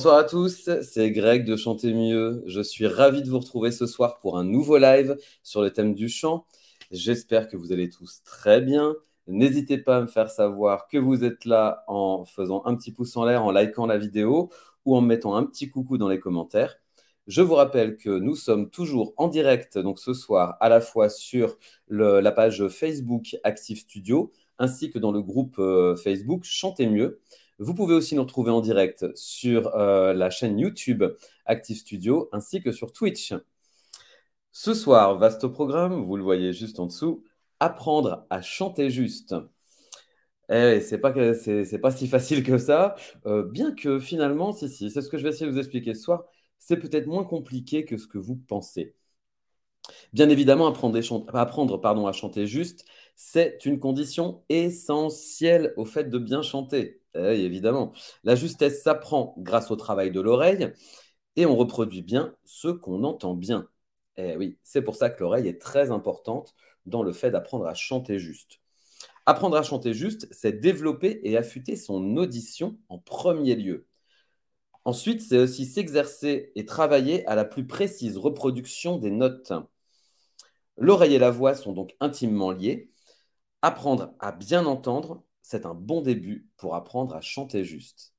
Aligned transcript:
Bonsoir 0.00 0.16
à 0.16 0.24
tous, 0.24 0.70
c'est 0.80 1.10
Greg 1.10 1.44
de 1.44 1.56
Chanter 1.56 1.92
Mieux. 1.92 2.42
Je 2.46 2.62
suis 2.62 2.86
ravi 2.86 3.22
de 3.22 3.28
vous 3.28 3.38
retrouver 3.38 3.70
ce 3.70 3.86
soir 3.86 4.18
pour 4.20 4.38
un 4.38 4.44
nouveau 4.44 4.78
live 4.78 5.18
sur 5.42 5.60
le 5.60 5.70
thème 5.74 5.94
du 5.94 6.08
chant. 6.08 6.46
J'espère 6.90 7.48
que 7.48 7.58
vous 7.58 7.70
allez 7.70 7.90
tous 7.90 8.22
très 8.24 8.62
bien. 8.62 8.96
N'hésitez 9.26 9.76
pas 9.76 9.98
à 9.98 10.00
me 10.00 10.06
faire 10.06 10.30
savoir 10.30 10.88
que 10.88 10.96
vous 10.96 11.22
êtes 11.22 11.44
là 11.44 11.84
en 11.86 12.24
faisant 12.24 12.62
un 12.64 12.76
petit 12.76 12.92
pouce 12.92 13.14
en 13.18 13.26
l'air, 13.26 13.44
en 13.44 13.50
likant 13.50 13.84
la 13.84 13.98
vidéo 13.98 14.48
ou 14.86 14.96
en 14.96 15.02
mettant 15.02 15.36
un 15.36 15.44
petit 15.44 15.68
coucou 15.68 15.98
dans 15.98 16.08
les 16.08 16.18
commentaires. 16.18 16.76
Je 17.26 17.42
vous 17.42 17.56
rappelle 17.56 17.98
que 17.98 18.08
nous 18.08 18.36
sommes 18.36 18.70
toujours 18.70 19.12
en 19.18 19.28
direct, 19.28 19.76
donc 19.76 19.98
ce 19.98 20.14
soir, 20.14 20.56
à 20.60 20.70
la 20.70 20.80
fois 20.80 21.10
sur 21.10 21.58
la 21.88 22.32
page 22.32 22.66
Facebook 22.68 23.36
Active 23.44 23.80
Studio, 23.80 24.32
ainsi 24.58 24.90
que 24.90 24.98
dans 24.98 25.12
le 25.12 25.20
groupe 25.20 25.58
euh, 25.58 25.94
Facebook 25.94 26.44
Chantez 26.44 26.86
mieux. 26.86 27.20
Vous 27.60 27.74
pouvez 27.74 27.94
aussi 27.94 28.14
nous 28.14 28.22
retrouver 28.22 28.50
en 28.50 28.62
direct 28.62 29.14
sur 29.14 29.76
euh, 29.76 30.14
la 30.14 30.30
chaîne 30.30 30.58
YouTube 30.58 31.04
Active 31.44 31.76
Studio 31.76 32.30
ainsi 32.32 32.62
que 32.62 32.72
sur 32.72 32.90
Twitch. 32.90 33.34
Ce 34.50 34.72
soir, 34.72 35.18
vaste 35.18 35.46
programme, 35.46 36.02
vous 36.02 36.16
le 36.16 36.22
voyez 36.22 36.54
juste 36.54 36.80
en 36.80 36.86
dessous, 36.86 37.22
apprendre 37.60 38.26
à 38.30 38.40
chanter 38.40 38.88
juste. 38.88 39.34
Eh, 40.48 40.80
c'est 40.80 40.98
pas, 40.98 41.12
c'est, 41.34 41.78
pas 41.78 41.90
si 41.90 42.08
facile 42.08 42.42
que 42.42 42.56
ça, 42.56 42.96
euh, 43.26 43.44
bien 43.44 43.72
que 43.74 43.98
finalement, 43.98 44.52
si, 44.52 44.70
si, 44.70 44.90
c'est 44.90 45.02
ce 45.02 45.10
que 45.10 45.18
je 45.18 45.22
vais 45.22 45.28
essayer 45.28 45.46
de 45.46 45.52
vous 45.52 45.58
expliquer 45.58 45.92
ce 45.94 46.02
soir, 46.02 46.24
c'est 46.58 46.78
peut-être 46.78 47.06
moins 47.06 47.24
compliqué 47.24 47.84
que 47.84 47.98
ce 47.98 48.06
que 48.06 48.18
vous 48.18 48.36
pensez. 48.36 48.94
Bien 50.14 50.30
évidemment, 50.30 50.66
apprendre, 50.66 50.98
apprendre 51.34 51.78
pardon, 51.78 52.06
à 52.06 52.12
chanter 52.12 52.46
juste, 52.46 52.86
c'est 53.16 53.66
une 53.66 53.78
condition 53.78 54.42
essentielle 54.48 55.74
au 55.76 55.84
fait 55.84 56.04
de 56.04 56.18
bien 56.18 56.42
chanter. 56.42 56.99
Eh 57.14 57.44
évidemment. 57.44 57.92
La 58.24 58.36
justesse 58.36 58.82
s'apprend 58.82 59.34
grâce 59.38 59.70
au 59.70 59.76
travail 59.76 60.10
de 60.10 60.20
l'oreille 60.20 60.72
et 61.36 61.46
on 61.46 61.56
reproduit 61.56 62.02
bien 62.02 62.34
ce 62.44 62.68
qu'on 62.68 63.04
entend 63.04 63.34
bien. 63.34 63.68
Eh 64.16 64.36
oui, 64.36 64.58
c'est 64.62 64.82
pour 64.82 64.96
ça 64.96 65.10
que 65.10 65.20
l'oreille 65.20 65.48
est 65.48 65.60
très 65.60 65.90
importante 65.90 66.54
dans 66.86 67.02
le 67.02 67.12
fait 67.12 67.30
d'apprendre 67.30 67.66
à 67.66 67.74
chanter 67.74 68.18
juste. 68.18 68.60
Apprendre 69.26 69.56
à 69.56 69.62
chanter 69.62 69.94
juste, 69.94 70.28
c'est 70.30 70.60
développer 70.60 71.20
et 71.24 71.36
affûter 71.36 71.76
son 71.76 72.16
audition 72.16 72.78
en 72.88 72.98
premier 72.98 73.54
lieu. 73.54 73.86
Ensuite, 74.84 75.20
c'est 75.20 75.38
aussi 75.38 75.66
s'exercer 75.66 76.52
et 76.54 76.64
travailler 76.64 77.26
à 77.26 77.34
la 77.34 77.44
plus 77.44 77.66
précise 77.66 78.16
reproduction 78.16 78.98
des 78.98 79.10
notes. 79.10 79.52
L'oreille 80.76 81.14
et 81.14 81.18
la 81.18 81.30
voix 81.30 81.54
sont 81.54 81.72
donc 81.72 81.94
intimement 82.00 82.50
liées. 82.50 82.90
Apprendre 83.62 84.14
à 84.20 84.32
bien 84.32 84.64
entendre, 84.66 85.22
c'est 85.50 85.66
un 85.66 85.74
bon 85.74 86.00
début 86.00 86.48
pour 86.58 86.76
apprendre 86.76 87.12
à 87.16 87.20
chanter 87.20 87.64
juste. 87.64 88.14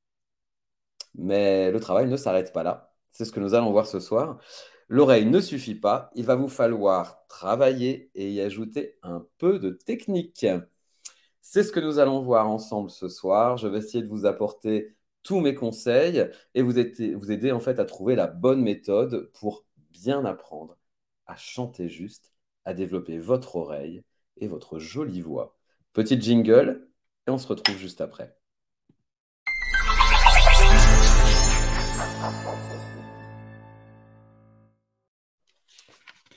Mais 1.15 1.71
le 1.71 1.79
travail 1.79 2.07
ne 2.07 2.17
s'arrête 2.17 2.51
pas 2.51 2.63
là. 2.63 2.93
C'est 3.09 3.23
ce 3.23 3.31
que 3.31 3.39
nous 3.39 3.53
allons 3.53 3.71
voir 3.71 3.87
ce 3.87 4.01
soir. 4.01 4.37
L'oreille 4.89 5.25
ne 5.25 5.39
suffit 5.39 5.75
pas, 5.75 6.11
il 6.15 6.25
va 6.25 6.35
vous 6.35 6.49
falloir 6.49 7.25
travailler 7.29 8.11
et 8.15 8.29
y 8.29 8.41
ajouter 8.41 8.97
un 9.01 9.25
peu 9.37 9.59
de 9.59 9.69
technique. 9.69 10.45
C'est 11.41 11.63
ce 11.63 11.71
que 11.71 11.79
nous 11.79 11.99
allons 11.99 12.21
voir 12.21 12.49
ensemble 12.49 12.89
ce 12.89 13.07
soir. 13.07 13.55
Je 13.55 13.69
vais 13.69 13.77
essayer 13.77 14.03
de 14.03 14.09
vous 14.09 14.25
apporter 14.25 14.97
tous 15.23 15.39
mes 15.39 15.55
conseils 15.55 16.29
et 16.53 16.61
vous 16.61 16.79
aider, 16.79 17.51
en 17.53 17.61
fait 17.61 17.79
à 17.79 17.85
trouver 17.85 18.15
la 18.15 18.27
bonne 18.27 18.61
méthode 18.61 19.31
pour 19.39 19.65
bien 19.91 20.25
apprendre 20.25 20.77
à 21.27 21.37
chanter 21.37 21.87
juste, 21.87 22.33
à 22.65 22.73
développer 22.73 23.19
votre 23.19 23.55
oreille 23.55 24.03
et 24.35 24.49
votre 24.49 24.79
jolie 24.79 25.21
voix. 25.21 25.57
Petit 25.93 26.19
jingle 26.19 26.90
et 27.27 27.31
on 27.31 27.37
se 27.37 27.47
retrouve 27.47 27.77
juste 27.77 28.01
après. 28.01 28.35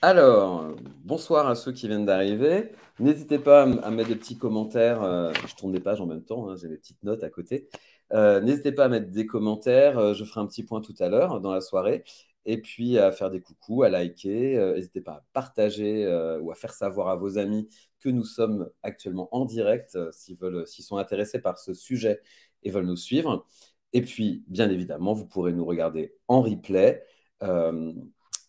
Alors, 0.02 0.66
bonsoir 1.02 1.48
à 1.48 1.54
ceux 1.54 1.72
qui 1.72 1.88
viennent 1.88 2.04
d'arriver. 2.04 2.72
N'hésitez 2.98 3.38
pas 3.38 3.62
à 3.62 3.90
mettre 3.90 4.10
des 4.10 4.16
petits 4.16 4.36
commentaires. 4.36 5.02
Euh, 5.02 5.32
je 5.48 5.54
tourne 5.54 5.72
des 5.72 5.80
pages 5.80 6.00
en 6.00 6.06
même 6.06 6.22
temps, 6.22 6.50
hein, 6.50 6.56
j'ai 6.56 6.68
mes 6.68 6.76
petites 6.76 7.02
notes 7.02 7.22
à 7.24 7.30
côté. 7.30 7.68
Euh, 8.12 8.40
n'hésitez 8.40 8.72
pas 8.72 8.84
à 8.84 8.88
mettre 8.88 9.10
des 9.10 9.26
commentaires. 9.26 9.98
Euh, 9.98 10.12
je 10.12 10.24
ferai 10.24 10.42
un 10.42 10.46
petit 10.46 10.62
point 10.62 10.82
tout 10.82 10.94
à 11.00 11.08
l'heure 11.08 11.40
dans 11.40 11.52
la 11.52 11.62
soirée. 11.62 12.04
Et 12.46 12.60
puis 12.60 12.98
à 12.98 13.10
faire 13.12 13.30
des 13.30 13.40
coucous, 13.40 13.82
à 13.84 13.88
liker. 13.88 14.58
N'hésitez 14.74 15.00
pas 15.00 15.12
à 15.12 15.24
partager 15.32 16.06
ou 16.42 16.50
à 16.50 16.54
faire 16.54 16.74
savoir 16.74 17.08
à 17.08 17.16
vos 17.16 17.38
amis 17.38 17.68
que 18.04 18.10
nous 18.10 18.24
sommes 18.24 18.70
actuellement 18.82 19.28
en 19.32 19.46
direct 19.46 19.96
euh, 19.96 20.12
s'ils 20.12 20.84
sont 20.84 20.98
intéressés 20.98 21.40
par 21.40 21.58
ce 21.58 21.72
sujet 21.72 22.20
et 22.62 22.70
veulent 22.70 22.86
nous 22.86 22.96
suivre. 22.96 23.46
Et 23.94 24.02
puis, 24.02 24.44
bien 24.48 24.68
évidemment, 24.70 25.14
vous 25.14 25.26
pourrez 25.26 25.52
nous 25.52 25.64
regarder 25.64 26.14
en 26.28 26.42
replay. 26.42 27.02
Euh, 27.42 27.92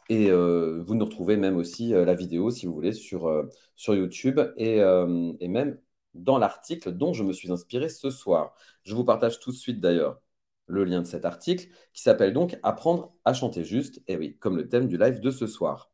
et 0.10 0.30
euh, 0.30 0.84
vous 0.86 0.96
nous 0.96 1.06
retrouvez 1.06 1.38
même 1.38 1.58
aussi 1.58 1.90
la 1.90 2.14
vidéo, 2.14 2.52
si 2.52 2.66
vous 2.68 2.74
voulez, 2.74 2.94
sur, 2.94 3.32
sur 3.76 3.96
YouTube 3.96 4.40
et, 4.58 4.78
et 4.78 5.48
même 5.48 5.80
dans 6.14 6.38
l'article 6.38 6.92
dont 6.92 7.14
je 7.14 7.24
me 7.24 7.34
suis 7.34 7.52
inspiré 7.52 7.90
ce 7.90 8.10
soir. 8.10 8.56
Je 8.84 8.94
vous 8.94 9.04
partage 9.06 9.40
tout 9.40 9.52
de 9.52 9.56
suite 9.56 9.80
d'ailleurs 9.80 10.22
le 10.68 10.84
lien 10.84 11.02
de 11.02 11.08
cet 11.08 11.26
article 11.26 11.68
qui 11.94 12.02
s'appelle 12.02 12.34
donc 12.34 12.58
Apprendre 12.64 13.14
à 13.26 13.34
chanter 13.34 13.64
juste. 13.64 14.02
Et 14.08 14.18
oui, 14.18 14.38
comme 14.40 14.58
le 14.58 14.68
thème 14.70 14.88
du 14.88 14.98
live 14.98 15.20
de 15.20 15.32
ce 15.32 15.48
soir. 15.48 15.92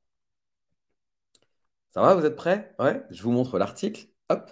Ça 1.89 2.01
va, 2.01 2.15
vous 2.15 2.25
êtes 2.25 2.35
prêts? 2.35 2.73
Ouais, 2.79 3.03
je 3.11 3.21
vous 3.23 3.31
montre 3.31 3.57
l'article. 3.59 4.07
Hop. 4.29 4.51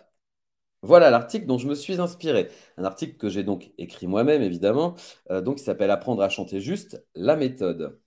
Voilà 0.82 1.10
l'article 1.10 1.46
dont 1.46 1.58
je 1.58 1.68
me 1.68 1.76
suis 1.76 2.00
inspiré. 2.02 2.50
Un 2.78 2.86
article 2.86 3.18
que 3.18 3.30
j'ai 3.30 3.44
donc 3.44 3.72
écrit 3.78 4.08
moi-même, 4.08 4.42
évidemment, 4.42 4.96
euh, 5.32 5.42
donc 5.42 5.58
qui 5.58 5.64
s'appelle 5.64 5.92
Apprendre 5.92 6.22
à 6.24 6.30
chanter 6.30 6.62
juste, 6.62 7.06
la 7.16 7.36
méthode. 7.36 8.00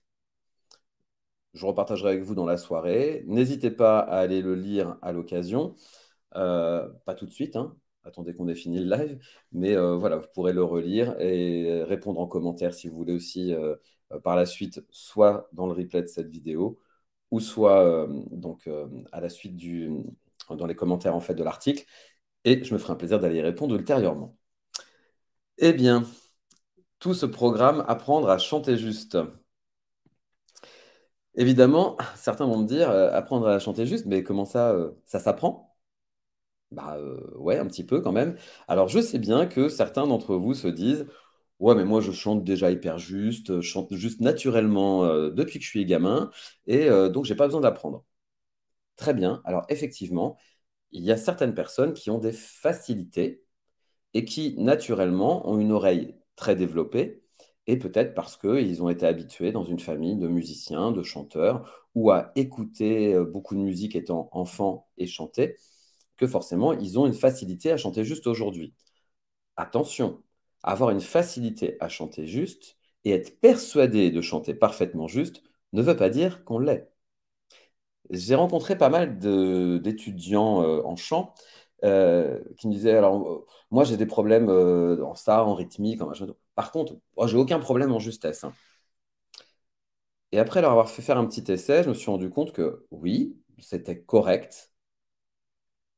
Je 1.53 1.65
repartagerai 1.65 2.09
avec 2.11 2.23
vous 2.23 2.35
dans 2.35 2.45
la 2.45 2.57
soirée. 2.57 3.23
N'hésitez 3.27 3.71
pas 3.71 3.99
à 3.99 4.19
aller 4.19 4.41
le 4.41 4.55
lire 4.55 4.97
à 5.01 5.11
l'occasion. 5.11 5.75
Euh, 6.35 6.89
pas 7.05 7.15
tout 7.15 7.25
de 7.25 7.31
suite, 7.31 7.55
hein. 7.55 7.75
Attendez 8.03 8.33
qu'on 8.33 8.47
ait 8.47 8.55
fini 8.55 8.79
le 8.79 8.89
live, 8.95 9.19
mais 9.51 9.75
euh, 9.75 9.95
voilà, 9.95 10.17
vous 10.17 10.27
pourrez 10.33 10.53
le 10.53 10.63
relire 10.63 11.19
et 11.19 11.83
répondre 11.83 12.19
en 12.19 12.27
commentaire 12.27 12.73
si 12.73 12.87
vous 12.87 12.95
voulez 12.97 13.13
aussi 13.13 13.53
par 14.23 14.35
la 14.35 14.45
suite, 14.45 14.83
soit 14.91 15.49
dans 15.53 15.65
le 15.67 15.73
replay 15.73 16.01
de 16.01 16.07
cette 16.07 16.29
vidéo, 16.29 16.79
ou 17.33 17.39
soit 17.39 17.83
euh, 17.83 18.07
donc, 18.31 18.67
euh, 18.67 18.87
à 19.11 19.19
la 19.19 19.27
suite 19.29 19.55
du, 19.55 19.91
dans 20.49 20.67
les 20.67 20.75
commentaires 20.75 21.15
en 21.15 21.19
fait, 21.19 21.33
de 21.35 21.43
l'article. 21.43 21.85
Et 22.45 22.63
je 22.63 22.73
me 22.73 22.79
ferai 22.79 22.93
un 22.93 22.95
plaisir 22.97 23.19
d'aller 23.19 23.37
y 23.37 23.41
répondre 23.41 23.75
ultérieurement. 23.75 24.37
Eh 25.57 25.73
bien, 25.73 26.03
tout 26.99 27.13
ce 27.13 27.25
programme, 27.25 27.83
apprendre 27.87 28.29
à 28.29 28.37
chanter 28.39 28.77
juste. 28.77 29.17
Évidemment, 31.35 31.97
certains 32.15 32.45
vont 32.45 32.57
me 32.59 32.67
dire, 32.67 32.89
euh, 32.89 33.11
apprendre 33.13 33.47
à 33.47 33.59
chanter 33.59 33.85
juste, 33.85 34.05
mais 34.05 34.23
comment 34.23 34.45
ça, 34.45 34.75
ça 35.05 35.19
s'apprend? 35.19 35.72
Bah 36.73 36.97
ouais, 37.35 37.57
un 37.57 37.67
petit 37.67 37.83
peu 37.85 38.01
quand 38.01 38.11
même. 38.11 38.35
Alors 38.67 38.87
je 38.87 38.99
sais 38.99 39.19
bien 39.19 39.45
que 39.45 39.69
certains 39.69 40.07
d'entre 40.07 40.35
vous 40.35 40.53
se 40.53 40.67
disent, 40.67 41.07
Ouais, 41.61 41.75
mais 41.75 41.85
moi, 41.85 42.01
je 42.01 42.11
chante 42.11 42.43
déjà 42.43 42.71
hyper 42.71 42.99
juste, 42.99 43.55
je 43.57 43.61
chante 43.61 43.95
juste 43.95 44.21
naturellement 44.21 45.05
euh, 45.05 45.31
depuis 45.31 45.59
que 45.59 45.65
je 45.65 45.69
suis 45.71 45.85
gamin, 45.87 46.31
et 46.67 46.89
euh, 46.91 47.09
donc 47.09 47.25
j'ai 47.25 47.35
pas 47.37 47.47
besoin 47.47 47.61
d'apprendre. 47.61 48.05
Très 48.97 49.13
bien. 49.13 49.41
Alors, 49.45 49.65
effectivement, 49.69 50.37
il 50.91 51.03
y 51.03 51.11
a 51.11 51.17
certaines 51.17 51.55
personnes 51.55 51.93
qui 51.93 52.11
ont 52.11 52.19
des 52.19 52.33
facilités 52.33 53.43
et 54.13 54.25
qui, 54.25 54.55
naturellement, 54.59 55.47
ont 55.49 55.59
une 55.59 55.71
oreille 55.71 56.15
très 56.35 56.55
développée, 56.55 57.23
et 57.67 57.77
peut-être 57.77 58.13
parce 58.13 58.37
qu'ils 58.37 58.83
ont 58.83 58.89
été 58.89 59.05
habitués 59.05 59.51
dans 59.51 59.63
une 59.63 59.79
famille 59.79 60.17
de 60.17 60.27
musiciens, 60.27 60.91
de 60.91 61.03
chanteurs, 61.03 61.87
ou 61.95 62.11
à 62.11 62.31
écouter 62.35 63.13
euh, 63.13 63.23
beaucoup 63.25 63.55
de 63.55 63.61
musique 63.61 63.95
étant 63.95 64.29
enfant 64.31 64.87
et 64.97 65.07
chanter, 65.07 65.55
forcément, 66.27 66.73
ils 66.73 66.99
ont 66.99 67.05
une 67.07 67.13
facilité 67.13 67.71
à 67.71 67.77
chanter 67.77 68.03
juste 68.03 68.27
aujourd'hui. 68.27 68.73
Attention, 69.57 70.23
avoir 70.63 70.91
une 70.91 71.01
facilité 71.01 71.77
à 71.81 71.89
chanter 71.89 72.27
juste 72.27 72.77
et 73.05 73.11
être 73.11 73.39
persuadé 73.41 74.11
de 74.11 74.21
chanter 74.21 74.53
parfaitement 74.53 75.07
juste 75.07 75.43
ne 75.73 75.81
veut 75.81 75.97
pas 75.97 76.09
dire 76.09 76.43
qu'on 76.45 76.59
l'est. 76.59 76.89
J'ai 78.09 78.35
rencontré 78.35 78.77
pas 78.77 78.89
mal 78.89 79.17
d'étudiants 79.19 80.61
euh, 80.63 80.81
en 80.83 80.95
chant 80.95 81.33
euh, 81.83 82.39
qui 82.57 82.67
me 82.67 82.73
disaient 82.73 82.95
alors 82.97 83.27
euh, 83.29 83.45
moi 83.71 83.83
j'ai 83.83 83.97
des 83.97 84.05
problèmes 84.05 84.49
en 84.49 85.15
ça, 85.15 85.43
en 85.45 85.55
rythmique, 85.55 86.01
en 86.01 86.07
machin. 86.07 86.27
Par 86.55 86.71
contre, 86.71 86.95
moi 87.17 87.27
j'ai 87.27 87.37
aucun 87.37 87.59
problème 87.59 87.91
en 87.91 87.99
justesse. 87.99 88.43
Hein. 88.43 88.53
Et 90.33 90.39
après 90.39 90.61
leur 90.61 90.71
avoir 90.71 90.89
fait 90.89 91.01
faire 91.01 91.17
un 91.17 91.25
petit 91.25 91.49
essai, 91.51 91.83
je 91.83 91.89
me 91.89 91.93
suis 91.93 92.09
rendu 92.09 92.29
compte 92.29 92.53
que 92.53 92.85
oui, 92.91 93.37
c'était 93.59 94.01
correct, 94.01 94.72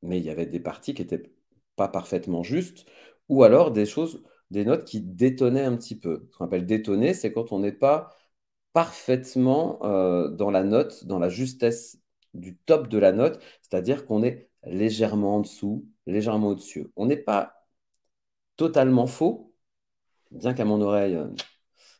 mais 0.05 0.19
il 0.19 0.25
y 0.25 0.29
avait 0.29 0.45
des 0.45 0.59
parties 0.59 0.93
qui 0.93 1.01
n'étaient 1.01 1.31
pas 1.75 1.87
parfaitement 1.87 2.43
justes, 2.43 2.85
ou 3.29 3.43
alors 3.43 3.71
des 3.71 3.85
choses 3.85 4.23
des 4.51 4.65
notes 4.65 4.85
qui 4.85 5.01
détonnaient 5.01 5.63
un 5.65 5.75
petit 5.75 5.97
peu. 5.99 6.27
Ce 6.31 6.37
qu'on 6.37 6.45
appelle 6.45 6.65
détonner, 6.65 7.13
c'est 7.13 7.33
quand 7.33 7.51
on 7.51 7.59
n'est 7.59 7.71
pas 7.71 8.11
parfaitement 8.73 9.79
euh, 9.85 10.29
dans 10.29 10.51
la 10.51 10.63
note, 10.63 11.05
dans 11.05 11.19
la 11.19 11.29
justesse 11.29 11.99
du 12.33 12.57
top 12.57 12.87
de 12.89 12.97
la 12.97 13.11
note, 13.11 13.41
c'est-à-dire 13.61 14.05
qu'on 14.05 14.23
est 14.23 14.49
légèrement 14.65 15.37
en 15.37 15.39
dessous, 15.41 15.87
légèrement 16.05 16.49
au-dessus. 16.49 16.87
On 16.95 17.05
n'est 17.07 17.17
pas 17.17 17.67
totalement 18.57 19.07
faux, 19.07 19.53
bien 20.31 20.53
qu'à 20.53 20.65
mon 20.65 20.81
oreille, 20.81 21.17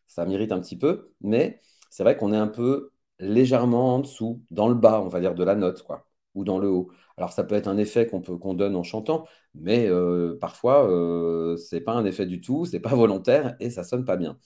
ça 0.08 0.26
m'irrite 0.26 0.52
un 0.52 0.60
petit 0.62 0.78
peu, 0.78 1.14
mais 1.22 1.62
c'est 1.90 2.04
vrai 2.04 2.18
qu'on 2.18 2.34
est 2.34 2.38
un 2.38 2.48
peu 2.48 2.92
légèrement 3.20 3.96
en 3.96 4.00
dessous, 4.00 4.44
dans 4.52 4.68
le 4.68 4.76
bas, 4.76 5.02
on 5.02 5.08
va 5.08 5.20
dire, 5.22 5.36
de 5.36 5.44
la 5.44 5.56
note, 5.56 5.84
quoi, 5.84 6.05
ou 6.36 6.44
dans 6.44 6.60
le 6.60 6.70
haut. 6.70 6.92
Alors, 7.18 7.32
ça 7.34 7.44
peut 7.44 7.56
être 7.56 7.68
un 7.68 7.78
effet 7.78 8.08
qu'on 8.08 8.22
peut 8.22 8.38
qu'on 8.38 8.54
donne 8.54 8.76
en 8.76 8.84
chantant, 8.84 9.26
mais 9.56 9.88
euh, 9.88 10.38
parfois, 10.40 10.90
euh, 10.90 11.58
c'est 11.58 11.82
pas 11.82 11.94
un 11.94 12.06
effet 12.06 12.26
du 12.26 12.42
tout, 12.42 12.66
c'est 12.66 12.80
pas 12.80 12.90
volontaire 12.96 13.56
et 13.60 13.70
ça 13.70 13.84
sonne 13.84 14.06
pas 14.06 14.18
bien. 14.18 14.38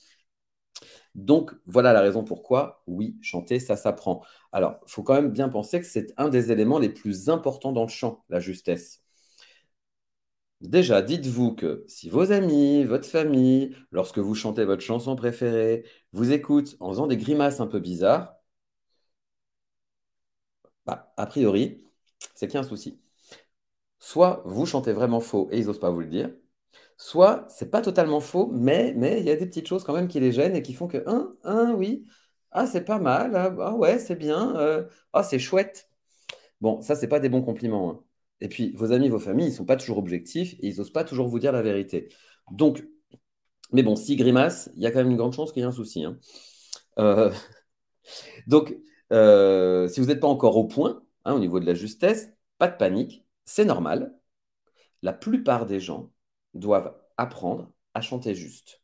Donc, 1.15 1.51
voilà 1.65 1.93
la 1.93 2.01
raison 2.01 2.23
pourquoi, 2.23 2.83
oui, 2.87 3.17
chanter, 3.21 3.59
ça 3.59 3.75
s'apprend. 3.75 4.23
Alors, 4.51 4.79
faut 4.87 5.03
quand 5.03 5.13
même 5.15 5.31
bien 5.31 5.49
penser 5.49 5.79
que 5.79 5.85
c'est 5.85 6.13
un 6.17 6.29
des 6.29 6.51
éléments 6.51 6.79
les 6.79 6.89
plus 6.89 7.29
importants 7.29 7.71
dans 7.71 7.83
le 7.83 7.89
chant, 7.89 8.23
la 8.29 8.39
justesse. 8.39 9.01
Déjà, 10.61 11.01
dites-vous 11.01 11.53
que 11.55 11.85
si 11.87 12.09
vos 12.09 12.31
amis, 12.33 12.83
votre 12.83 13.07
famille, 13.07 13.75
lorsque 13.91 14.19
vous 14.19 14.35
chantez 14.35 14.65
votre 14.65 14.81
chanson 14.81 15.15
préférée, 15.15 15.85
vous 16.11 16.31
écoutent 16.33 16.75
en 16.81 16.89
faisant 16.89 17.07
des 17.07 17.15
grimaces 17.17 17.61
un 17.61 17.67
peu 17.67 17.79
bizarres, 17.79 18.35
bah, 20.89 21.13
a 21.17 21.25
priori, 21.25 21.83
c'est 22.35 22.47
qu'il 22.47 22.55
y 22.55 22.57
a 22.57 22.61
un 22.61 22.63
souci. 22.67 22.99
Soit 23.99 24.41
vous 24.45 24.65
chantez 24.65 24.93
vraiment 24.93 25.19
faux 25.19 25.49
et 25.51 25.59
ils 25.59 25.65
n'osent 25.65 25.79
pas 25.79 25.89
vous 25.91 25.99
le 26.01 26.07
dire, 26.07 26.31
soit 26.97 27.47
c'est 27.49 27.71
pas 27.71 27.81
totalement 27.81 28.21
faux, 28.21 28.49
mais 28.53 28.93
il 28.97 29.25
y 29.25 29.31
a 29.31 29.35
des 29.37 29.47
petites 29.47 29.67
choses 29.67 29.83
quand 29.85 29.93
même 29.93 30.07
qui 30.07 30.19
les 30.19 30.31
gênent 30.33 30.55
et 30.55 30.63
qui 30.63 30.73
font 30.73 30.87
que, 30.87 31.03
un, 31.07 31.35
un, 31.43 31.73
oui, 31.73 32.05
ah, 32.51 32.67
c'est 32.67 32.85
pas 32.85 32.99
mal, 32.99 33.35
ah, 33.35 33.55
ah 33.61 33.75
ouais, 33.75 33.99
c'est 33.99 34.15
bien, 34.17 34.55
euh, 34.57 34.85
ah, 35.13 35.23
c'est 35.23 35.39
chouette. 35.39 35.89
Bon, 36.61 36.81
ça, 36.81 36.95
c'est 36.95 37.07
pas 37.09 37.19
des 37.19 37.29
bons 37.29 37.41
compliments. 37.43 37.91
hein. 37.91 38.01
Et 38.41 38.49
puis, 38.49 38.73
vos 38.75 38.91
amis, 38.93 39.09
vos 39.09 39.19
familles, 39.19 39.47
ils 39.49 39.53
sont 39.53 39.65
pas 39.65 39.77
toujours 39.77 39.97
objectifs 39.99 40.53
et 40.61 40.67
ils 40.69 40.77
n'osent 40.77 40.93
pas 40.93 41.03
toujours 41.05 41.27
vous 41.29 41.39
dire 41.39 41.51
la 41.53 41.61
vérité. 41.63 42.09
Donc, 42.51 42.83
mais 43.73 43.83
bon, 43.83 43.95
si 43.95 44.15
grimace, 44.17 44.69
il 44.75 44.83
y 44.83 44.87
a 44.87 44.91
quand 44.91 44.99
même 44.99 45.11
une 45.11 45.17
grande 45.17 45.33
chance 45.33 45.51
qu'il 45.53 45.61
y 45.61 45.65
ait 45.65 45.67
un 45.69 45.71
souci. 45.71 46.03
hein. 46.05 46.17
Euh, 46.99 47.31
donc, 48.47 48.75
euh, 49.11 49.87
si 49.87 49.99
vous 49.99 50.07
n'êtes 50.07 50.19
pas 50.19 50.27
encore 50.27 50.57
au 50.57 50.67
point, 50.67 51.03
hein, 51.25 51.33
au 51.33 51.39
niveau 51.39 51.59
de 51.59 51.65
la 51.65 51.73
justesse, 51.73 52.31
pas 52.57 52.67
de 52.67 52.77
panique, 52.77 53.25
c'est 53.45 53.65
normal. 53.65 54.15
La 55.01 55.13
plupart 55.13 55.65
des 55.65 55.79
gens 55.79 56.11
doivent 56.53 56.95
apprendre 57.17 57.71
à 57.93 58.01
chanter 58.01 58.35
juste. 58.35 58.81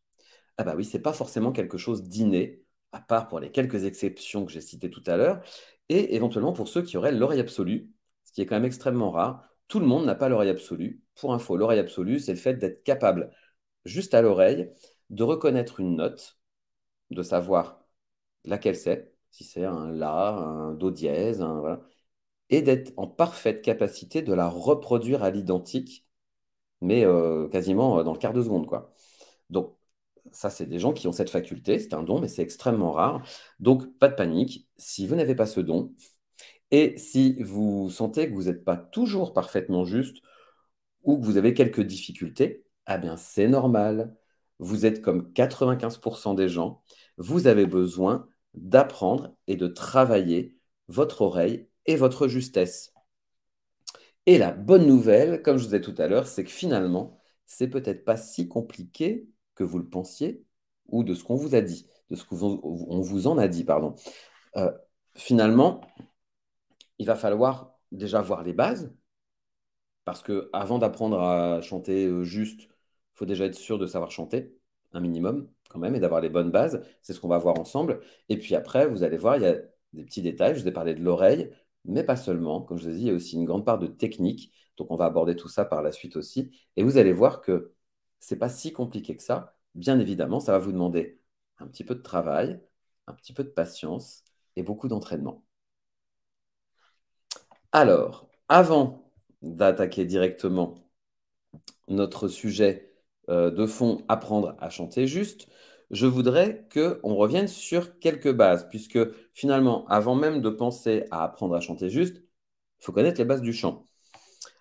Ah 0.58 0.64
bah 0.64 0.76
oui, 0.76 0.86
c'est 0.86 1.02
pas 1.02 1.14
forcément 1.14 1.52
quelque 1.52 1.78
chose 1.78 2.04
d'inné, 2.04 2.64
à 2.92 3.02
part 3.02 3.28
pour 3.28 3.40
les 3.40 3.52
quelques 3.52 3.86
exceptions 3.86 4.46
que 4.46 4.52
j'ai 4.52 4.62
citées 4.62 4.90
tout 4.90 5.04
à 5.08 5.18
l'heure, 5.18 5.42
et 5.90 6.16
éventuellement 6.16 6.54
pour 6.54 6.68
ceux 6.68 6.82
qui 6.82 6.98
auraient 6.98 7.12
l'oreille 7.12 7.40
absolue, 7.40 7.92
ce 8.24 8.32
qui 8.34 8.42
est 8.42 8.46
quand 8.46 8.56
même 8.56 8.66
extrêmement 8.66 9.12
rare. 9.12 9.50
Tout 9.68 9.80
le 9.80 9.86
monde 9.86 10.06
n'a 10.06 10.16
pas 10.16 10.30
l'oreille 10.30 10.50
absolue. 10.50 11.02
Pour 11.16 11.34
info, 11.34 11.58
l'oreille 11.58 11.80
absolue, 11.80 12.20
c'est 12.20 12.34
le 12.34 12.40
fait 12.40 12.56
d'être 12.56 12.84
capable, 12.84 13.32
juste 13.86 14.14
à 14.14 14.22
l'oreille, 14.22 14.72
de 15.10 15.24
reconnaître 15.24 15.80
une 15.80 15.96
note, 15.98 16.38
de 17.12 17.24
savoir 17.24 17.86
laquelle 18.46 18.76
c'est, 18.76 19.15
si 19.36 19.44
c'est 19.44 19.66
un 19.66 19.92
La, 19.92 20.30
un 20.30 20.74
Do 20.74 20.92
dièse, 20.92 21.44
et 22.50 22.62
d'être 22.62 22.94
en 22.98 23.08
parfaite 23.08 23.62
capacité 23.62 24.22
de 24.22 24.34
la 24.34 24.48
reproduire 24.48 25.24
à 25.24 25.32
l'identique, 25.32 26.06
mais 26.82 27.06
euh, 27.06 27.48
quasiment 27.50 28.00
euh, 28.00 28.04
dans 28.04 28.14
le 28.14 28.20
quart 28.20 28.34
de 28.34 28.44
seconde, 28.44 28.68
quoi. 28.68 28.94
Donc, 29.50 29.76
ça, 30.32 30.50
c'est 30.50 30.66
des 30.68 30.80
gens 30.80 30.94
qui 30.94 31.08
ont 31.08 31.14
cette 31.14 31.30
faculté, 31.30 31.80
c'est 31.80 31.94
un 31.94 32.04
don, 32.04 32.20
mais 32.22 32.28
c'est 32.30 32.44
extrêmement 32.44 32.92
rare. 32.92 33.24
Donc, 33.60 33.98
pas 34.00 34.10
de 34.10 34.16
panique. 34.16 34.70
Si 34.78 35.08
vous 35.08 35.16
n'avez 35.16 35.36
pas 35.36 35.48
ce 35.48 35.60
don, 35.62 35.94
et 36.72 36.98
si 36.98 37.42
vous 37.44 37.90
sentez 37.90 38.30
que 38.30 38.34
vous 38.36 38.44
n'êtes 38.46 38.66
pas 38.66 38.78
toujours 38.78 39.34
parfaitement 39.34 39.86
juste, 39.86 40.18
ou 41.04 41.20
que 41.20 41.26
vous 41.26 41.38
avez 41.38 41.54
quelques 41.54 41.82
difficultés, 41.82 42.66
ah 42.86 42.98
bien, 42.98 43.18
c'est 43.18 43.48
normal. 43.48 44.16
Vous 44.60 44.86
êtes 44.86 45.02
comme 45.02 45.32
95% 45.34 46.36
des 46.36 46.50
gens. 46.50 46.84
Vous 47.18 47.48
avez 47.48 47.66
besoin 47.66 48.28
d'apprendre 48.58 49.36
et 49.48 49.56
de 49.56 49.68
travailler 49.68 50.56
votre 50.88 51.22
oreille 51.22 51.68
et 51.86 51.96
votre 51.96 52.28
justesse. 52.28 52.94
Et 54.26 54.38
la 54.38 54.52
bonne 54.52 54.88
nouvelle, 54.88 55.42
comme 55.42 55.58
je 55.58 55.64
vous 55.64 55.70
disais 55.70 55.82
tout 55.82 55.96
à 55.98 56.08
l'heure, 56.08 56.28
c'est 56.28 56.44
que 56.44 56.50
finalement, 56.50 57.20
c'est 57.46 57.70
peut-être 57.70 58.06
pas 58.06 58.18
si 58.18 58.48
compliqué 58.48 59.28
que 59.56 59.64
vous 59.64 59.78
le 59.78 59.88
pensiez 59.88 60.44
ou 60.88 61.04
de 61.04 61.14
ce 61.14 61.24
qu'on 61.24 61.36
vous 61.36 61.56
a 61.56 61.62
dit, 61.62 61.88
de 62.10 62.16
ce 62.16 62.26
qu'on 62.26 62.36
vous 63.02 63.28
en 63.28 63.38
a 63.38 63.48
dit, 63.48 63.64
pardon. 63.64 63.96
Euh, 64.58 64.72
finalement, 65.16 65.82
il 67.00 67.06
va 67.08 67.16
falloir 67.16 67.78
déjà 67.92 68.22
voir 68.22 68.44
les 68.44 68.54
bases, 68.54 68.94
parce 70.06 70.22
que 70.22 70.50
avant 70.54 70.80
d'apprendre 70.80 71.20
à 71.20 71.62
chanter 71.62 72.06
euh, 72.06 72.24
juste, 72.24 72.70
faut 73.14 73.26
déjà 73.26 73.46
être 73.46 73.56
sûr 73.56 73.80
de 73.80 73.88
savoir 73.88 74.12
chanter, 74.12 74.56
un 74.94 75.02
minimum 75.02 75.50
quand 75.70 75.80
même, 75.80 75.96
et 75.96 76.00
d'avoir 76.00 76.22
les 76.22 76.30
bonnes 76.30 76.52
bases. 76.52 76.84
C'est 77.02 77.14
ce 77.14 77.20
qu'on 77.20 77.28
va 77.28 77.38
voir 77.38 77.60
ensemble. 77.60 78.02
Et 78.30 78.38
puis 78.38 78.56
après, 78.56 78.88
vous 78.88 79.04
allez 79.04 79.18
voir, 79.18 79.38
il 79.38 79.44
y 79.44 79.46
a 79.46 79.58
des 79.94 80.04
petits 80.04 80.22
détails. 80.22 80.56
Je 80.56 80.62
vous 80.62 80.68
ai 80.68 80.72
parlé 80.72 80.94
de 80.94 81.04
l'oreille, 81.04 81.52
mais 81.86 82.04
pas 82.04 82.16
seulement. 82.16 82.62
Comme 82.62 82.78
je 82.78 82.86
vous 82.86 82.90
ai 82.90 82.94
dit, 82.94 83.02
il 83.02 83.08
y 83.08 83.12
a 83.12 83.14
aussi 83.14 83.36
une 83.36 83.46
grande 83.46 83.66
part 83.66 83.80
de 83.80 83.88
technique. 83.88 84.54
Donc 84.78 84.92
on 84.92 84.96
va 84.96 85.06
aborder 85.06 85.36
tout 85.36 85.50
ça 85.50 85.66
par 85.66 85.82
la 85.82 85.92
suite 85.92 86.16
aussi. 86.18 86.52
Et 86.76 86.84
vous 86.84 86.98
allez 86.98 87.14
voir 87.14 87.42
que 87.42 87.74
c'est 88.20 88.38
pas 88.38 88.50
si 88.50 88.74
compliqué 88.74 89.16
que 89.16 89.24
ça. 89.24 89.56
Bien 89.76 90.00
évidemment, 90.00 90.40
ça 90.40 90.52
va 90.54 90.60
vous 90.60 90.72
demander 90.72 91.22
un 91.60 91.68
petit 91.68 91.84
peu 91.84 91.96
de 91.96 92.02
travail, 92.02 92.60
un 93.08 93.14
petit 93.14 93.34
peu 93.34 93.44
de 93.44 93.50
patience 93.50 94.24
et 94.56 94.64
beaucoup 94.64 94.88
d'entraînement. 94.88 95.44
Alors, 97.72 98.30
avant 98.48 99.12
d'attaquer 99.42 100.06
directement 100.06 100.76
notre 101.88 102.28
sujet 102.28 102.95
euh, 103.30 103.52
de 103.52 103.66
fond, 103.66 104.04
apprendre 104.08 104.56
à 104.60 104.70
chanter 104.70 105.08
juste, 105.08 105.48
je 105.92 106.06
voudrais 106.06 106.68
qu'on 106.74 107.16
revienne 107.16 107.48
sur 107.48 108.00
quelques 108.00 108.32
bases, 108.34 108.68
puisque 108.70 109.00
finalement, 109.34 109.86
avant 109.88 110.16
même 110.16 110.42
de 110.42 110.50
penser 110.50 111.06
à 111.12 111.24
apprendre 111.24 111.56
à 111.56 111.62
chanter 111.62 111.90
juste, 111.90 112.18
il 112.80 112.86
faut 112.86 112.92
connaître 112.92 113.20
les 113.20 113.26
bases 113.26 113.42
du 113.42 113.54
chant. 113.54 113.86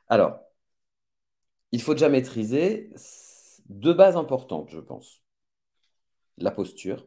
Alors, 0.08 0.40
il 1.72 1.83
faut 1.83 1.94
déjà 1.94 2.09
maîtriser 2.09 2.90
deux 3.68 3.94
bases 3.94 4.16
importantes, 4.16 4.71
je 4.71 4.80
pense. 4.80 5.23
La 6.38 6.50
posture, 6.50 7.06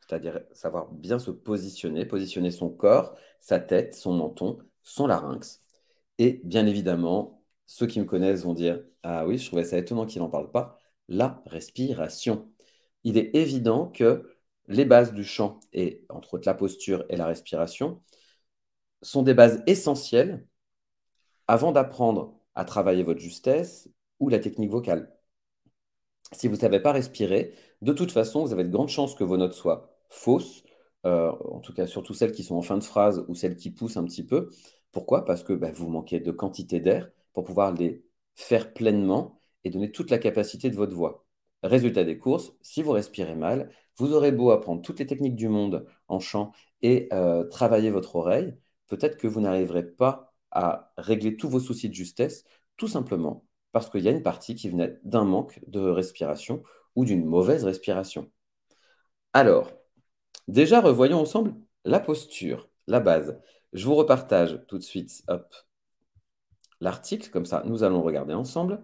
c'est-à-dire 0.00 0.40
savoir 0.52 0.90
bien 0.92 1.18
se 1.18 1.30
positionner, 1.30 2.04
positionner 2.04 2.50
son 2.50 2.68
corps, 2.70 3.16
sa 3.38 3.60
tête, 3.60 3.94
son 3.94 4.12
menton, 4.12 4.58
son 4.82 5.06
larynx. 5.06 5.62
Et 6.18 6.40
bien 6.44 6.66
évidemment, 6.66 7.39
ceux 7.70 7.86
qui 7.86 8.00
me 8.00 8.04
connaissent 8.04 8.42
vont 8.44 8.54
dire 8.54 8.82
Ah 9.04 9.26
oui, 9.26 9.38
je 9.38 9.46
trouvais 9.46 9.62
ça 9.64 9.78
étonnant 9.78 10.04
qu'il 10.04 10.20
n'en 10.20 10.28
parle 10.28 10.50
pas, 10.50 10.78
la 11.08 11.40
respiration. 11.46 12.50
Il 13.04 13.16
est 13.16 13.30
évident 13.36 13.86
que 13.88 14.28
les 14.66 14.84
bases 14.84 15.12
du 15.14 15.24
chant, 15.24 15.60
et 15.72 16.04
entre 16.08 16.34
autres 16.34 16.48
la 16.48 16.54
posture 16.54 17.04
et 17.10 17.16
la 17.16 17.26
respiration, 17.26 18.02
sont 19.02 19.22
des 19.22 19.34
bases 19.34 19.62
essentielles 19.68 20.46
avant 21.46 21.70
d'apprendre 21.72 22.40
à 22.56 22.64
travailler 22.64 23.04
votre 23.04 23.20
justesse 23.20 23.88
ou 24.18 24.28
la 24.28 24.40
technique 24.40 24.70
vocale. 24.70 25.12
Si 26.32 26.48
vous 26.48 26.54
ne 26.54 26.60
savez 26.60 26.80
pas 26.80 26.92
respirer, 26.92 27.54
de 27.82 27.92
toute 27.92 28.10
façon, 28.10 28.44
vous 28.44 28.52
avez 28.52 28.64
de 28.64 28.70
grandes 28.70 28.88
chances 28.88 29.14
que 29.14 29.24
vos 29.24 29.36
notes 29.36 29.54
soient 29.54 29.90
fausses, 30.08 30.64
euh, 31.06 31.30
en 31.30 31.60
tout 31.60 31.72
cas 31.72 31.86
surtout 31.86 32.14
celles 32.14 32.32
qui 32.32 32.42
sont 32.42 32.56
en 32.56 32.62
fin 32.62 32.78
de 32.78 32.84
phrase 32.84 33.24
ou 33.28 33.34
celles 33.36 33.56
qui 33.56 33.70
poussent 33.70 33.96
un 33.96 34.04
petit 34.04 34.26
peu. 34.26 34.50
Pourquoi? 34.92 35.24
Parce 35.24 35.44
que 35.44 35.52
bah, 35.52 35.70
vous 35.72 35.88
manquez 35.88 36.18
de 36.18 36.32
quantité 36.32 36.80
d'air 36.80 37.10
pour 37.32 37.44
pouvoir 37.44 37.72
les 37.72 38.04
faire 38.34 38.72
pleinement 38.72 39.40
et 39.64 39.70
donner 39.70 39.90
toute 39.92 40.10
la 40.10 40.18
capacité 40.18 40.70
de 40.70 40.76
votre 40.76 40.94
voix. 40.94 41.26
Résultat 41.62 42.04
des 42.04 42.18
courses, 42.18 42.52
si 42.62 42.82
vous 42.82 42.92
respirez 42.92 43.34
mal, 43.34 43.70
vous 43.98 44.14
aurez 44.14 44.32
beau 44.32 44.50
apprendre 44.50 44.82
toutes 44.82 44.98
les 44.98 45.06
techniques 45.06 45.36
du 45.36 45.48
monde 45.48 45.86
en 46.08 46.20
chant 46.20 46.52
et 46.82 47.08
euh, 47.12 47.44
travailler 47.44 47.90
votre 47.90 48.16
oreille, 48.16 48.56
peut-être 48.88 49.18
que 49.18 49.26
vous 49.26 49.40
n'arriverez 49.40 49.84
pas 49.84 50.32
à 50.50 50.92
régler 50.96 51.36
tous 51.36 51.48
vos 51.48 51.60
soucis 51.60 51.88
de 51.88 51.94
justesse, 51.94 52.44
tout 52.76 52.88
simplement 52.88 53.44
parce 53.72 53.88
qu'il 53.90 54.02
y 54.02 54.08
a 54.08 54.12
une 54.12 54.22
partie 54.22 54.54
qui 54.54 54.68
venait 54.68 54.98
d'un 55.04 55.24
manque 55.24 55.60
de 55.66 55.80
respiration 55.80 56.62
ou 56.96 57.04
d'une 57.04 57.24
mauvaise 57.24 57.64
respiration. 57.64 58.30
Alors, 59.32 59.72
déjà, 60.48 60.80
revoyons 60.80 61.20
ensemble 61.20 61.54
la 61.84 62.00
posture, 62.00 62.68
la 62.86 63.00
base. 63.00 63.40
Je 63.72 63.86
vous 63.86 63.94
repartage 63.94 64.60
tout 64.66 64.78
de 64.78 64.82
suite 64.82 65.22
l'article, 66.80 67.30
comme 67.30 67.46
ça 67.46 67.62
nous 67.66 67.82
allons 67.84 68.02
regarder 68.02 68.34
ensemble. 68.34 68.82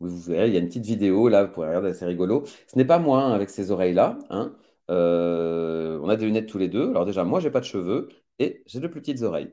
Vous 0.00 0.18
verrez, 0.20 0.48
il 0.48 0.54
y 0.54 0.56
a 0.56 0.60
une 0.60 0.68
petite 0.68 0.84
vidéo 0.84 1.28
là, 1.28 1.44
vous 1.44 1.52
pourrez 1.52 1.68
regarder, 1.68 1.94
c'est 1.94 2.04
rigolo. 2.04 2.44
Ce 2.66 2.76
n'est 2.76 2.84
pas 2.84 2.98
moi 2.98 3.22
hein, 3.22 3.32
avec 3.32 3.48
ces 3.50 3.70
oreilles-là. 3.70 4.18
Hein. 4.30 4.54
Euh, 4.90 5.98
on 6.02 6.08
a 6.08 6.16
des 6.16 6.26
lunettes 6.26 6.48
tous 6.48 6.58
les 6.58 6.68
deux. 6.68 6.90
Alors 6.90 7.06
déjà, 7.06 7.24
moi, 7.24 7.40
j'ai 7.40 7.50
pas 7.50 7.60
de 7.60 7.64
cheveux 7.64 8.08
et 8.38 8.62
j'ai 8.66 8.80
de 8.80 8.88
plus 8.88 9.00
petites 9.00 9.22
oreilles. 9.22 9.52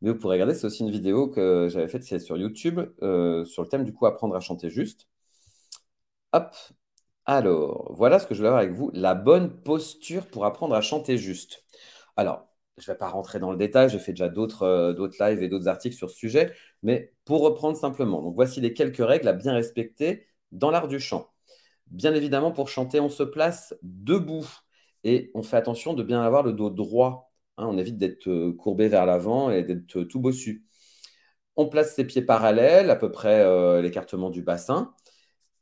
Mais 0.00 0.10
vous 0.10 0.18
pourrez 0.18 0.34
regarder, 0.36 0.54
c'est 0.54 0.66
aussi 0.66 0.82
une 0.82 0.90
vidéo 0.90 1.28
que 1.28 1.68
j'avais 1.70 1.88
faite 1.88 2.04
sur 2.20 2.36
YouTube 2.36 2.80
euh, 3.02 3.44
sur 3.44 3.62
le 3.62 3.68
thème 3.68 3.84
du 3.84 3.92
coup 3.94 4.06
apprendre 4.06 4.36
à 4.36 4.40
chanter 4.40 4.70
juste. 4.70 5.08
Hop. 6.32 6.54
Alors, 7.26 7.92
voilà 7.94 8.18
ce 8.18 8.26
que 8.26 8.34
je 8.34 8.42
vais 8.42 8.48
voir 8.48 8.60
avec 8.60 8.72
vous, 8.72 8.90
la 8.94 9.14
bonne 9.14 9.50
posture 9.62 10.26
pour 10.26 10.44
apprendre 10.44 10.74
à 10.74 10.80
chanter 10.82 11.16
juste. 11.18 11.64
Alors, 12.16 12.48
je 12.78 12.90
ne 12.90 12.94
vais 12.94 12.98
pas 12.98 13.08
rentrer 13.08 13.38
dans 13.38 13.50
le 13.50 13.56
détail, 13.56 13.88
j'ai 13.88 13.98
fait 13.98 14.12
déjà 14.12 14.28
d'autres 14.28 14.62
euh, 14.64 15.08
lives 15.20 15.42
et 15.42 15.48
d'autres 15.48 15.68
articles 15.68 15.96
sur 15.96 16.10
ce 16.10 16.16
sujet, 16.16 16.52
mais 16.82 17.12
pour 17.24 17.42
reprendre 17.42 17.76
simplement, 17.76 18.30
voici 18.30 18.60
les 18.60 18.74
quelques 18.74 19.04
règles 19.04 19.28
à 19.28 19.32
bien 19.32 19.52
respecter 19.54 20.26
dans 20.52 20.70
l'art 20.70 20.88
du 20.88 20.98
chant. 21.00 21.30
Bien 21.88 22.14
évidemment, 22.14 22.52
pour 22.52 22.68
chanter, 22.68 23.00
on 23.00 23.08
se 23.08 23.22
place 23.22 23.74
debout 23.82 24.46
et 25.04 25.30
on 25.34 25.42
fait 25.42 25.56
attention 25.56 25.94
de 25.94 26.02
bien 26.02 26.22
avoir 26.22 26.42
le 26.42 26.52
dos 26.52 26.70
droit. 26.70 27.32
Hein. 27.58 27.66
on 27.68 27.78
évite 27.78 27.98
d'être 27.98 28.28
euh, 28.28 28.52
courbé 28.52 28.88
vers 28.88 29.06
l'avant 29.06 29.50
et 29.50 29.62
d'être 29.62 30.02
tout 30.04 30.20
bossu. 30.20 30.64
On 31.56 31.68
place 31.68 31.94
ses 31.94 32.04
pieds 32.06 32.22
parallèles, 32.22 32.90
à 32.90 32.96
peu 32.96 33.10
près 33.12 33.40
euh, 33.40 33.80
l'écartement 33.82 34.30
du 34.30 34.42
bassin, 34.42 34.94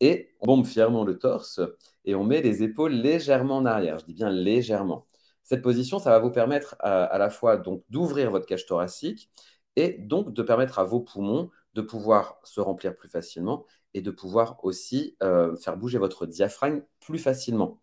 et 0.01 0.35
on 0.41 0.47
bombe 0.47 0.67
fièrement 0.67 1.05
le 1.05 1.19
torse 1.19 1.61
et 2.05 2.15
on 2.15 2.25
met 2.25 2.43
les 2.43 2.63
épaules 2.63 2.93
légèrement 2.93 3.59
en 3.59 3.67
arrière. 3.67 3.99
Je 3.99 4.07
dis 4.07 4.15
bien 4.15 4.31
légèrement. 4.31 5.07
Cette 5.45 5.63
position, 5.63 5.99
ça 5.99 6.11
va 6.11 6.19
vous 6.19 6.31
permettre 6.31 6.77
à, 6.81 7.19
la 7.19 7.31
fois 7.31 7.57
donc 7.57 7.83
d'ouvrir 7.91 8.31
votre 8.31 8.47
cage 8.47 8.67
thoracique 8.67 9.31
et 9.77 9.93
donc 9.99 10.33
de 10.33 10.43
permettre 10.43 10.79
à 10.79 10.85
vos 10.85 11.01
poumons 11.01 11.51
de 11.75 11.83
pouvoir 11.83 12.39
se 12.45 12.61
remplir 12.61 12.95
plus 12.97 13.09
facilement 13.09 13.67
et 13.95 14.03
de 14.03 14.11
pouvoir 14.11 14.65
aussi 14.65 15.17
euh, 15.23 15.57
faire 15.57 15.77
bouger 15.77 15.99
votre 15.99 16.27
diaphragme 16.27 16.83
plus 17.01 17.19
facilement. 17.19 17.81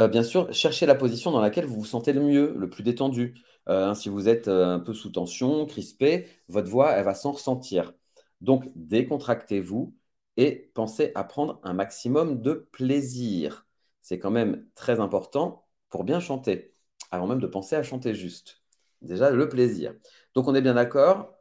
Euh, 0.00 0.08
bien 0.08 0.22
sûr, 0.22 0.52
cherchez 0.52 0.86
la 0.86 0.94
position 0.94 1.30
dans 1.30 1.40
laquelle 1.40 1.66
vous 1.66 1.76
vous 1.76 1.84
sentez 1.84 2.12
le 2.12 2.20
mieux, 2.20 2.54
le 2.56 2.68
plus 2.68 2.82
détendu. 2.82 3.34
Euh, 3.68 3.88
hein, 3.90 3.94
si 3.94 4.08
vous 4.08 4.28
êtes 4.28 4.48
un 4.48 4.80
peu 4.80 4.92
sous 4.92 5.10
tension, 5.10 5.66
crispé, 5.66 6.26
votre 6.48 6.68
voix, 6.68 6.92
elle 6.92 7.04
va 7.04 7.14
s'en 7.14 7.32
ressentir. 7.32 7.92
Donc, 8.40 8.70
décontractez-vous 8.74 9.94
et 10.36 10.70
pensez 10.74 11.12
à 11.14 11.24
prendre 11.24 11.60
un 11.62 11.72
maximum 11.74 12.42
de 12.42 12.68
plaisir. 12.72 13.66
C'est 14.02 14.18
quand 14.18 14.30
même 14.30 14.66
très 14.74 15.00
important 15.00 15.63
pour 15.94 16.02
bien 16.02 16.18
chanter, 16.18 16.74
avant 17.12 17.28
même 17.28 17.38
de 17.38 17.46
penser 17.46 17.76
à 17.76 17.84
chanter 17.84 18.16
juste. 18.16 18.60
Déjà, 19.00 19.30
le 19.30 19.48
plaisir. 19.48 19.94
Donc, 20.34 20.48
on 20.48 20.54
est 20.56 20.60
bien 20.60 20.74
d'accord, 20.74 21.32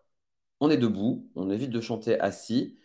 on 0.59 0.69
est 0.69 0.77
debout, 0.77 1.27
on 1.33 1.49
évite 1.49 1.71
de 1.71 1.81
chanter 1.81 2.19
assis. 2.19 2.77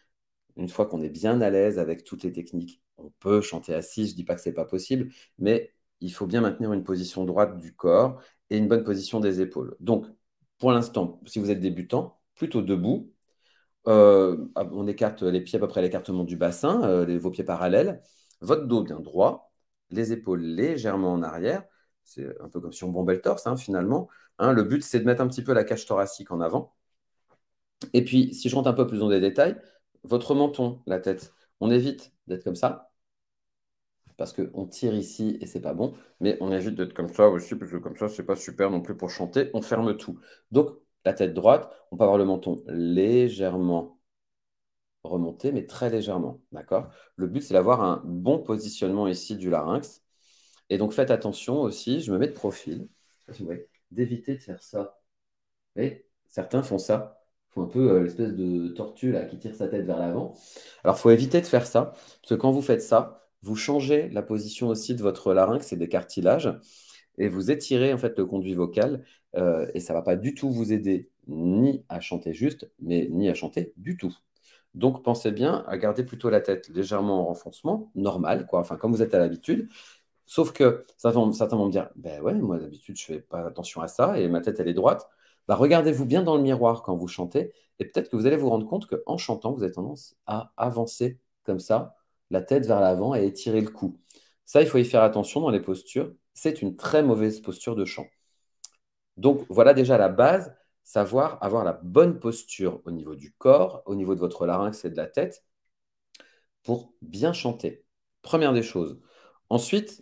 Une 0.56 0.70
fois 0.70 0.86
qu'on 0.86 1.02
est 1.02 1.10
bien 1.10 1.42
à 1.42 1.50
l'aise 1.50 1.78
avec 1.78 2.04
toutes 2.04 2.22
les 2.22 2.32
techniques, 2.32 2.80
on 2.96 3.10
peut 3.20 3.42
chanter 3.42 3.74
assis, 3.74 4.08
je 4.08 4.14
dis 4.14 4.24
pas 4.24 4.34
que 4.34 4.40
ce 4.40 4.48
n'est 4.48 4.54
pas 4.54 4.64
possible, 4.64 5.12
mais 5.36 5.74
il 6.00 6.10
faut 6.10 6.26
bien 6.26 6.40
maintenir 6.40 6.72
une 6.72 6.84
position 6.84 7.26
droite 7.26 7.58
du 7.58 7.74
corps 7.76 8.18
et 8.48 8.56
une 8.56 8.66
bonne 8.66 8.82
position 8.82 9.20
des 9.20 9.42
épaules. 9.42 9.76
Donc, 9.78 10.06
pour 10.56 10.72
l'instant, 10.72 11.20
si 11.26 11.38
vous 11.38 11.50
êtes 11.50 11.60
débutant, 11.60 12.18
plutôt 12.34 12.62
debout. 12.62 13.12
Euh, 13.88 14.48
on 14.56 14.86
écarte 14.86 15.22
les 15.22 15.42
pieds 15.42 15.58
à 15.58 15.60
peu 15.60 15.68
près 15.68 15.82
l'écartement 15.82 16.24
du 16.24 16.38
bassin, 16.38 16.82
euh, 16.84 17.18
vos 17.18 17.30
pieds 17.30 17.44
parallèles, 17.44 18.00
votre 18.40 18.66
dos 18.66 18.82
bien 18.82 19.00
droit, 19.00 19.47
les 19.90 20.12
épaules 20.12 20.40
légèrement 20.42 21.12
en 21.12 21.22
arrière. 21.22 21.64
C'est 22.04 22.26
un 22.40 22.48
peu 22.48 22.60
comme 22.60 22.72
si 22.72 22.84
on 22.84 22.90
bombait 22.90 23.14
le 23.14 23.20
torse, 23.20 23.46
hein, 23.46 23.56
finalement. 23.56 24.08
Hein. 24.38 24.52
le 24.52 24.62
but, 24.64 24.82
c'est 24.82 25.00
de 25.00 25.04
mettre 25.04 25.22
un 25.22 25.28
petit 25.28 25.42
peu 25.42 25.52
la 25.52 25.64
cage 25.64 25.86
thoracique 25.86 26.30
en 26.30 26.40
avant. 26.40 26.74
Et 27.92 28.04
puis, 28.04 28.34
si 28.34 28.48
je 28.48 28.54
rentre 28.56 28.68
un 28.68 28.72
peu 28.72 28.86
plus 28.86 28.98
dans 28.98 29.08
les 29.08 29.20
détails, 29.20 29.56
votre 30.04 30.34
menton, 30.34 30.82
la 30.86 31.00
tête, 31.00 31.34
on 31.60 31.70
évite 31.70 32.12
d'être 32.26 32.44
comme 32.44 32.56
ça, 32.56 32.92
parce 34.16 34.32
qu'on 34.32 34.66
tire 34.66 34.94
ici 34.94 35.38
et 35.40 35.46
c'est 35.46 35.60
pas 35.60 35.74
bon, 35.74 35.94
mais 36.20 36.36
on 36.40 36.52
évite 36.52 36.74
d'être 36.74 36.94
comme 36.94 37.08
ça 37.08 37.28
aussi, 37.28 37.54
parce 37.56 37.70
que 37.70 37.76
comme 37.76 37.96
ça, 37.96 38.08
c'est 38.08 38.24
pas 38.24 38.36
super 38.36 38.70
non 38.70 38.80
plus 38.80 38.96
pour 38.96 39.10
chanter, 39.10 39.50
on 39.54 39.62
ferme 39.62 39.96
tout. 39.96 40.18
Donc, 40.50 40.70
la 41.04 41.14
tête 41.14 41.34
droite, 41.34 41.70
on 41.90 41.96
peut 41.96 42.04
avoir 42.04 42.18
le 42.18 42.24
menton 42.24 42.62
légèrement 42.66 43.97
remonté, 45.04 45.52
mais 45.52 45.66
très 45.66 45.90
légèrement, 45.90 46.40
d'accord? 46.52 46.90
Le 47.16 47.26
but, 47.26 47.42
c'est 47.42 47.54
d'avoir 47.54 47.82
un 47.82 48.02
bon 48.04 48.38
positionnement 48.38 49.08
ici 49.08 49.36
du 49.36 49.50
larynx. 49.50 50.02
Et 50.70 50.78
donc, 50.78 50.92
faites 50.92 51.10
attention 51.10 51.60
aussi, 51.60 52.00
je 52.00 52.12
me 52.12 52.18
mets 52.18 52.28
de 52.28 52.32
profil, 52.32 52.88
d'éviter 53.90 54.34
de 54.34 54.42
faire 54.42 54.62
ça. 54.62 55.00
Et 55.76 56.06
certains 56.28 56.62
font 56.62 56.78
ça 56.78 57.18
un 57.60 57.66
peu 57.66 57.90
euh, 57.90 58.02
l'espèce 58.02 58.34
de 58.34 58.68
tortue 58.68 59.12
là, 59.12 59.24
qui 59.24 59.38
tire 59.38 59.54
sa 59.54 59.68
tête 59.68 59.84
vers 59.86 59.98
l'avant. 59.98 60.34
Alors, 60.84 60.96
il 60.96 61.00
faut 61.00 61.10
éviter 61.10 61.40
de 61.40 61.46
faire 61.46 61.66
ça, 61.66 61.92
parce 62.22 62.30
que 62.30 62.34
quand 62.34 62.50
vous 62.50 62.62
faites 62.62 62.82
ça, 62.82 63.28
vous 63.42 63.56
changez 63.56 64.08
la 64.10 64.22
position 64.22 64.68
aussi 64.68 64.94
de 64.94 65.02
votre 65.02 65.32
larynx 65.32 65.72
et 65.72 65.76
des 65.76 65.88
cartilages, 65.88 66.52
et 67.18 67.28
vous 67.28 67.50
étirez 67.50 67.92
en 67.92 67.98
fait 67.98 68.16
le 68.18 68.26
conduit 68.26 68.54
vocal, 68.54 69.04
euh, 69.36 69.66
et 69.74 69.80
ça 69.80 69.92
ne 69.92 69.98
va 69.98 70.02
pas 70.02 70.16
du 70.16 70.34
tout 70.34 70.50
vous 70.50 70.72
aider 70.72 71.10
ni 71.26 71.84
à 71.88 72.00
chanter 72.00 72.32
juste, 72.32 72.70
mais 72.80 73.08
ni 73.10 73.28
à 73.28 73.34
chanter 73.34 73.72
du 73.76 73.96
tout. 73.96 74.16
Donc, 74.74 75.02
pensez 75.02 75.32
bien 75.32 75.64
à 75.66 75.78
garder 75.78 76.04
plutôt 76.04 76.30
la 76.30 76.40
tête 76.40 76.68
légèrement 76.68 77.20
en 77.22 77.24
renfoncement, 77.26 77.90
normal, 77.94 78.46
enfin 78.52 78.76
comme 78.76 78.92
vous 78.92 79.02
êtes 79.02 79.14
à 79.14 79.18
l'habitude. 79.18 79.68
Sauf 80.26 80.52
que 80.52 80.84
certains, 80.98 81.32
certains 81.32 81.56
vont 81.56 81.66
me 81.66 81.72
dire, 81.72 81.90
ben 81.96 82.20
ouais, 82.22 82.34
moi 82.34 82.58
d'habitude 82.58 82.96
je 82.98 83.04
fais 83.04 83.20
pas 83.20 83.46
attention 83.46 83.80
à 83.80 83.88
ça 83.88 84.18
et 84.20 84.28
ma 84.28 84.40
tête 84.42 84.60
elle 84.60 84.68
est 84.68 84.74
droite. 84.74 85.08
Bah, 85.48 85.54
regardez-vous 85.56 86.04
bien 86.04 86.22
dans 86.22 86.36
le 86.36 86.42
miroir 86.42 86.82
quand 86.82 86.96
vous 86.96 87.08
chantez 87.08 87.52
et 87.78 87.86
peut-être 87.86 88.10
que 88.10 88.16
vous 88.16 88.26
allez 88.26 88.36
vous 88.36 88.50
rendre 88.50 88.66
compte 88.68 88.86
qu'en 88.86 89.16
chantant, 89.16 89.52
vous 89.52 89.62
avez 89.62 89.72
tendance 89.72 90.16
à 90.26 90.52
avancer 90.56 91.18
comme 91.44 91.60
ça, 91.60 91.96
la 92.30 92.42
tête 92.42 92.66
vers 92.66 92.80
l'avant 92.80 93.14
et 93.14 93.24
étirer 93.26 93.60
le 93.62 93.70
cou. 93.70 93.98
Ça, 94.44 94.60
il 94.62 94.68
faut 94.68 94.78
y 94.78 94.84
faire 94.84 95.02
attention 95.02 95.40
dans 95.40 95.50
les 95.50 95.60
postures. 95.60 96.12
C'est 96.34 96.62
une 96.62 96.76
très 96.76 97.02
mauvaise 97.02 97.40
posture 97.40 97.76
de 97.76 97.84
chant. 97.84 98.06
Donc 99.16 99.44
voilà 99.48 99.74
déjà 99.74 99.98
la 99.98 100.08
base, 100.08 100.54
savoir 100.88 101.36
avoir 101.42 101.64
la 101.64 101.74
bonne 101.74 102.18
posture 102.18 102.80
au 102.86 102.90
niveau 102.90 103.14
du 103.14 103.30
corps, 103.32 103.82
au 103.84 103.94
niveau 103.94 104.14
de 104.14 104.20
votre 104.20 104.46
larynx 104.46 104.86
et 104.86 104.90
de 104.90 104.96
la 104.96 105.06
tête 105.06 105.44
pour 106.62 106.94
bien 107.02 107.34
chanter. 107.34 107.84
Première 108.22 108.54
des 108.54 108.62
choses. 108.62 108.98
Ensuite, 109.50 110.00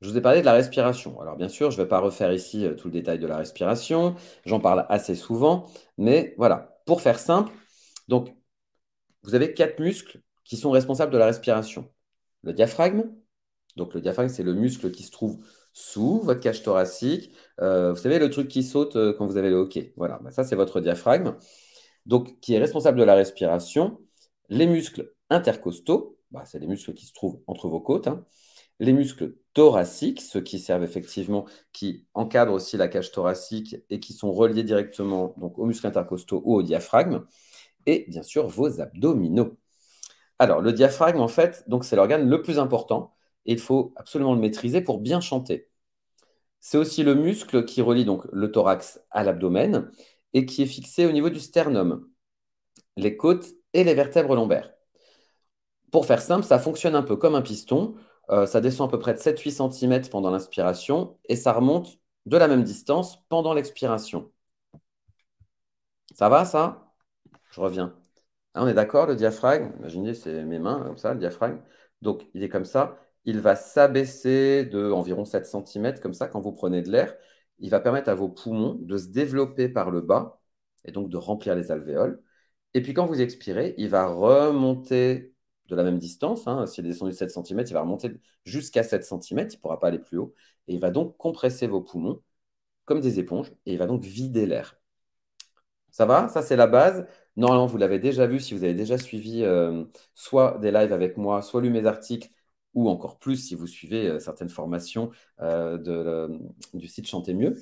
je 0.00 0.08
vous 0.08 0.16
ai 0.16 0.20
parlé 0.20 0.42
de 0.42 0.44
la 0.46 0.52
respiration. 0.52 1.20
Alors 1.20 1.36
bien 1.36 1.48
sûr, 1.48 1.72
je 1.72 1.78
ne 1.78 1.82
vais 1.82 1.88
pas 1.88 1.98
refaire 1.98 2.32
ici 2.32 2.64
euh, 2.64 2.76
tout 2.76 2.86
le 2.86 2.92
détail 2.92 3.18
de 3.18 3.26
la 3.26 3.36
respiration, 3.36 4.14
j'en 4.44 4.60
parle 4.60 4.86
assez 4.88 5.16
souvent, 5.16 5.66
mais 5.98 6.32
voilà, 6.38 6.80
pour 6.86 7.00
faire 7.00 7.18
simple, 7.18 7.52
donc 8.06 8.32
vous 9.24 9.34
avez 9.34 9.54
quatre 9.54 9.80
muscles 9.80 10.22
qui 10.44 10.56
sont 10.56 10.70
responsables 10.70 11.12
de 11.12 11.18
la 11.18 11.26
respiration. 11.26 11.90
Le 12.42 12.52
diaphragme, 12.52 13.10
donc 13.74 13.92
le 13.92 14.00
diaphragme, 14.00 14.28
c'est 14.28 14.44
le 14.44 14.54
muscle 14.54 14.92
qui 14.92 15.02
se 15.02 15.10
trouve 15.10 15.44
sous 15.72 16.20
votre 16.20 16.40
cage 16.40 16.62
thoracique. 16.62 17.32
Euh, 17.60 17.92
vous 17.92 17.98
savez, 17.98 18.18
le 18.18 18.30
truc 18.30 18.48
qui 18.48 18.62
saute 18.62 18.96
euh, 18.96 19.12
quand 19.12 19.26
vous 19.26 19.36
avez 19.36 19.50
le 19.50 19.56
hockey. 19.56 19.92
Voilà, 19.96 20.18
bah, 20.22 20.30
ça 20.30 20.44
c'est 20.44 20.56
votre 20.56 20.80
diaphragme, 20.80 21.36
donc 22.06 22.40
qui 22.40 22.54
est 22.54 22.58
responsable 22.58 22.98
de 22.98 23.04
la 23.04 23.14
respiration. 23.14 23.98
Les 24.48 24.66
muscles 24.66 25.12
intercostaux, 25.30 26.18
bah, 26.30 26.44
c'est 26.46 26.58
les 26.58 26.66
muscles 26.66 26.94
qui 26.94 27.06
se 27.06 27.12
trouvent 27.12 27.40
entre 27.46 27.68
vos 27.68 27.80
côtes. 27.80 28.08
Hein 28.08 28.24
les 28.80 28.92
muscles 28.94 29.36
thoraciques, 29.52 30.22
ceux 30.22 30.40
qui 30.40 30.58
servent 30.58 30.82
effectivement, 30.82 31.46
qui 31.72 32.06
encadrent 32.14 32.54
aussi 32.54 32.76
la 32.76 32.88
cage 32.88 33.12
thoracique 33.12 33.76
et 33.90 34.00
qui 34.00 34.14
sont 34.14 34.32
reliés 34.32 34.64
directement 34.64 35.34
donc, 35.36 35.58
aux 35.58 35.66
muscles 35.66 35.86
intercostaux 35.86 36.42
ou 36.44 36.56
au 36.56 36.62
diaphragme, 36.62 37.24
et 37.86 38.06
bien 38.08 38.22
sûr 38.22 38.48
vos 38.48 38.80
abdominaux. 38.80 39.58
Alors, 40.38 40.62
le 40.62 40.72
diaphragme, 40.72 41.20
en 41.20 41.28
fait, 41.28 41.64
c'est 41.82 41.96
l'organe 41.96 42.28
le 42.28 42.42
plus 42.42 42.58
important 42.58 43.14
il 43.52 43.58
faut 43.58 43.92
absolument 43.96 44.34
le 44.34 44.40
maîtriser 44.40 44.80
pour 44.80 45.00
bien 45.00 45.20
chanter. 45.20 45.68
C'est 46.60 46.78
aussi 46.78 47.02
le 47.02 47.14
muscle 47.14 47.64
qui 47.64 47.82
relie 47.82 48.04
donc 48.04 48.26
le 48.32 48.52
thorax 48.52 49.00
à 49.10 49.24
l'abdomen 49.24 49.90
et 50.34 50.46
qui 50.46 50.62
est 50.62 50.66
fixé 50.66 51.06
au 51.06 51.12
niveau 51.12 51.30
du 51.30 51.40
sternum, 51.40 52.08
les 52.96 53.16
côtes 53.16 53.48
et 53.74 53.84
les 53.84 53.94
vertèbres 53.94 54.34
lombaires. 54.34 54.72
Pour 55.92 56.06
faire 56.06 56.20
simple, 56.22 56.44
ça 56.44 56.58
fonctionne 56.58 56.94
un 56.94 57.02
peu 57.02 57.16
comme 57.16 57.34
un 57.34 57.42
piston. 57.42 57.94
Euh, 58.30 58.46
ça 58.46 58.60
descend 58.60 58.88
à 58.88 58.90
peu 58.90 58.98
près 58.98 59.14
de 59.14 59.18
7-8 59.18 59.70
cm 59.72 60.08
pendant 60.10 60.30
l'inspiration 60.30 61.18
et 61.28 61.36
ça 61.36 61.52
remonte 61.52 61.98
de 62.26 62.36
la 62.36 62.48
même 62.48 62.62
distance 62.62 63.18
pendant 63.28 63.54
l'expiration. 63.54 64.30
Ça 66.14 66.28
va, 66.28 66.44
ça? 66.44 66.92
Je 67.50 67.60
reviens. 67.60 67.94
on 68.54 68.66
est 68.68 68.74
d'accord, 68.74 69.06
le 69.06 69.16
diaphragme, 69.16 69.72
imaginez, 69.80 70.14
c'est 70.14 70.44
mes 70.44 70.58
mains, 70.58 70.82
comme 70.84 70.98
ça, 70.98 71.14
le 71.14 71.20
diaphragme. 71.20 71.60
Donc, 72.02 72.26
il 72.34 72.42
est 72.44 72.48
comme 72.48 72.64
ça. 72.64 72.98
Il 73.24 73.40
va 73.40 73.56
s'abaisser 73.56 74.64
de 74.64 74.90
environ 74.90 75.24
7 75.24 75.46
cm, 75.46 76.00
comme 76.00 76.14
ça, 76.14 76.28
quand 76.28 76.40
vous 76.40 76.52
prenez 76.52 76.82
de 76.82 76.90
l'air. 76.90 77.14
Il 77.58 77.70
va 77.70 77.80
permettre 77.80 78.08
à 78.08 78.14
vos 78.14 78.28
poumons 78.28 78.74
de 78.80 78.96
se 78.96 79.08
développer 79.08 79.68
par 79.68 79.90
le 79.90 80.00
bas 80.00 80.40
et 80.84 80.92
donc 80.92 81.10
de 81.10 81.16
remplir 81.16 81.54
les 81.54 81.70
alvéoles. 81.70 82.22
Et 82.74 82.82
puis, 82.82 82.94
quand 82.94 83.06
vous 83.06 83.20
expirez, 83.20 83.74
il 83.78 83.88
va 83.88 84.06
remonter 84.06 85.34
de 85.68 85.76
la 85.76 85.84
même 85.84 85.98
distance. 85.98 86.46
Hein. 86.46 86.66
S'il 86.66 86.86
est 86.86 86.90
descendu 86.90 87.12
de 87.12 87.16
7 87.16 87.30
cm, 87.30 87.64
il 87.66 87.72
va 87.74 87.82
remonter 87.82 88.20
jusqu'à 88.44 88.82
7 88.82 89.04
cm, 89.04 89.48
il 89.50 89.56
ne 89.56 89.60
pourra 89.60 89.78
pas 89.80 89.88
aller 89.88 89.98
plus 89.98 90.18
haut. 90.18 90.34
Et 90.68 90.74
il 90.74 90.80
va 90.80 90.90
donc 90.90 91.16
compresser 91.16 91.66
vos 91.66 91.80
poumons 91.82 92.22
comme 92.84 93.00
des 93.00 93.20
éponges 93.20 93.52
et 93.66 93.72
il 93.74 93.78
va 93.78 93.86
donc 93.86 94.04
vider 94.04 94.46
l'air. 94.46 94.80
Ça 95.90 96.06
va? 96.06 96.28
Ça, 96.28 96.42
c'est 96.42 96.56
la 96.56 96.66
base. 96.66 97.06
Normalement, 97.36 97.66
vous 97.66 97.76
l'avez 97.78 97.98
déjà 97.98 98.26
vu 98.26 98.40
si 98.40 98.54
vous 98.54 98.64
avez 98.64 98.74
déjà 98.74 98.98
suivi 98.98 99.42
euh, 99.44 99.84
soit 100.14 100.58
des 100.58 100.70
lives 100.70 100.92
avec 100.92 101.16
moi, 101.16 101.42
soit 101.42 101.60
lu 101.60 101.70
mes 101.70 101.86
articles, 101.86 102.30
ou 102.74 102.88
encore 102.88 103.18
plus 103.18 103.36
si 103.36 103.54
vous 103.54 103.66
suivez 103.66 104.06
euh, 104.06 104.20
certaines 104.20 104.48
formations 104.48 105.10
euh, 105.40 106.28
du 106.74 106.88
site 106.88 107.06
Chanter 107.06 107.34
mieux. 107.34 107.56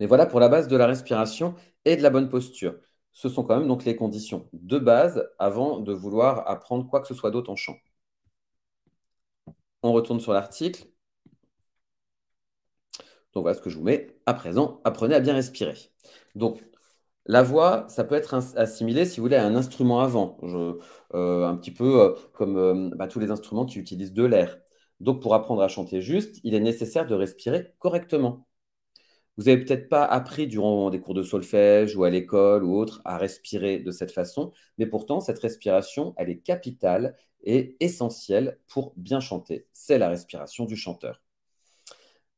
Mais 0.00 0.06
voilà 0.06 0.26
pour 0.26 0.40
la 0.40 0.48
base 0.48 0.68
de 0.68 0.76
la 0.76 0.86
respiration 0.86 1.54
et 1.84 1.96
de 1.96 2.02
la 2.02 2.10
bonne 2.10 2.28
posture 2.28 2.74
ce 3.18 3.28
sont 3.28 3.42
quand 3.42 3.58
même 3.58 3.66
donc 3.66 3.84
les 3.84 3.96
conditions 3.96 4.48
de 4.52 4.78
base 4.78 5.28
avant 5.40 5.80
de 5.80 5.92
vouloir 5.92 6.48
apprendre 6.48 6.88
quoi 6.88 7.00
que 7.00 7.08
ce 7.08 7.14
soit 7.14 7.32
d'autre 7.32 7.50
en 7.50 7.56
chant. 7.56 7.76
On 9.82 9.92
retourne 9.92 10.20
sur 10.20 10.32
l'article. 10.32 10.86
Donc 13.32 13.42
voilà 13.42 13.56
ce 13.56 13.62
que 13.62 13.70
je 13.70 13.76
vous 13.76 13.84
mets. 13.84 14.16
À 14.26 14.34
présent, 14.34 14.80
apprenez 14.84 15.14
à 15.16 15.20
bien 15.20 15.34
respirer. 15.34 15.76
Donc, 16.36 16.62
La 17.28 17.42
voix, 17.42 17.86
ça 17.88 18.04
peut 18.04 18.14
être 18.14 18.34
assimilé, 18.56 19.04
si 19.04 19.20
vous 19.20 19.24
voulez, 19.24 19.36
à 19.36 19.44
un 19.46 19.54
instrument 19.54 20.00
avant, 20.00 20.38
euh, 21.14 21.46
un 21.46 21.56
petit 21.56 21.70
peu 21.70 22.00
euh, 22.00 22.14
comme 22.32 22.56
euh, 22.56 22.90
bah, 22.96 23.06
tous 23.06 23.20
les 23.20 23.30
instruments 23.30 23.66
qui 23.66 23.78
utilisent 23.78 24.14
de 24.14 24.24
l'air. 24.24 24.58
Donc, 25.00 25.20
pour 25.22 25.34
apprendre 25.34 25.62
à 25.62 25.68
chanter 25.68 26.00
juste, 26.00 26.40
il 26.42 26.54
est 26.54 26.60
nécessaire 26.60 27.06
de 27.06 27.14
respirer 27.14 27.74
correctement. 27.78 28.48
Vous 29.36 29.44
n'avez 29.44 29.64
peut-être 29.64 29.88
pas 29.88 30.04
appris 30.04 30.48
durant 30.48 30.90
des 30.90 31.00
cours 31.00 31.14
de 31.14 31.22
solfège 31.22 31.96
ou 31.96 32.04
à 32.04 32.10
l'école 32.10 32.64
ou 32.64 32.76
autre 32.76 33.02
à 33.04 33.18
respirer 33.18 33.78
de 33.80 33.90
cette 33.92 34.12
façon, 34.12 34.52
mais 34.78 34.86
pourtant, 34.86 35.20
cette 35.20 35.38
respiration, 35.38 36.14
elle 36.18 36.30
est 36.30 36.40
capitale 36.40 37.16
et 37.44 37.76
essentielle 37.80 38.58
pour 38.68 38.94
bien 38.96 39.20
chanter. 39.20 39.66
C'est 39.72 39.98
la 39.98 40.08
respiration 40.08 40.64
du 40.66 40.76
chanteur. 40.76 41.20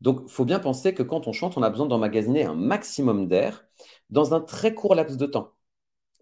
Donc, 0.00 0.22
il 0.24 0.30
faut 0.30 0.44
bien 0.44 0.58
penser 0.60 0.94
que 0.94 1.02
quand 1.02 1.26
on 1.28 1.32
chante, 1.32 1.56
on 1.56 1.62
a 1.62 1.70
besoin 1.70 1.86
d'emmagasiner 1.86 2.44
un 2.44 2.54
maximum 2.54 3.28
d'air 3.28 3.66
dans 4.10 4.34
un 4.34 4.40
très 4.40 4.74
court 4.74 4.94
laps 4.94 5.16
de 5.16 5.26
temps. 5.26 5.52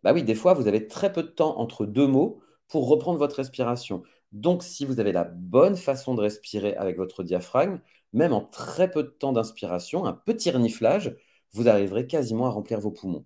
Bah 0.02 0.12
oui, 0.12 0.22
des 0.24 0.34
fois, 0.34 0.54
vous 0.54 0.68
avez 0.68 0.86
très 0.88 1.12
peu 1.12 1.22
de 1.22 1.28
temps 1.28 1.58
entre 1.58 1.86
deux 1.86 2.06
mots 2.06 2.40
pour 2.68 2.88
reprendre 2.88 3.18
votre 3.18 3.36
respiration. 3.36 4.02
Donc, 4.32 4.62
si 4.62 4.84
vous 4.84 5.00
avez 5.00 5.12
la 5.12 5.24
bonne 5.24 5.76
façon 5.76 6.14
de 6.14 6.22
respirer 6.22 6.74
avec 6.76 6.96
votre 6.96 7.22
diaphragme, 7.22 7.80
même 8.12 8.32
en 8.32 8.42
très 8.42 8.90
peu 8.90 9.02
de 9.02 9.08
temps 9.08 9.32
d'inspiration, 9.32 10.04
un 10.06 10.12
petit 10.12 10.50
reniflage, 10.50 11.16
vous 11.52 11.68
arriverez 11.68 12.06
quasiment 12.06 12.46
à 12.46 12.50
remplir 12.50 12.80
vos 12.80 12.90
poumons. 12.90 13.24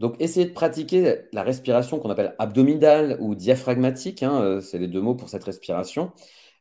Donc, 0.00 0.16
essayez 0.20 0.46
de 0.46 0.52
pratiquer 0.52 1.20
la 1.32 1.42
respiration 1.42 1.98
qu'on 2.00 2.10
appelle 2.10 2.34
abdominale 2.38 3.16
ou 3.20 3.34
diaphragmatique, 3.34 4.22
hein, 4.22 4.40
euh, 4.42 4.60
c'est 4.60 4.78
les 4.78 4.88
deux 4.88 5.00
mots 5.00 5.14
pour 5.14 5.28
cette 5.28 5.44
respiration. 5.44 6.12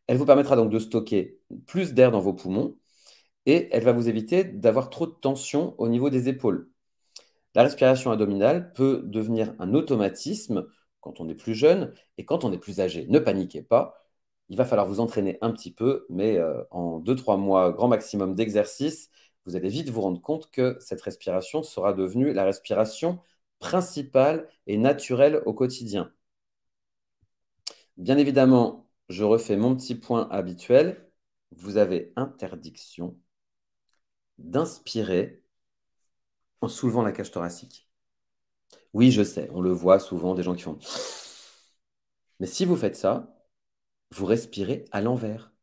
Elle 0.07 0.17
vous 0.17 0.25
permettra 0.25 0.55
donc 0.55 0.69
de 0.71 0.79
stocker 0.79 1.39
plus 1.67 1.93
d'air 1.93 2.11
dans 2.11 2.19
vos 2.19 2.33
poumons 2.33 2.77
et 3.45 3.69
elle 3.71 3.83
va 3.83 3.93
vous 3.93 4.09
éviter 4.09 4.43
d'avoir 4.43 4.89
trop 4.89 5.07
de 5.07 5.11
tension 5.13 5.75
au 5.79 5.87
niveau 5.89 6.09
des 6.09 6.29
épaules. 6.29 6.69
La 7.55 7.63
respiration 7.63 8.11
abdominale 8.11 8.73
peut 8.73 9.01
devenir 9.05 9.53
un 9.59 9.73
automatisme 9.73 10.67
quand 11.01 11.19
on 11.21 11.29
est 11.29 11.35
plus 11.35 11.55
jeune 11.55 11.93
et 12.17 12.25
quand 12.25 12.43
on 12.45 12.51
est 12.53 12.57
plus 12.57 12.79
âgé. 12.79 13.05
Ne 13.09 13.19
paniquez 13.19 13.61
pas, 13.61 14.03
il 14.49 14.57
va 14.57 14.65
falloir 14.65 14.87
vous 14.87 14.99
entraîner 14.99 15.37
un 15.41 15.51
petit 15.51 15.71
peu, 15.73 16.05
mais 16.09 16.37
euh, 16.37 16.63
en 16.71 16.99
2-3 16.99 17.37
mois, 17.37 17.71
grand 17.71 17.87
maximum 17.87 18.35
d'exercice, 18.35 19.09
vous 19.45 19.55
allez 19.55 19.69
vite 19.69 19.89
vous 19.89 20.01
rendre 20.01 20.21
compte 20.21 20.49
que 20.51 20.77
cette 20.79 21.01
respiration 21.01 21.63
sera 21.63 21.93
devenue 21.93 22.33
la 22.33 22.45
respiration 22.45 23.19
principale 23.59 24.47
et 24.67 24.77
naturelle 24.77 25.41
au 25.45 25.53
quotidien. 25.53 26.11
Bien 27.97 28.17
évidemment, 28.17 28.82
je 29.09 29.23
refais 29.23 29.55
mon 29.57 29.75
petit 29.75 29.95
point 29.95 30.27
habituel. 30.29 31.09
Vous 31.51 31.77
avez 31.77 32.13
interdiction 32.15 33.17
d'inspirer 34.37 35.43
en 36.61 36.67
soulevant 36.67 37.03
la 37.03 37.11
cage 37.11 37.31
thoracique. 37.31 37.89
Oui, 38.93 39.11
je 39.11 39.23
sais, 39.23 39.49
on 39.51 39.61
le 39.61 39.71
voit 39.71 39.99
souvent, 39.99 40.35
des 40.35 40.43
gens 40.43 40.55
qui 40.55 40.63
font... 40.63 40.79
Mais 42.39 42.47
si 42.47 42.65
vous 42.65 42.75
faites 42.75 42.95
ça, 42.95 43.35
vous 44.11 44.25
respirez 44.25 44.85
à 44.91 45.01
l'envers. 45.01 45.53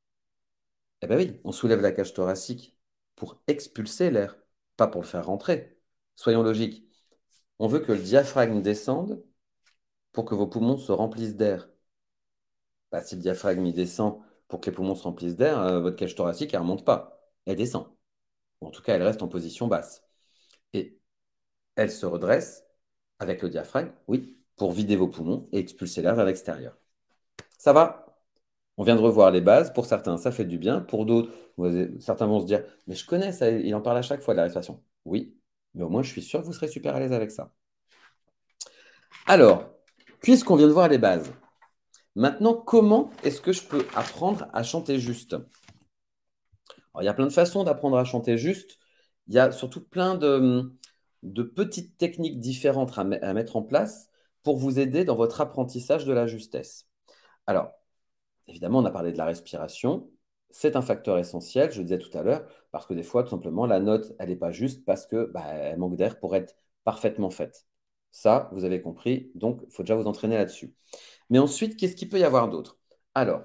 Eh 1.02 1.06
bien 1.06 1.16
oui, 1.16 1.40
on 1.44 1.52
soulève 1.52 1.80
la 1.80 1.92
cage 1.92 2.14
thoracique 2.14 2.76
pour 3.16 3.42
expulser 3.46 4.10
l'air, 4.10 4.36
pas 4.76 4.86
pour 4.86 5.02
le 5.02 5.06
faire 5.06 5.26
rentrer. 5.26 5.78
Soyons 6.16 6.42
logiques. 6.42 6.86
On 7.58 7.68
veut 7.68 7.80
que 7.80 7.92
le 7.92 7.98
diaphragme 7.98 8.62
descende 8.62 9.22
pour 10.12 10.24
que 10.24 10.34
vos 10.34 10.46
poumons 10.46 10.78
se 10.78 10.92
remplissent 10.92 11.36
d'air. 11.36 11.68
Bah, 12.92 13.02
si 13.02 13.16
le 13.16 13.22
diaphragme 13.22 13.64
il 13.66 13.72
descend 13.74 14.20
pour 14.48 14.60
que 14.60 14.70
les 14.70 14.74
poumons 14.76 14.94
se 14.94 15.04
remplissent 15.04 15.36
d'air, 15.36 15.60
euh, 15.60 15.80
votre 15.80 15.96
cage 15.96 16.14
thoracique, 16.14 16.52
elle 16.54 16.60
ne 16.60 16.64
remonte 16.64 16.84
pas. 16.84 17.20
Elle 17.46 17.56
descend. 17.56 17.86
en 18.60 18.70
tout 18.70 18.82
cas, 18.82 18.94
elle 18.96 19.02
reste 19.02 19.22
en 19.22 19.28
position 19.28 19.68
basse. 19.68 20.02
Et 20.74 20.98
elle 21.76 21.90
se 21.92 22.06
redresse 22.06 22.64
avec 23.20 23.42
le 23.42 23.50
diaphragme, 23.50 23.92
oui, 24.08 24.38
pour 24.56 24.72
vider 24.72 24.96
vos 24.96 25.08
poumons 25.08 25.48
et 25.52 25.58
expulser 25.58 26.02
l'air 26.02 26.14
vers 26.16 26.26
l'extérieur. 26.26 26.76
Ça 27.58 27.72
va? 27.72 28.06
On 28.76 28.84
vient 28.84 28.96
de 28.96 29.00
revoir 29.02 29.30
les 29.30 29.40
bases. 29.42 29.72
Pour 29.72 29.86
certains, 29.86 30.16
ça 30.18 30.32
fait 30.32 30.44
du 30.44 30.58
bien. 30.58 30.80
Pour 30.80 31.06
d'autres, 31.06 31.32
certains 32.00 32.26
vont 32.26 32.40
se 32.40 32.46
dire, 32.46 32.64
mais 32.86 32.94
je 32.94 33.06
connais 33.06 33.32
ça, 33.32 33.50
il 33.50 33.74
en 33.74 33.82
parle 33.82 33.98
à 33.98 34.02
chaque 34.02 34.22
fois 34.22 34.34
de 34.34 34.38
la 34.38 34.44
respiration. 34.44 34.82
Oui, 35.04 35.36
mais 35.74 35.84
au 35.84 35.88
moins, 35.90 36.02
je 36.02 36.10
suis 36.10 36.22
sûr 36.22 36.40
que 36.40 36.46
vous 36.46 36.52
serez 36.52 36.68
super 36.68 36.94
à 36.96 37.00
l'aise 37.00 37.12
avec 37.12 37.30
ça. 37.30 37.52
Alors, 39.26 39.70
puisqu'on 40.20 40.56
vient 40.56 40.66
de 40.66 40.72
voir 40.72 40.88
les 40.88 40.98
bases, 40.98 41.32
Maintenant, 42.16 42.54
comment 42.54 43.10
est-ce 43.22 43.40
que 43.40 43.52
je 43.52 43.62
peux 43.62 43.86
apprendre 43.94 44.48
à 44.52 44.62
chanter 44.62 44.98
juste? 44.98 45.36
Il 47.00 47.04
y 47.04 47.08
a 47.08 47.14
plein 47.14 47.26
de 47.26 47.32
façons 47.32 47.64
d'apprendre 47.64 47.96
à 47.96 48.04
chanter 48.04 48.36
juste. 48.36 48.78
Il 49.28 49.34
y 49.34 49.38
a 49.38 49.52
surtout 49.52 49.84
plein 49.84 50.16
de, 50.16 50.72
petites 51.54 51.96
techniques 51.98 52.40
différentes 52.40 52.98
à, 52.98 53.04
mettre 53.04 53.56
en 53.56 53.62
place 53.62 54.08
pour 54.42 54.56
vous 54.56 54.78
aider 54.80 55.04
dans 55.04 55.14
votre 55.14 55.40
apprentissage 55.40 56.04
de 56.04 56.12
la 56.12 56.26
justesse. 56.26 56.88
Alors, 57.46 57.70
évidemment, 58.48 58.80
on 58.80 58.84
a 58.84 58.90
parlé 58.90 59.12
de 59.12 59.18
la 59.18 59.26
respiration. 59.26 60.10
C'est 60.50 60.74
un 60.74 60.82
facteur 60.82 61.18
essentiel, 61.18 61.70
je 61.70 61.82
disais 61.82 61.98
tout 61.98 62.16
à 62.18 62.22
l'heure, 62.22 62.44
parce 62.72 62.86
que 62.86 62.94
des 62.94 63.04
fois, 63.04 63.22
tout 63.22 63.30
simplement, 63.30 63.66
la 63.66 63.78
note, 63.78 64.12
elle 64.18 64.30
n'est 64.30 64.36
pas 64.36 64.50
juste 64.50 64.84
parce 64.84 65.06
qu'elle 65.06 65.28
bah, 65.32 65.76
manque 65.76 65.96
d'air 65.96 66.18
pour 66.18 66.34
être 66.34 66.56
parfaitement 66.82 67.30
faite. 67.30 67.66
Ça, 68.10 68.50
vous 68.52 68.64
avez 68.64 68.82
compris, 68.82 69.30
donc 69.36 69.60
il 69.64 69.72
faut 69.72 69.84
déjà 69.84 69.94
vous 69.94 70.06
entraîner 70.06 70.36
là-dessus. 70.36 70.74
Mais 71.30 71.38
ensuite, 71.38 71.76
qu'est-ce 71.76 71.96
qu'il 71.96 72.08
peut 72.08 72.18
y 72.18 72.24
avoir 72.24 72.48
d'autre? 72.48 72.78
Alors, 73.14 73.42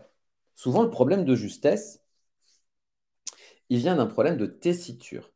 souvent, 0.56 0.84
le 0.84 0.90
problème 0.90 1.26
de 1.26 1.36
justesse, 1.36 2.02
il 3.70 3.80
vient 3.80 3.96
d'un 3.96 4.06
problème 4.08 4.38
de 4.38 4.46
tessiture. 4.46 5.32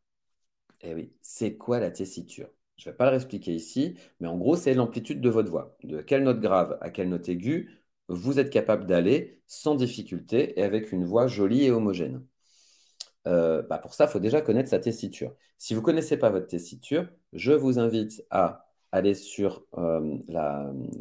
Eh 0.81 0.93
oui, 0.93 1.13
c'est 1.21 1.57
quoi 1.57 1.79
la 1.79 1.91
tessiture? 1.91 2.49
Je 2.77 2.89
ne 2.89 2.93
vais 2.93 2.97
pas 2.97 3.05
le 3.05 3.11
réexpliquer 3.11 3.53
ici, 3.53 3.97
mais 4.19 4.27
en 4.27 4.37
gros, 4.37 4.55
c'est 4.55 4.73
l'amplitude 4.73 5.21
de 5.21 5.29
votre 5.29 5.49
voix. 5.51 5.77
De 5.83 6.01
quelle 6.01 6.23
note 6.23 6.39
grave 6.39 6.77
à 6.81 6.89
quelle 6.89 7.09
note 7.09 7.27
aiguë 7.29 7.69
vous 8.07 8.39
êtes 8.39 8.49
capable 8.49 8.87
d'aller 8.87 9.41
sans 9.47 9.75
difficulté 9.75 10.59
et 10.59 10.63
avec 10.63 10.91
une 10.91 11.05
voix 11.05 11.27
jolie 11.27 11.65
et 11.65 11.71
homogène. 11.71 12.25
Euh, 13.27 13.61
bah, 13.63 13.77
pour 13.77 13.93
ça, 13.93 14.05
il 14.05 14.09
faut 14.11 14.19
déjà 14.19 14.41
connaître 14.41 14.69
sa 14.69 14.79
tessiture. 14.79 15.35
Si 15.57 15.73
vous 15.73 15.81
ne 15.81 15.85
connaissez 15.85 16.17
pas 16.17 16.29
votre 16.29 16.47
tessiture, 16.47 17.07
je 17.33 17.51
vous 17.51 17.79
invite 17.79 18.23
à 18.31 18.67
aller 18.91 19.13
sur 19.13 19.65
euh, 19.77 20.17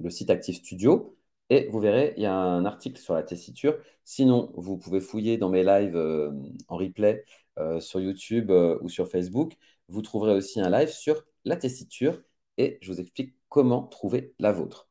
le 0.02 0.10
site 0.10 0.30
Active 0.30 0.56
Studio 0.56 1.17
et 1.50 1.68
vous 1.68 1.80
verrez, 1.80 2.14
il 2.16 2.22
y 2.22 2.26
a 2.26 2.34
un 2.34 2.64
article 2.66 3.00
sur 3.00 3.14
la 3.14 3.22
tessiture. 3.22 3.78
Sinon, 4.04 4.52
vous 4.56 4.76
pouvez 4.76 5.00
fouiller 5.00 5.38
dans 5.38 5.48
mes 5.48 5.64
lives 5.64 5.96
euh, 5.96 6.30
en 6.68 6.76
replay 6.76 7.24
euh, 7.58 7.80
sur 7.80 8.00
YouTube 8.00 8.50
euh, 8.50 8.78
ou 8.82 8.88
sur 8.88 9.08
Facebook. 9.08 9.54
Vous 9.88 10.02
trouverez 10.02 10.34
aussi 10.34 10.60
un 10.60 10.70
live 10.70 10.90
sur 10.90 11.24
la 11.44 11.56
tessiture 11.56 12.20
et 12.58 12.78
je 12.82 12.92
vous 12.92 13.00
explique 13.00 13.34
comment 13.48 13.82
trouver 13.84 14.34
la 14.38 14.52
vôtre. 14.52 14.88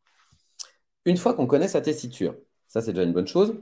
Une 1.06 1.18
fois 1.18 1.34
qu'on 1.34 1.48
connaît 1.48 1.68
sa 1.68 1.82
tessiture, 1.82 2.36
ça 2.68 2.82
c'est 2.82 2.94
déjà 2.94 3.04
une 3.04 3.14
bonne 3.14 3.28
chose. 3.28 3.56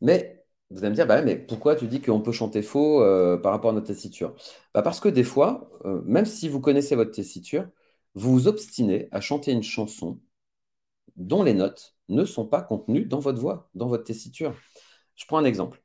Mais 0.00 0.44
vous 0.70 0.78
allez 0.80 0.90
me 0.90 0.94
dire, 0.94 1.06
bah 1.06 1.22
mais 1.22 1.36
pourquoi 1.36 1.74
tu 1.76 1.86
dis 1.88 2.00
qu'on 2.00 2.20
peut 2.20 2.32
chanter 2.32 2.62
faux 2.62 3.00
par 3.42 3.52
rapport 3.52 3.70
à 3.70 3.74
notre 3.74 3.86
tessiture? 3.88 4.34
Bah 4.74 4.82
Parce 4.82 5.00
que 5.00 5.08
des 5.08 5.24
fois, 5.24 5.70
même 6.04 6.26
si 6.26 6.48
vous 6.48 6.60
connaissez 6.60 6.94
votre 6.96 7.10
tessiture, 7.10 7.68
vous 8.14 8.32
vous 8.32 8.48
obstinez 8.48 9.08
à 9.12 9.20
chanter 9.20 9.52
une 9.52 9.62
chanson 9.62 10.20
dont 11.20 11.44
les 11.44 11.54
notes 11.54 11.96
ne 12.08 12.24
sont 12.24 12.46
pas 12.46 12.62
contenues 12.62 13.06
dans 13.06 13.20
votre 13.20 13.40
voix, 13.40 13.70
dans 13.76 13.88
votre 13.88 14.04
tessiture. 14.04 14.54
Je 15.16 15.26
prends 15.26 15.38
un 15.38 15.44
exemple. 15.44 15.82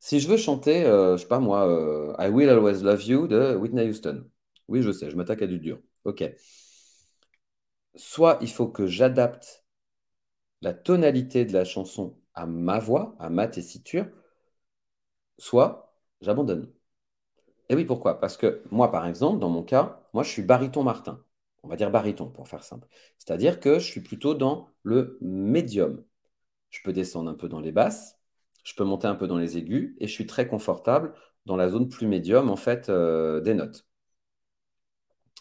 Si 0.00 0.20
je 0.20 0.28
veux 0.28 0.36
chanter, 0.38 0.84
euh, 0.86 1.16
je 1.16 1.22
sais 1.22 1.28
pas 1.28 1.40
moi, 1.40 1.68
euh, 1.68 2.14
I 2.18 2.28
Will 2.30 2.48
Always 2.50 2.82
Love 2.82 3.04
You 3.06 3.28
de 3.28 3.56
Whitney 3.56 3.88
Houston. 3.88 4.24
Oui, 4.68 4.82
je 4.82 4.92
sais, 4.92 5.10
je 5.10 5.16
m'attaque 5.16 5.42
à 5.42 5.46
du 5.46 5.58
dur. 5.58 5.80
Ok. 6.04 6.24
Soit 7.96 8.36
il 8.42 8.50
faut 8.50 8.68
que 8.68 8.86
j'adapte 8.86 9.64
la 10.62 10.74
tonalité 10.74 11.44
de 11.44 11.52
la 11.52 11.64
chanson 11.64 12.18
à 12.34 12.46
ma 12.46 12.78
voix, 12.78 13.16
à 13.18 13.30
ma 13.30 13.48
tessiture, 13.48 14.06
soit 15.38 15.94
j'abandonne. 16.22 16.72
Et 17.68 17.74
oui, 17.74 17.84
pourquoi? 17.84 18.20
Parce 18.20 18.36
que 18.36 18.62
moi, 18.70 18.90
par 18.92 19.06
exemple, 19.06 19.40
dans 19.40 19.48
mon 19.48 19.62
cas, 19.64 20.02
moi, 20.12 20.22
je 20.22 20.30
suis 20.30 20.42
baryton 20.42 20.82
Martin 20.84 21.24
on 21.62 21.68
va 21.68 21.76
dire 21.76 21.90
baryton 21.90 22.28
pour 22.30 22.48
faire 22.48 22.64
simple. 22.64 22.88
C'est-à-dire 23.18 23.60
que 23.60 23.78
je 23.78 23.84
suis 23.86 24.00
plutôt 24.00 24.34
dans 24.34 24.68
le 24.82 25.18
médium. 25.20 26.04
Je 26.70 26.80
peux 26.82 26.92
descendre 26.92 27.30
un 27.30 27.34
peu 27.34 27.48
dans 27.48 27.60
les 27.60 27.72
basses, 27.72 28.18
je 28.64 28.74
peux 28.74 28.84
monter 28.84 29.06
un 29.06 29.14
peu 29.14 29.26
dans 29.26 29.38
les 29.38 29.58
aigus 29.58 29.94
et 29.98 30.06
je 30.06 30.12
suis 30.12 30.26
très 30.26 30.48
confortable 30.48 31.14
dans 31.46 31.56
la 31.56 31.68
zone 31.68 31.88
plus 31.88 32.06
médium 32.06 32.50
en 32.50 32.56
fait 32.56 32.88
euh, 32.88 33.40
des 33.40 33.54
notes. 33.54 33.86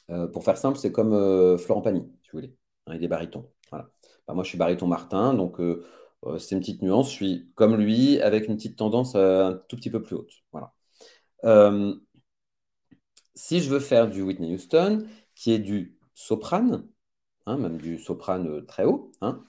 Euh, 0.09 0.27
pour 0.27 0.43
faire 0.43 0.57
simple, 0.57 0.77
c'est 0.77 0.91
comme 0.91 1.13
euh, 1.13 1.57
Florent 1.57 1.81
Pagny, 1.81 2.01
si 2.21 2.31
vous 2.31 2.39
voulez. 2.39 2.55
Hein, 2.87 2.95
il 2.95 3.03
est 3.03 3.07
baryton. 3.07 3.49
Bah, 3.71 3.89
moi, 4.29 4.43
je 4.43 4.49
suis 4.49 4.57
baryton 4.57 4.87
Martin, 4.87 5.33
donc 5.33 5.57
c'est 6.39 6.55
une 6.55 6.61
petite 6.61 6.81
nuance. 6.81 7.09
Je 7.09 7.15
suis 7.15 7.51
comme 7.55 7.75
lui 7.75 8.19
avec 8.21 8.47
une 8.47 8.55
petite 8.55 8.77
tendance 8.77 9.15
un 9.15 9.61
tout 9.69 9.75
petit 9.77 9.89
peu 9.89 10.01
plus 10.01 10.15
haute. 10.15 10.31
Voilà. 10.51 10.73
si 13.35 13.61
je 13.61 13.69
veux 13.69 13.79
faire 13.79 14.09
du 14.09 14.21
Whitney 14.21 14.53
Houston, 14.53 15.05
qui 15.35 15.51
est 15.51 15.59
du 15.59 15.97
soprane, 16.21 16.87
hein, 17.45 17.57
même 17.57 17.77
du 17.79 17.99
soprane 17.99 18.47
euh, 18.49 18.61
très 18.65 18.85
haut, 18.85 19.11
hein, 19.21 19.45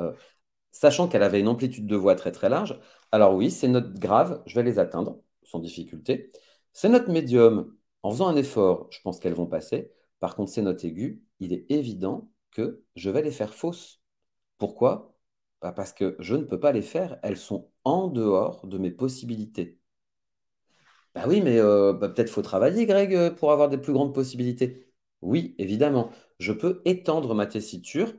euh, 0.00 0.12
sachant 0.72 1.08
qu'elle 1.08 1.22
avait 1.22 1.40
une 1.40 1.48
amplitude 1.48 1.86
de 1.86 1.96
voix 1.96 2.14
très 2.16 2.32
très 2.32 2.48
large. 2.48 2.78
Alors 3.12 3.34
oui, 3.34 3.50
ces 3.50 3.68
notes 3.68 3.94
graves, 3.98 4.42
je 4.46 4.54
vais 4.56 4.62
les 4.64 4.78
atteindre 4.78 5.20
sans 5.44 5.58
difficulté. 5.60 6.30
Ces 6.72 6.88
notes 6.88 7.08
médium, 7.08 7.74
En 8.02 8.10
faisant 8.12 8.28
un 8.28 8.36
effort, 8.36 8.88
je 8.90 9.00
pense 9.02 9.18
qu'elles 9.20 9.34
vont 9.34 9.46
passer. 9.46 9.92
Par 10.20 10.36
contre, 10.36 10.52
ces 10.52 10.62
notes 10.62 10.84
aiguës, 10.84 11.18
il 11.40 11.52
est 11.52 11.66
évident 11.70 12.30
que 12.52 12.84
je 12.96 13.10
vais 13.10 13.22
les 13.22 13.32
faire 13.32 13.54
fausses. 13.54 14.00
Pourquoi? 14.58 15.16
Bah, 15.62 15.72
Parce 15.72 15.92
que 15.94 16.16
je 16.20 16.36
ne 16.36 16.44
peux 16.44 16.60
pas 16.60 16.72
les 16.72 16.82
faire. 16.82 17.18
Elles 17.22 17.36
sont 17.38 17.70
en 17.84 18.08
dehors 18.08 18.66
de 18.66 18.78
mes 18.78 18.90
possibilités. 18.92 19.78
Bah 21.14 21.24
oui, 21.26 21.40
mais 21.40 21.58
euh, 21.58 21.92
bah, 21.92 22.08
peut-être 22.08 22.30
faut 22.30 22.42
travailler, 22.42 22.86
Greg, 22.86 23.34
pour 23.36 23.50
avoir 23.52 23.68
des 23.68 23.78
plus 23.78 23.92
grandes 23.92 24.14
possibilités. 24.14 24.85
Oui, 25.22 25.54
évidemment. 25.58 26.10
Je 26.38 26.52
peux 26.52 26.82
étendre 26.84 27.34
ma 27.34 27.46
tessiture 27.46 28.12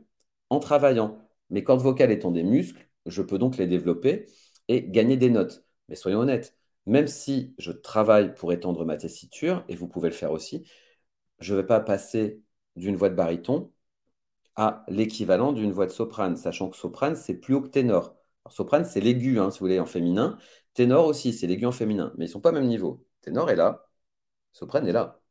en 0.50 0.60
travaillant. 0.60 1.20
Mes 1.50 1.64
cordes 1.64 1.82
vocales 1.82 2.12
étant 2.12 2.32
des 2.32 2.44
muscles, 2.44 2.88
je 3.06 3.22
peux 3.22 3.38
donc 3.38 3.58
les 3.58 3.68
développer 3.68 4.28
et 4.68 4.84
gagner 4.90 5.18
des 5.18 5.30
notes. 5.30 5.66
Mais 5.90 5.96
soyons 5.96 6.20
honnêtes, 6.20 6.56
même 6.86 7.08
si 7.08 7.56
je 7.58 7.72
travaille 7.72 8.34
pour 8.34 8.52
étendre 8.52 8.84
ma 8.86 8.98
tessiture, 8.98 9.64
et 9.70 9.76
vous 9.76 9.88
pouvez 9.88 10.10
le 10.10 10.16
faire 10.16 10.32
aussi, 10.32 10.68
je 11.40 11.54
ne 11.54 11.62
vais 11.62 11.68
pas 11.68 11.80
passer 11.80 12.42
d'une 12.76 12.96
voix 12.96 13.10
de 13.10 13.16
baryton 13.16 13.72
à 14.56 14.86
l'équivalent 14.90 15.54
d'une 15.54 15.72
voix 15.72 15.86
de 15.88 15.92
soprane, 15.92 16.38
sachant 16.38 16.70
que 16.70 16.78
soprane, 16.78 17.16
c'est 17.16 17.36
plus 17.36 17.54
haut 17.56 17.62
que 17.62 17.70
ténor. 17.70 18.16
Soprane, 18.50 18.86
c'est 18.86 19.02
l'aigu, 19.02 19.40
hein, 19.40 19.52
si 19.52 19.60
vous 19.60 19.66
voulez, 19.66 19.80
en 19.80 19.86
féminin. 19.86 20.38
Ténor 20.74 21.06
aussi, 21.08 21.34
c'est 21.34 21.48
l'aigu 21.48 21.66
en 21.66 21.72
féminin, 21.72 22.14
mais 22.18 22.26
ils 22.26 22.30
ne 22.30 22.34
sont 22.34 22.42
pas 22.42 22.52
au 22.52 22.54
même 22.54 22.68
niveau. 22.68 23.06
Ténor 23.22 23.50
est 23.52 23.56
là, 23.56 23.88
soprane 24.54 24.88
est 24.88 24.94
là. 24.94 25.22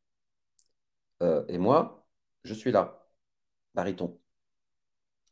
Euh, 1.22 1.44
et 1.48 1.58
moi, 1.58 2.06
je 2.44 2.54
suis 2.54 2.72
là, 2.72 3.06
baryton. 3.74 4.20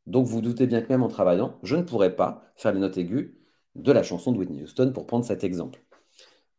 Donc 0.06 0.26
vous 0.26 0.40
doutez 0.40 0.66
bien 0.66 0.82
que 0.82 0.88
même 0.88 1.02
en 1.02 1.08
travaillant, 1.08 1.58
je 1.62 1.76
ne 1.76 1.82
pourrais 1.82 2.14
pas 2.16 2.42
faire 2.56 2.72
les 2.72 2.80
notes 2.80 2.98
aiguës 2.98 3.32
de 3.74 3.92
la 3.92 4.02
chanson 4.02 4.32
de 4.32 4.38
Whitney 4.38 4.62
Houston 4.62 4.92
pour 4.92 5.06
prendre 5.06 5.24
cet 5.24 5.44
exemple. 5.44 5.82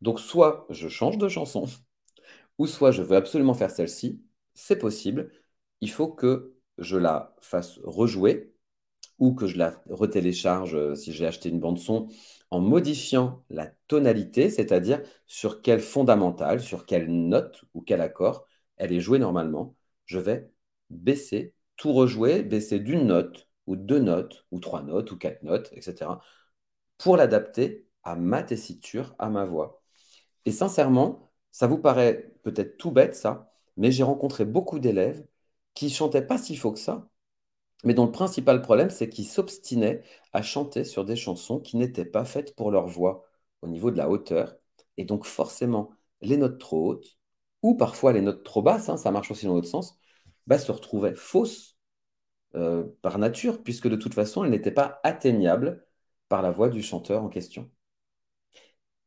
Donc 0.02 0.20
soit 0.20 0.66
je 0.70 0.88
change 0.88 1.18
de 1.18 1.28
chanson, 1.28 1.66
ou 2.58 2.66
soit 2.66 2.92
je 2.92 3.02
veux 3.02 3.16
absolument 3.16 3.54
faire 3.54 3.70
celle-ci, 3.70 4.22
c'est 4.54 4.78
possible. 4.78 5.32
Il 5.80 5.90
faut 5.90 6.08
que 6.08 6.54
je 6.78 6.96
la 6.98 7.36
fasse 7.42 7.80
rejouer 7.84 8.54
ou 9.18 9.34
que 9.34 9.46
je 9.46 9.58
la 9.58 9.82
retélécharge 9.90 10.74
euh, 10.76 10.94
si 10.94 11.12
j'ai 11.12 11.26
acheté 11.26 11.48
une 11.50 11.60
bande 11.60 11.78
son 11.78 12.08
en 12.50 12.60
modifiant 12.60 13.44
la 13.50 13.66
tonalité, 13.88 14.50
c'est-à-dire 14.50 15.02
sur 15.26 15.62
quelle 15.62 15.80
fondamentale, 15.80 16.60
sur 16.60 16.86
quelle 16.86 17.10
note 17.10 17.64
ou 17.74 17.82
quel 17.82 18.00
accord 18.00 18.46
elle 18.76 18.92
est 18.92 19.00
jouée 19.00 19.18
normalement. 19.18 19.76
Je 20.06 20.18
vais 20.18 20.50
baisser, 20.90 21.54
tout 21.76 21.92
rejouer, 21.92 22.42
baisser 22.42 22.78
d'une 22.80 23.06
note 23.06 23.48
ou 23.66 23.76
deux 23.76 23.98
notes 24.00 24.46
ou 24.50 24.60
trois 24.60 24.82
notes 24.82 25.10
ou 25.12 25.18
quatre 25.18 25.42
notes, 25.42 25.70
etc. 25.72 26.20
pour 26.98 27.16
l'adapter 27.16 27.86
à 28.04 28.16
ma 28.16 28.42
tessiture, 28.42 29.14
à 29.18 29.30
ma 29.30 29.44
voix. 29.44 29.82
Et 30.44 30.52
sincèrement, 30.52 31.32
ça 31.52 31.66
vous 31.66 31.78
paraît 31.78 32.32
peut-être 32.44 32.78
tout 32.78 32.90
bête 32.92 33.14
ça, 33.16 33.52
mais 33.76 33.90
j'ai 33.92 34.02
rencontré 34.04 34.44
beaucoup 34.44 34.78
d'élèves 34.78 35.26
qui 35.74 35.90
chantaient 35.90 36.26
pas 36.26 36.38
si 36.38 36.56
faux 36.56 36.72
que 36.72 36.78
ça, 36.78 37.08
mais 37.84 37.94
dont 37.94 38.06
le 38.06 38.12
principal 38.12 38.62
problème, 38.62 38.90
c'est 38.90 39.08
qu'ils 39.08 39.26
s'obstinaient 39.26 40.02
à 40.32 40.42
chanter 40.42 40.84
sur 40.84 41.04
des 41.04 41.16
chansons 41.16 41.60
qui 41.60 41.76
n'étaient 41.76 42.04
pas 42.04 42.24
faites 42.24 42.54
pour 42.56 42.70
leur 42.70 42.86
voix 42.86 43.24
au 43.62 43.68
niveau 43.68 43.90
de 43.90 43.96
la 43.98 44.08
hauteur. 44.10 44.56
Et 44.96 45.04
donc 45.04 45.24
forcément, 45.26 45.90
les 46.22 46.36
notes 46.36 46.58
trop 46.58 46.90
hautes, 46.90 47.18
ou 47.66 47.74
parfois 47.76 48.12
les 48.12 48.20
notes 48.22 48.44
trop 48.44 48.62
basses, 48.62 48.88
hein, 48.88 48.96
ça 48.96 49.10
marche 49.10 49.30
aussi 49.30 49.46
dans 49.46 49.54
l'autre 49.54 49.68
sens, 49.68 49.98
bah, 50.46 50.58
se 50.58 50.70
retrouvaient 50.72 51.14
fausses 51.16 51.76
euh, 52.56 52.84
par 53.02 53.18
nature, 53.18 53.62
puisque 53.64 53.88
de 53.88 53.96
toute 53.96 54.14
façon, 54.14 54.44
elles 54.44 54.50
n'étaient 54.50 54.72
pas 54.72 55.00
atteignables 55.04 55.86
par 56.28 56.42
la 56.42 56.50
voix 56.52 56.68
du 56.70 56.82
chanteur 56.82 57.22
en 57.24 57.28
question. 57.28 57.70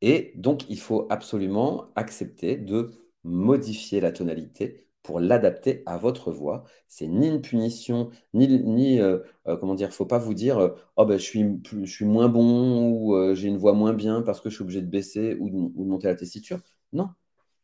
Et 0.02 0.34
donc, 0.36 0.69
il 0.69 0.80
faut 0.80 1.08
absolument 1.10 1.91
accepter 1.95 2.56
de 2.58 2.91
modifier 3.24 4.00
la 4.02 4.12
tonalité 4.12 4.88
pour 5.04 5.19
l'adapter 5.19 5.84
à 5.86 5.98
votre 5.98 6.32
voix. 6.32 6.63
C'est 6.88 7.08
ni 7.08 7.28
une 7.28 7.41
punition, 7.41 8.10
ni, 8.34 8.48
ni 8.63 9.00
euh, 9.00 9.19
euh, 9.48 9.58
comment 9.58 9.76
dire, 9.76 9.91
faut 9.93 10.06
pas 10.06 10.17
vous 10.19 10.34
dire 10.34 10.58
euh, 10.60 10.69
oh 10.98 11.06
ben 11.06 11.17
je 11.17 11.24
suis 11.86 12.06
moins 12.06 12.30
bon 12.30 12.89
ou 12.91 13.36
j'ai 13.36 13.48
une 13.48 13.58
voix 13.58 13.74
moins 13.74 13.93
bien 13.93 14.22
parce 14.22 14.41
que 14.41 14.50
je 14.50 14.56
suis 14.56 14.63
obligé 14.63 14.82
de 14.82 14.88
baisser 14.88 15.36
ou 15.39 15.50
de 15.50 15.89
monter 15.89 16.08
la 16.08 16.15
tessiture. 16.15 16.60
Non, 16.93 17.10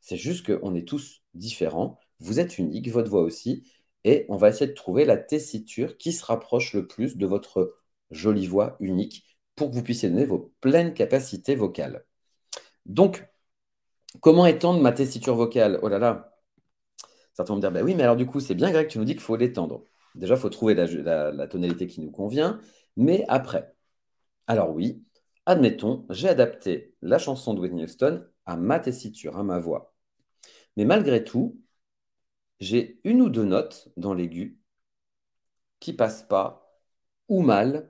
c'est 0.06 0.18
juste 0.18 0.46
qu'on 0.46 0.76
est 0.76 0.88
tous 0.88 1.24
différents. 1.34 2.00
Vous 2.20 2.40
êtes 2.40 2.60
unique, 2.60 2.90
votre 2.92 3.10
voix 3.10 3.24
aussi, 3.24 3.64
et 4.04 4.28
on 4.30 4.38
va 4.38 4.50
essayer 4.50 4.68
de 4.68 4.74
trouver 4.76 5.04
la 5.04 5.18
tessiture 5.18 5.98
qui 5.98 6.14
se 6.14 6.24
rapproche 6.24 6.74
le 6.74 6.88
plus 6.88 7.18
de 7.18 7.26
votre 7.26 7.76
jolie 8.12 8.46
voix 8.46 8.78
unique 8.80 9.26
pour 9.56 9.72
que 9.72 9.76
vous 9.76 9.84
puissiez 9.84 10.10
donner 10.10 10.26
vos 10.26 10.54
pleines 10.62 10.94
capacités 10.94 11.56
vocales. 11.56 12.06
Donc, 12.86 13.28
comment 14.22 14.46
étendre 14.46 14.80
ma 14.82 14.92
tessiture 14.92 15.36
vocale? 15.36 15.80
Oh 15.82 15.90
là 15.90 16.00
là, 16.00 16.38
certains 17.34 17.54
vont 17.54 17.58
me 17.58 17.62
dire, 17.62 17.72
bah 17.72 17.82
oui, 17.84 17.96
mais 17.96 18.04
alors 18.04 18.16
du 18.16 18.28
coup, 18.28 18.40
c'est 18.40 18.56
bien 18.56 18.72
Greg, 18.72 18.88
tu 18.88 19.00
nous 19.00 19.06
dis 19.06 19.14
qu'il 19.14 19.22
faut 19.22 19.36
l'étendre. 19.38 19.84
Déjà, 20.16 20.36
il 20.36 20.40
faut 20.40 20.50
trouver 20.50 20.76
la, 20.76 21.48
tonalité 21.48 21.88
qui 21.88 22.02
nous 22.02 22.12
convient, 22.12 22.60
mais 22.96 23.26
après. 23.28 23.76
Alors 24.48 24.72
oui, 24.72 25.04
admettons, 25.48 26.06
j'ai 26.12 26.30
adapté 26.30 26.96
la 27.02 27.18
chanson 27.20 27.56
de 27.56 27.62
Whitney 27.62 27.86
Houston 27.86 28.26
à 28.46 28.56
ma 28.58 28.80
tessiture, 28.80 29.38
à 29.38 29.44
ma 29.44 29.60
voix. 29.60 29.95
Mais 30.78 30.86
malgré 30.86 31.24
tout, 31.24 31.62
j'ai 32.60 33.00
une 33.06 33.22
ou 33.22 33.30
deux 33.30 33.46
notes 33.46 33.88
dans 33.96 34.14
l'aigu 34.14 34.60
qui 35.80 35.94
passent 35.94 36.24
pas, 36.28 36.82
ou 37.30 37.42
mal, 37.42 37.90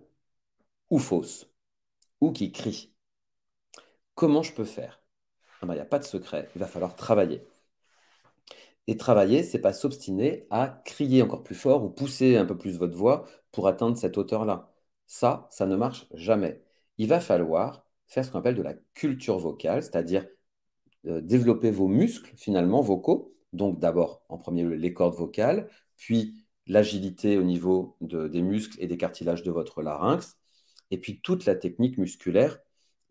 ou 0.92 1.00
fausses, 1.00 1.48
ou 2.22 2.32
qui 2.34 2.52
crient. 2.52 2.94
Comment 4.16 4.44
je 4.44 4.52
peux 4.54 4.66
faire? 4.66 5.00
Ah 5.62 5.68
ben, 5.68 5.74
Il 5.74 5.78
n'y 5.78 5.82
a 5.82 5.86
pas 5.86 6.00
de 6.00 6.06
secret, 6.06 6.50
il 6.56 6.60
va 6.60 6.68
falloir 6.68 6.96
travailler. 6.96 7.44
Et 8.88 8.98
travailler, 8.98 9.44
c'est 9.44 9.60
pas 9.60 9.74
s'obstiner 9.74 10.46
à 10.52 10.82
crier 10.86 11.22
encore 11.24 11.44
plus 11.44 11.56
fort 11.56 11.84
ou 11.84 11.90
pousser 11.90 12.38
un 12.38 12.46
peu 12.46 12.58
plus 12.58 12.78
votre 12.78 12.96
voix 12.96 13.26
pour 13.52 13.68
atteindre 13.68 13.98
cette 13.98 14.18
hauteur-là. 14.18 14.72
Ça, 15.08 15.48
ça 15.52 15.66
ne 15.66 15.76
marche 15.76 16.08
jamais. 16.14 16.64
Il 16.98 17.08
va 17.08 17.20
falloir 17.20 17.86
faire 18.08 18.24
ce 18.26 18.32
qu'on 18.32 18.40
appelle 18.40 18.56
de 18.56 18.62
la 18.62 18.76
culture 18.94 19.40
vocale, 19.40 19.82
c'est-à-dire 19.84 20.26
développer 21.06 21.72
vos 21.72 21.88
muscles 21.88 22.32
finalement 22.36 22.82
vocaux. 22.82 23.36
Donc 23.54 23.80
d'abord, 23.80 24.24
en 24.30 24.38
premier 24.38 24.64
lieu, 24.64 24.76
les 24.76 24.94
cordes 24.94 25.16
vocales, 25.16 25.70
puis 25.96 26.46
l'agilité 26.68 27.38
au 27.38 27.44
niveau 27.44 27.98
des 28.02 28.42
muscles 28.42 28.78
et 28.82 28.88
des 28.88 28.98
cartilages 28.98 29.44
de 29.44 29.52
votre 29.52 29.82
larynx, 29.82 30.38
et 30.92 30.98
puis 30.98 31.22
toute 31.22 31.46
la 31.46 31.56
technique 31.56 31.98
musculaire 31.98 32.60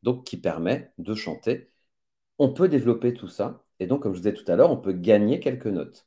donc 0.02 0.24
qui 0.24 0.37
permet 0.37 0.92
de 0.98 1.14
chanter. 1.14 1.70
On 2.38 2.52
peut 2.52 2.68
développer 2.68 3.14
tout 3.14 3.28
ça, 3.28 3.64
et 3.80 3.87
donc, 3.87 4.02
comme 4.02 4.12
je 4.12 4.18
vous 4.18 4.22
disais 4.22 4.35
tout 4.35 4.50
à 4.50 4.57
l'heure, 4.57 4.70
on 4.70 4.76
peut 4.76 4.92
gagner 4.92 5.40
quelques 5.40 5.66
notes. 5.66 6.07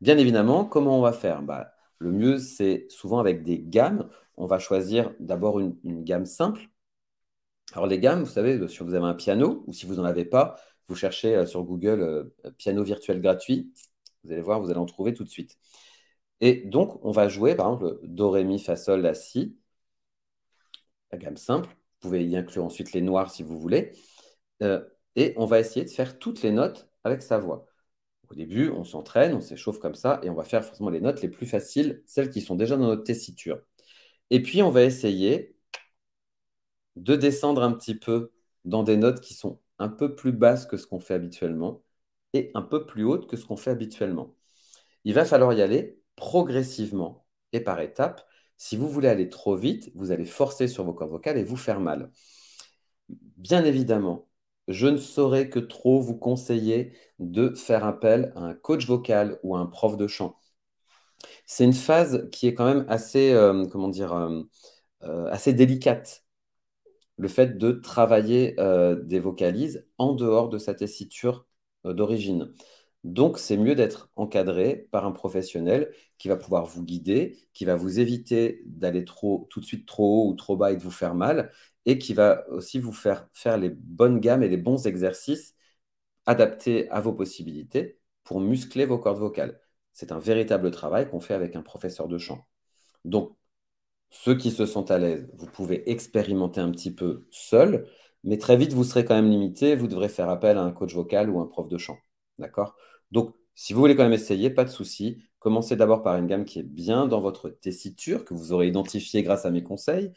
Bien 0.00 0.18
évidemment, 0.18 0.64
comment 0.64 0.98
on 0.98 1.02
va 1.02 1.12
faire? 1.12 1.42
Bah, 1.42 1.72
Le 1.98 2.12
mieux, 2.12 2.38
c'est 2.38 2.86
souvent 2.90 3.18
avec 3.18 3.42
des 3.42 3.58
gammes. 3.60 4.08
On 4.36 4.46
va 4.46 4.58
choisir 4.58 5.12
d'abord 5.20 5.60
une, 5.60 5.76
gamme 6.04 6.26
simple. 6.26 6.68
Alors, 7.72 7.86
les 7.86 7.98
gammes, 7.98 8.20
vous 8.22 8.30
savez, 8.30 8.66
si 8.68 8.78
vous 8.78 8.94
avez 8.94 9.06
un 9.06 9.14
piano, 9.14 9.64
ou 9.66 9.72
si 9.72 9.86
vous 9.86 9.94
n'en 9.96 10.04
avez 10.04 10.24
pas, 10.24 10.56
vous 10.90 10.96
cherchez 10.96 11.36
euh, 11.36 11.46
sur 11.46 11.62
Google 11.64 12.02
euh, 12.02 12.50
piano 12.58 12.82
virtuel 12.82 13.20
gratuit. 13.22 13.72
Vous 14.24 14.32
allez 14.32 14.42
voir, 14.42 14.60
vous 14.60 14.70
allez 14.70 14.78
en 14.78 14.86
trouver 14.86 15.14
tout 15.14 15.24
de 15.24 15.28
suite. 15.28 15.56
Et 16.40 16.62
donc, 16.66 17.04
on 17.04 17.12
va 17.12 17.28
jouer, 17.28 17.54
par 17.54 17.66
exemple, 17.66 18.00
Do, 18.02 18.30
Ré, 18.30 18.44
Mi, 18.44 18.58
Fa, 18.58 18.76
Sol, 18.76 19.00
La, 19.02 19.14
Si. 19.14 19.56
La 21.12 21.18
gamme 21.18 21.36
simple. 21.36 21.68
Vous 21.68 22.08
pouvez 22.08 22.26
y 22.26 22.36
inclure 22.36 22.64
ensuite 22.64 22.92
les 22.92 23.02
noirs 23.02 23.30
si 23.30 23.42
vous 23.42 23.58
voulez. 23.58 23.92
Euh, 24.62 24.84
et 25.16 25.34
on 25.36 25.46
va 25.46 25.60
essayer 25.60 25.84
de 25.84 25.90
faire 25.90 26.18
toutes 26.18 26.42
les 26.42 26.50
notes 26.52 26.88
avec 27.04 27.22
sa 27.22 27.38
voix. 27.38 27.66
Au 28.30 28.34
début, 28.34 28.70
on 28.70 28.84
s'entraîne, 28.84 29.34
on 29.34 29.40
s'échauffe 29.40 29.78
comme 29.80 29.94
ça, 29.94 30.20
et 30.22 30.30
on 30.30 30.34
va 30.34 30.44
faire 30.44 30.64
forcément 30.64 30.90
les 30.90 31.00
notes 31.00 31.22
les 31.22 31.28
plus 31.28 31.46
faciles, 31.46 32.02
celles 32.06 32.30
qui 32.30 32.40
sont 32.40 32.56
déjà 32.56 32.76
dans 32.76 32.86
notre 32.86 33.04
tessiture. 33.04 33.60
Et 34.30 34.42
puis, 34.42 34.62
on 34.62 34.70
va 34.70 34.84
essayer 34.84 35.56
de 36.96 37.16
descendre 37.16 37.62
un 37.62 37.72
petit 37.72 37.94
peu 37.96 38.32
dans 38.64 38.82
des 38.82 38.96
notes 38.96 39.20
qui 39.20 39.34
sont 39.34 39.60
un 39.80 39.88
peu 39.88 40.14
plus 40.14 40.32
basses 40.32 40.66
que 40.66 40.76
ce 40.76 40.86
qu'on 40.86 41.00
fait 41.00 41.14
habituellement 41.14 41.82
et 42.34 42.52
un 42.54 42.62
peu 42.62 42.86
plus 42.86 43.04
hautes 43.04 43.28
que 43.28 43.36
ce 43.36 43.46
qu'on 43.46 43.56
fait 43.56 43.70
habituellement. 43.70 44.36
Il 45.04 45.14
va 45.14 45.24
falloir 45.24 45.52
y 45.54 45.62
aller 45.62 46.00
progressivement 46.16 47.26
et 47.52 47.60
par 47.60 47.80
étapes 47.80 48.22
si 48.60 48.76
vous 48.76 48.90
voulez 48.90 49.08
aller 49.08 49.30
trop 49.30 49.56
vite, 49.56 49.90
vous 49.94 50.12
allez 50.12 50.26
forcer 50.26 50.68
sur 50.68 50.84
vos 50.84 50.92
cordes 50.92 51.10
vocales 51.10 51.38
et 51.38 51.44
vous 51.44 51.56
faire 51.56 51.80
mal. 51.80 52.10
Bien 53.08 53.64
évidemment, 53.64 54.28
je 54.68 54.86
ne 54.86 54.98
saurais 54.98 55.48
que 55.48 55.58
trop 55.58 56.00
vous 56.00 56.16
conseiller 56.16 56.92
de 57.18 57.54
faire 57.54 57.84
appel 57.86 58.32
à 58.36 58.40
un 58.40 58.54
coach 58.54 58.86
vocal 58.86 59.38
ou 59.42 59.56
à 59.56 59.60
un 59.60 59.66
prof 59.66 59.96
de 59.96 60.06
chant. 60.06 60.36
C'est 61.46 61.64
une 61.64 61.72
phase 61.72 62.28
qui 62.30 62.46
est 62.48 62.54
quand 62.54 62.66
même 62.66 62.84
assez, 62.88 63.32
euh, 63.32 63.66
comment 63.66 63.88
dire, 63.88 64.12
euh, 64.12 64.42
euh, 65.04 65.26
assez 65.30 65.52
délicate. 65.52 66.24
Le 67.20 67.28
fait 67.28 67.58
de 67.58 67.72
travailler 67.72 68.56
des 69.04 69.18
vocalises 69.20 69.86
en 69.98 70.14
dehors 70.14 70.48
de 70.48 70.56
sa 70.56 70.72
tessiture 70.74 71.46
d'origine. 71.84 72.52
Donc, 73.04 73.38
c'est 73.38 73.58
mieux 73.58 73.74
d'être 73.74 74.10
encadré 74.16 74.88
par 74.90 75.04
un 75.04 75.12
professionnel 75.12 75.92
qui 76.16 76.28
va 76.28 76.36
pouvoir 76.36 76.64
vous 76.64 76.82
guider, 76.82 77.38
qui 77.52 77.66
va 77.66 77.76
vous 77.76 78.00
éviter 78.00 78.62
d'aller 78.64 79.04
trop, 79.04 79.46
tout 79.50 79.60
de 79.60 79.66
suite 79.66 79.86
trop 79.86 80.24
haut 80.24 80.30
ou 80.30 80.34
trop 80.34 80.56
bas 80.56 80.72
et 80.72 80.76
de 80.76 80.82
vous 80.82 80.90
faire 80.90 81.14
mal, 81.14 81.52
et 81.84 81.98
qui 81.98 82.14
va 82.14 82.48
aussi 82.48 82.78
vous 82.78 82.92
faire 82.92 83.28
faire 83.34 83.58
les 83.58 83.68
bonnes 83.70 84.20
gammes 84.20 84.42
et 84.42 84.48
les 84.48 84.56
bons 84.56 84.86
exercices 84.86 85.54
adaptés 86.24 86.88
à 86.90 87.00
vos 87.00 87.12
possibilités 87.12 87.98
pour 88.24 88.40
muscler 88.40 88.86
vos 88.86 88.98
cordes 88.98 89.18
vocales. 89.18 89.60
C'est 89.92 90.12
un 90.12 90.18
véritable 90.18 90.70
travail 90.70 91.10
qu'on 91.10 91.20
fait 91.20 91.34
avec 91.34 91.54
un 91.56 91.62
professeur 91.62 92.08
de 92.08 92.16
chant. 92.16 92.46
Donc, 93.04 93.36
ceux 94.10 94.36
qui 94.36 94.50
se 94.50 94.66
sentent 94.66 94.90
à 94.90 94.98
l'aise, 94.98 95.28
vous 95.34 95.46
pouvez 95.46 95.90
expérimenter 95.90 96.60
un 96.60 96.70
petit 96.70 96.92
peu 96.94 97.26
seul, 97.30 97.86
mais 98.24 98.38
très 98.38 98.56
vite, 98.56 98.72
vous 98.72 98.84
serez 98.84 99.04
quand 99.04 99.14
même 99.14 99.30
limité. 99.30 99.76
Vous 99.76 99.88
devrez 99.88 100.08
faire 100.08 100.28
appel 100.28 100.58
à 100.58 100.62
un 100.62 100.72
coach 100.72 100.94
vocal 100.94 101.30
ou 101.30 101.40
un 101.40 101.46
prof 101.46 101.68
de 101.68 101.78
chant. 101.78 101.98
D'accord? 102.38 102.76
Donc, 103.10 103.34
si 103.54 103.72
vous 103.72 103.80
voulez 103.80 103.96
quand 103.96 104.02
même 104.04 104.12
essayer, 104.12 104.50
pas 104.50 104.64
de 104.64 104.70
souci. 104.70 105.22
Commencez 105.38 105.76
d'abord 105.76 106.02
par 106.02 106.16
une 106.16 106.26
gamme 106.26 106.44
qui 106.44 106.58
est 106.60 106.62
bien 106.62 107.06
dans 107.06 107.20
votre 107.20 107.48
tessiture, 107.48 108.24
que 108.24 108.34
vous 108.34 108.52
aurez 108.52 108.68
identifiée 108.68 109.22
grâce 109.22 109.46
à 109.46 109.50
mes 109.50 109.62
conseils. 109.62 110.12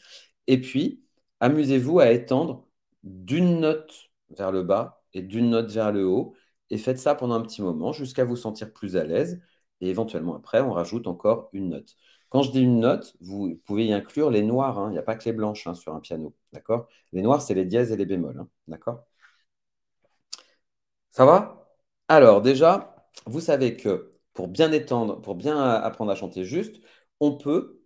Et 0.47 0.59
puis, 0.59 1.03
amusez-vous 1.39 1.99
à 1.99 2.11
étendre 2.11 2.67
d'une 3.03 3.59
note 3.59 3.93
vers 4.29 4.51
le 4.51 4.63
bas 4.63 5.03
et 5.13 5.21
d'une 5.21 5.49
note 5.49 5.71
vers 5.71 5.91
le 5.91 6.05
haut. 6.05 6.35
Et 6.69 6.77
faites 6.77 6.99
ça 6.99 7.15
pendant 7.15 7.35
un 7.35 7.41
petit 7.41 7.61
moment 7.61 7.93
jusqu'à 7.93 8.25
vous 8.25 8.35
sentir 8.35 8.73
plus 8.73 8.97
à 8.97 9.03
l'aise. 9.05 9.41
Et 9.81 9.89
éventuellement, 9.89 10.35
après, 10.35 10.61
on 10.61 10.71
rajoute 10.71 11.07
encore 11.07 11.49
une 11.53 11.69
note. 11.69 11.95
Quand 12.33 12.43
je 12.43 12.51
dis 12.51 12.61
une 12.63 12.79
note, 12.79 13.15
vous 13.21 13.55
pouvez 13.65 13.85
y 13.87 13.93
inclure 13.93 14.31
les 14.31 14.41
noirs. 14.43 14.79
Hein. 14.79 14.89
Il 14.89 14.93
n'y 14.93 14.97
a 14.99 15.03
pas 15.03 15.15
que 15.15 15.23
les 15.25 15.33
blanches 15.33 15.67
hein, 15.67 15.75
sur 15.75 15.93
un 15.95 15.99
piano. 16.01 16.35
D'accord? 16.51 16.87
Les 17.13 17.21
noirs, 17.21 17.41
c'est 17.41 17.53
les 17.53 17.65
dièses 17.65 17.91
et 17.91 17.97
les 17.97 18.05
bémols. 18.05 18.39
Hein. 18.39 18.49
D'accord? 18.67 19.05
Ça 21.11 21.25
va? 21.25 21.69
Alors, 22.07 22.41
déjà, 22.41 23.07
vous 23.25 23.39
savez 23.39 23.77
que 23.77 24.11
pour 24.33 24.47
bien 24.47 24.71
étendre, 24.71 25.21
pour 25.21 25.35
bien 25.35 25.59
apprendre 25.59 26.11
à 26.11 26.15
chanter 26.15 26.43
juste, 26.45 26.81
on 27.19 27.37
peut 27.37 27.83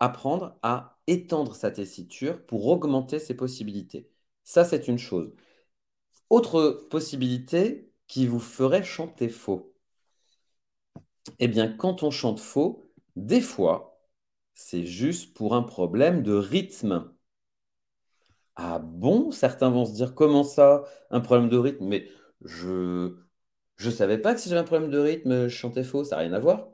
apprendre 0.00 0.58
à 0.62 0.98
étendre 1.06 1.54
sa 1.54 1.70
tessiture 1.70 2.44
pour 2.46 2.66
augmenter 2.68 3.18
ses 3.18 3.34
possibilités. 3.34 4.10
Ça, 4.44 4.64
c'est 4.64 4.88
une 4.88 4.98
chose. 4.98 5.32
Autre 6.30 6.86
possibilité 6.90 7.92
qui 8.06 8.26
vous 8.26 8.40
ferait 8.40 8.84
chanter 8.84 9.28
faux. 9.28 9.74
Eh 11.38 11.48
bien, 11.48 11.68
quand 11.68 12.02
on 12.02 12.10
chante 12.10 12.40
faux, 12.40 12.89
des 13.16 13.40
fois, 13.40 14.00
c'est 14.54 14.86
juste 14.86 15.34
pour 15.34 15.54
un 15.54 15.62
problème 15.62 16.22
de 16.22 16.32
rythme. 16.34 17.12
Ah 18.56 18.78
bon? 18.78 19.30
Certains 19.30 19.70
vont 19.70 19.84
se 19.86 19.92
dire 19.92 20.14
comment 20.14 20.44
ça, 20.44 20.84
un 21.10 21.20
problème 21.20 21.48
de 21.48 21.56
rythme? 21.58 21.86
Mais 21.86 22.08
je 22.42 23.16
je 23.76 23.90
savais 23.90 24.18
pas 24.18 24.34
que 24.34 24.40
si 24.40 24.48
j'avais 24.50 24.60
un 24.60 24.64
problème 24.64 24.90
de 24.90 24.98
rythme, 24.98 25.48
je 25.48 25.56
chantais 25.56 25.84
faux, 25.84 26.04
ça 26.04 26.16
n'a 26.16 26.22
rien 26.22 26.32
à 26.34 26.38
voir. 26.40 26.68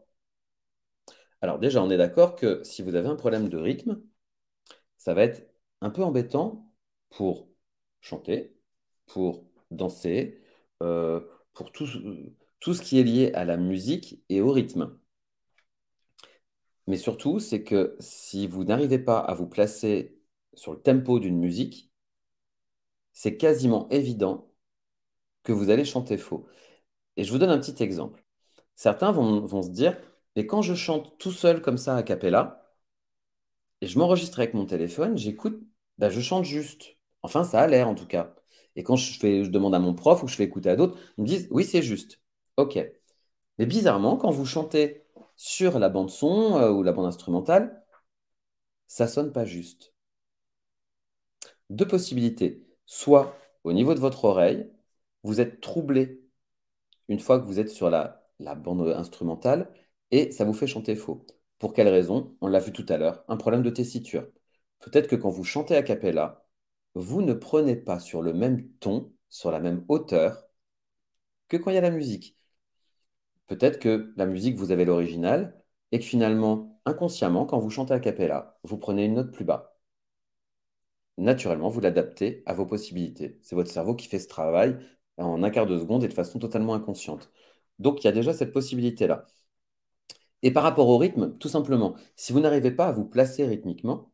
Alors 1.41 1.59
déjà, 1.59 1.83
on 1.83 1.91
est 1.91 1.97
d'accord 1.97 2.37
que 2.37 2.63
si 2.65 2.83
vous 2.83 2.95
avez 2.95 3.09
un 3.09 3.17
problème 3.17 3.49
de 3.49 3.57
rythme, 3.59 4.01
ça 4.99 5.15
va 5.15 5.25
être 5.25 5.49
un 5.81 5.91
peu 5.91 6.03
embêtant 6.05 6.73
pour 7.11 7.49
chanter, 8.01 8.57
pour 9.07 9.47
danser, 9.71 10.43
euh, 10.83 11.21
pour 11.55 11.73
tout, 11.73 11.87
tout 12.61 12.75
ce 12.75 12.83
qui 12.83 12.99
est 13.01 13.05
lié 13.05 13.33
à 13.35 13.45
la 13.45 13.57
musique 13.57 14.23
et 14.29 14.41
au 14.41 14.53
rythme. 14.53 14.99
Mais 16.87 16.97
surtout, 16.97 17.41
c'est 17.41 17.63
que 17.65 17.97
si 18.01 18.47
vous 18.47 18.65
n'arrivez 18.65 18.99
pas 18.99 19.19
à 19.19 19.35
vous 19.35 19.47
placer 19.47 20.19
sur 20.55 20.73
le 20.73 20.81
tempo 20.81 21.19
d'une 21.21 21.39
musique, 21.39 21.91
c'est 23.13 23.37
quasiment 23.37 23.89
évident 23.91 24.53
que 25.45 25.53
vous 25.53 25.71
allez 25.71 25.85
chanter 25.85 26.19
faux. 26.19 26.47
Et 27.17 27.25
je 27.25 27.33
vous 27.33 27.39
donne 27.39 27.51
un 27.51 27.61
petit 27.61 27.83
exemple. 27.83 28.25
Certains 28.77 29.13
vont, 29.13 29.63
se 29.63 29.71
dire, 29.71 29.99
mais 30.37 30.47
quand 30.47 30.63
je 30.63 30.75
chante 30.75 31.19
tout 31.19 31.33
seul 31.33 31.63
comme 31.63 31.79
ça 31.79 31.97
à 31.97 32.03
cappella, 32.05 32.67
et 33.81 33.87
je 33.87 33.99
m'enregistre 33.99 34.39
avec 34.41 34.55
mon 34.55 34.67
téléphone, 34.67 35.17
j'écoute, 35.19 35.61
bah, 35.99 36.11
je 36.11 36.21
chante 36.21 36.45
juste. 36.45 36.97
Enfin, 37.23 37.45
ça 37.45 37.61
a 37.61 37.67
l'air 37.67 37.89
en 37.89 37.95
tout 37.95 38.07
cas. 38.07 38.35
Et 38.77 38.83
quand 38.83 38.97
je, 38.97 39.19
fais, 39.19 39.45
je 39.45 39.51
demande 39.51 39.75
à 39.75 39.79
mon 39.79 39.95
prof 39.95 40.23
ou 40.23 40.29
je 40.29 40.37
fais 40.37 40.45
écouter 40.45 40.71
à 40.71 40.77
d'autres, 40.77 40.99
ils 41.19 41.23
me 41.23 41.27
disent, 41.27 41.49
oui, 41.51 41.65
c'est 41.65 41.83
juste. 41.83 42.21
OK. 42.57 42.79
Mais 43.59 43.67
bizarrement, 43.67 44.17
quand 44.17 44.31
vous 44.31 44.47
chantez 44.47 45.06
sur 45.37 45.79
la 45.79 45.89
bande 45.89 46.11
son 46.11 46.57
euh, 46.59 46.71
ou 46.71 46.83
la 46.83 46.93
bande 46.93 47.07
instrumentale, 47.07 47.85
ça 48.89 49.07
sonne 49.09 49.33
pas 49.33 49.45
juste. 49.45 49.95
Deux 51.71 51.87
possibilités. 51.87 52.67
Soit 52.87 53.37
au 53.65 53.73
niveau 53.73 53.95
de 53.95 54.01
votre 54.01 54.25
oreille, 54.25 54.71
vous 55.23 55.41
êtes 55.41 55.61
troublé 55.61 56.23
une 57.09 57.21
fois 57.21 57.41
que 57.41 57.47
vous 57.47 57.61
êtes 57.61 57.71
sur 57.71 57.91
la, 57.91 58.23
bande 58.57 58.89
instrumentale 58.97 59.73
et 60.11 60.31
ça 60.33 60.45
vous 60.45 60.53
fait 60.53 60.67
chanter 60.67 60.97
faux. 60.97 61.27
Pour 61.59 61.73
quelle 61.73 61.89
raison? 61.89 62.37
On 62.41 62.49
l'a 62.49 62.61
vu 62.61 62.73
tout 62.73 62.87
à 62.89 62.99
l'heure, 62.99 63.25
un 63.29 63.37
problème 63.37 63.63
de 63.63 63.71
tessiture. 63.71 64.27
Peut-être 64.81 65.09
que 65.09 65.17
quand 65.17 65.31
vous 65.31 65.45
chantez 65.45 65.77
a 65.77 65.83
cappella, 65.83 66.47
vous 66.95 67.23
ne 67.23 67.35
prenez 67.35 67.77
pas 67.77 68.01
sur 68.01 68.23
le 68.23 68.33
même 68.35 68.69
ton, 68.81 69.13
sur 69.29 69.51
la 69.51 69.61
même 69.61 69.85
hauteur 69.89 70.47
que 71.49 71.57
quand 71.57 71.71
il 71.71 71.75
y 71.75 71.79
a 71.79 71.81
la 71.81 71.91
musique. 71.91 72.36
Peut-être 73.49 73.79
que 73.81 74.13
la 74.17 74.27
musique, 74.27 74.57
vous 74.57 74.71
avez 74.73 74.85
l'original 74.85 75.61
et 75.93 75.99
que 75.99 76.05
finalement, 76.05 76.81
inconsciemment, 76.85 77.45
quand 77.47 77.59
vous 77.59 77.71
chantez 77.71 77.95
a 77.95 78.01
cappella, 78.01 78.59
vous 78.65 78.79
prenez 78.79 79.05
une 79.05 79.15
note 79.15 79.33
plus 79.33 79.45
bas. 79.45 79.77
Naturellement, 81.19 81.69
vous 81.69 81.81
l'adaptez 81.81 82.43
à 82.47 82.55
vos 82.55 82.65
possibilités. 82.67 83.39
C'est 83.43 83.55
votre 83.55 83.71
cerveau 83.71 83.95
qui 83.95 84.07
fait 84.09 84.19
ce 84.19 84.29
travail 84.29 84.79
en 85.19 85.43
un 85.43 85.51
quart 85.51 85.67
de 85.67 85.79
seconde 85.79 86.05
et 86.05 86.09
de 86.09 86.13
façon 86.15 86.39
totalement 86.39 86.75
inconsciente. 86.75 87.31
Donc, 87.79 88.03
il 88.03 88.07
y 88.07 88.09
a 88.09 88.13
déjà 88.13 88.33
cette 88.35 88.53
possibilité-là. 88.53 89.27
Et 90.43 90.53
par 90.53 90.63
rapport 90.63 90.89
au 90.89 90.99
rythme, 90.99 91.37
tout 91.39 91.49
simplement, 91.49 91.97
si 92.17 92.33
vous 92.33 92.41
n'arrivez 92.41 92.71
pas 92.71 92.87
à 92.89 92.93
vous 92.93 93.05
placer 93.05 93.47
rythmiquement, 93.47 94.13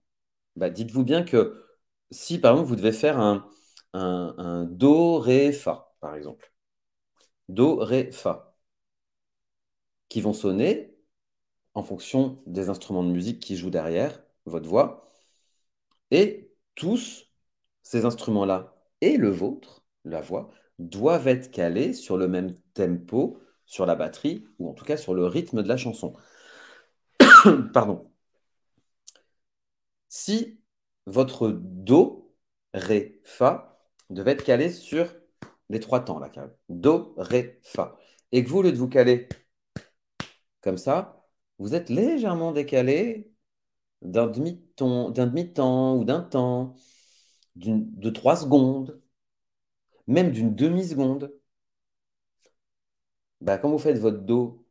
bah, 0.56 0.70
dites-vous 0.70 1.04
bien 1.04 1.24
que 1.24 1.64
si, 2.10 2.38
par 2.40 2.52
exemple, 2.54 2.70
vous 2.70 2.76
devez 2.76 2.92
faire 2.92 3.18
un 3.20 4.64
Do, 4.70 5.18
Ré, 5.18 5.52
Fa, 5.52 5.94
par 6.00 6.14
exemple, 6.16 6.52
Do, 7.48 7.76
Ré, 7.76 8.10
Fa, 8.12 8.51
qui 10.12 10.20
vont 10.20 10.34
sonner 10.34 10.94
en 11.72 11.82
fonction 11.82 12.42
des 12.44 12.68
instruments 12.68 13.02
de 13.02 13.10
musique 13.10 13.40
qui 13.40 13.56
jouent 13.56 13.70
derrière 13.70 14.22
votre 14.44 14.68
voix, 14.68 15.10
et 16.10 16.52
tous 16.74 17.30
ces 17.82 18.04
instruments-là 18.04 18.76
et 19.00 19.16
le 19.16 19.30
vôtre, 19.30 19.86
la 20.04 20.20
voix, 20.20 20.50
doivent 20.78 21.28
être 21.28 21.50
calés 21.50 21.94
sur 21.94 22.18
le 22.18 22.28
même 22.28 22.54
tempo 22.74 23.40
sur 23.64 23.86
la 23.86 23.94
batterie, 23.94 24.44
ou 24.58 24.68
en 24.68 24.74
tout 24.74 24.84
cas 24.84 24.98
sur 24.98 25.14
le 25.14 25.24
rythme 25.24 25.62
de 25.62 25.68
la 25.68 25.78
chanson. 25.78 26.12
Pardon. 27.72 28.12
Si 30.10 30.60
votre 31.06 31.48
Do, 31.48 32.36
Ré, 32.74 33.22
Fa 33.24 33.82
devait 34.10 34.32
être 34.32 34.44
calé 34.44 34.70
sur 34.70 35.06
les 35.70 35.80
trois 35.80 36.00
temps, 36.00 36.18
là, 36.18 36.30
Do, 36.68 37.14
Ré, 37.16 37.60
Fa, 37.62 37.96
et 38.30 38.44
que 38.44 38.50
vous, 38.50 38.58
au 38.58 38.62
de 38.62 38.76
vous 38.76 38.88
caler 38.88 39.26
comme 40.62 40.78
ça, 40.78 41.26
vous 41.58 41.74
êtes 41.74 41.90
légèrement 41.90 42.52
décalé 42.52 43.32
d'un 44.02 44.28
demi-temps 44.28 45.10
demi 45.10 45.52
ou 46.00 46.04
d'un 46.04 46.22
temps, 46.22 46.76
de 47.56 48.10
trois 48.10 48.36
secondes, 48.36 49.00
même 50.06 50.30
d'une 50.30 50.54
demi-seconde, 50.54 51.32
bah, 53.40 53.58
quand 53.58 53.70
vous 53.70 53.78
faites 53.78 53.98
votre 53.98 54.18
Do, 54.20 54.64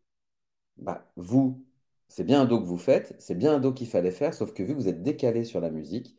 bah, 0.78 1.12
vous, 1.18 1.66
c'est 2.08 2.24
bien 2.24 2.42
un 2.42 2.46
Do 2.46 2.60
que 2.62 2.66
vous 2.66 2.78
faites, 2.78 3.16
c'est 3.20 3.36
bien 3.36 3.56
un 3.56 3.60
Do 3.60 3.74
qu'il 3.74 3.88
fallait 3.88 4.12
faire, 4.12 4.34
sauf 4.34 4.54
que 4.54 4.64
vu 4.64 4.74
que 4.74 4.80
vous 4.80 4.88
êtes 4.90 5.04
décalé 5.04 5.46
sur 5.46 5.62
la 5.62 5.72
musique, 5.72 6.16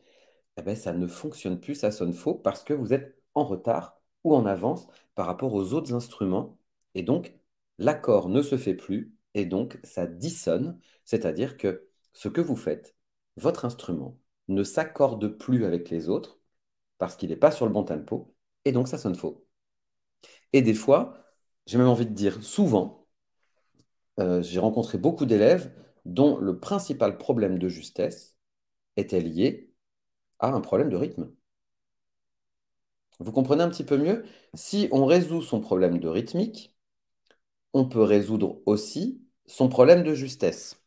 eh 0.59 0.63
ben, 0.63 0.77
ça 0.77 0.93
ne 0.95 1.07
fonctionne 1.07 1.61
plus, 1.61 1.75
ça 1.77 1.93
sonne 1.93 2.15
faux 2.15 2.35
parce 2.35 2.65
que 2.65 2.75
vous 2.75 2.93
êtes 2.95 3.19
en 3.35 3.45
retard 3.45 4.01
ou 4.25 4.35
en 4.35 4.47
avance 4.47 4.89
par 5.15 5.27
rapport 5.27 5.55
aux 5.55 5.73
autres 5.75 5.95
instruments. 5.95 6.59
Et 6.95 7.03
donc, 7.03 7.35
l'accord 7.79 8.29
ne 8.29 8.43
se 8.43 8.57
fait 8.59 8.75
plus 8.75 9.15
et 9.35 9.47
donc 9.47 9.79
ça 9.85 10.07
dissonne, 10.07 10.79
c'est-à-dire 11.05 11.57
que 11.57 11.89
ce 12.13 12.29
que 12.29 12.41
vous 12.41 12.57
faites, 12.57 12.95
votre 13.37 13.65
instrument, 13.65 14.19
ne 14.49 14.65
s'accorde 14.65 15.29
plus 15.29 15.65
avec 15.65 15.91
les 15.91 16.09
autres 16.09 16.41
parce 16.99 17.17
qu'il 17.17 17.31
n'est 17.31 17.37
pas 17.37 17.51
sur 17.51 17.67
le 17.67 17.73
bon 17.73 17.85
tempo 17.85 18.35
et 18.65 18.73
donc 18.73 18.89
ça 18.89 18.99
sonne 18.99 19.15
faux. 19.15 19.47
Et 20.53 20.63
des 20.63 20.75
fois, 20.75 21.25
j'ai 21.67 21.79
même 21.79 21.89
envie 21.89 22.07
de 22.07 22.15
dire 22.15 22.43
souvent, 22.43 23.07
euh, 24.21 24.43
j'ai 24.43 24.59
rencontré 24.59 24.99
beaucoup 24.99 25.27
d'élèves 25.27 25.73
dont 26.05 26.39
le 26.39 26.59
principal 26.59 27.19
problème 27.19 27.59
de 27.59 27.69
justesse 27.69 28.37
était 28.97 29.21
lié 29.21 29.73
à 30.39 30.49
un 30.49 30.61
problème 30.61 30.91
de 30.91 30.97
rythme. 30.97 31.33
Vous 33.21 33.33
comprenez 33.33 33.63
un 33.63 33.71
petit 33.71 33.85
peu 33.85 33.97
mieux? 33.97 34.25
Si 34.55 34.89
on 34.93 35.07
résout 35.07 35.43
son 35.43 35.61
problème 35.61 35.99
de 35.99 36.09
rythmique, 36.09 36.77
on 37.73 37.89
peut 37.89 38.03
résoudre 38.03 38.61
aussi 38.67 39.22
son 39.47 39.69
problème 39.69 40.03
de 40.03 40.15
justesse. 40.15 40.83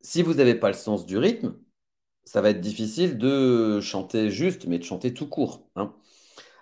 Si 0.00 0.22
vous 0.22 0.34
n'avez 0.34 0.54
pas 0.54 0.68
le 0.68 0.74
sens 0.74 1.06
du 1.06 1.16
rythme, 1.18 1.56
ça 2.24 2.40
va 2.40 2.50
être 2.50 2.60
difficile 2.60 3.18
de 3.18 3.80
chanter 3.80 4.30
juste, 4.30 4.66
mais 4.66 4.78
de 4.78 4.84
chanter 4.84 5.14
tout 5.14 5.28
court. 5.28 5.68
Hein. 5.76 5.94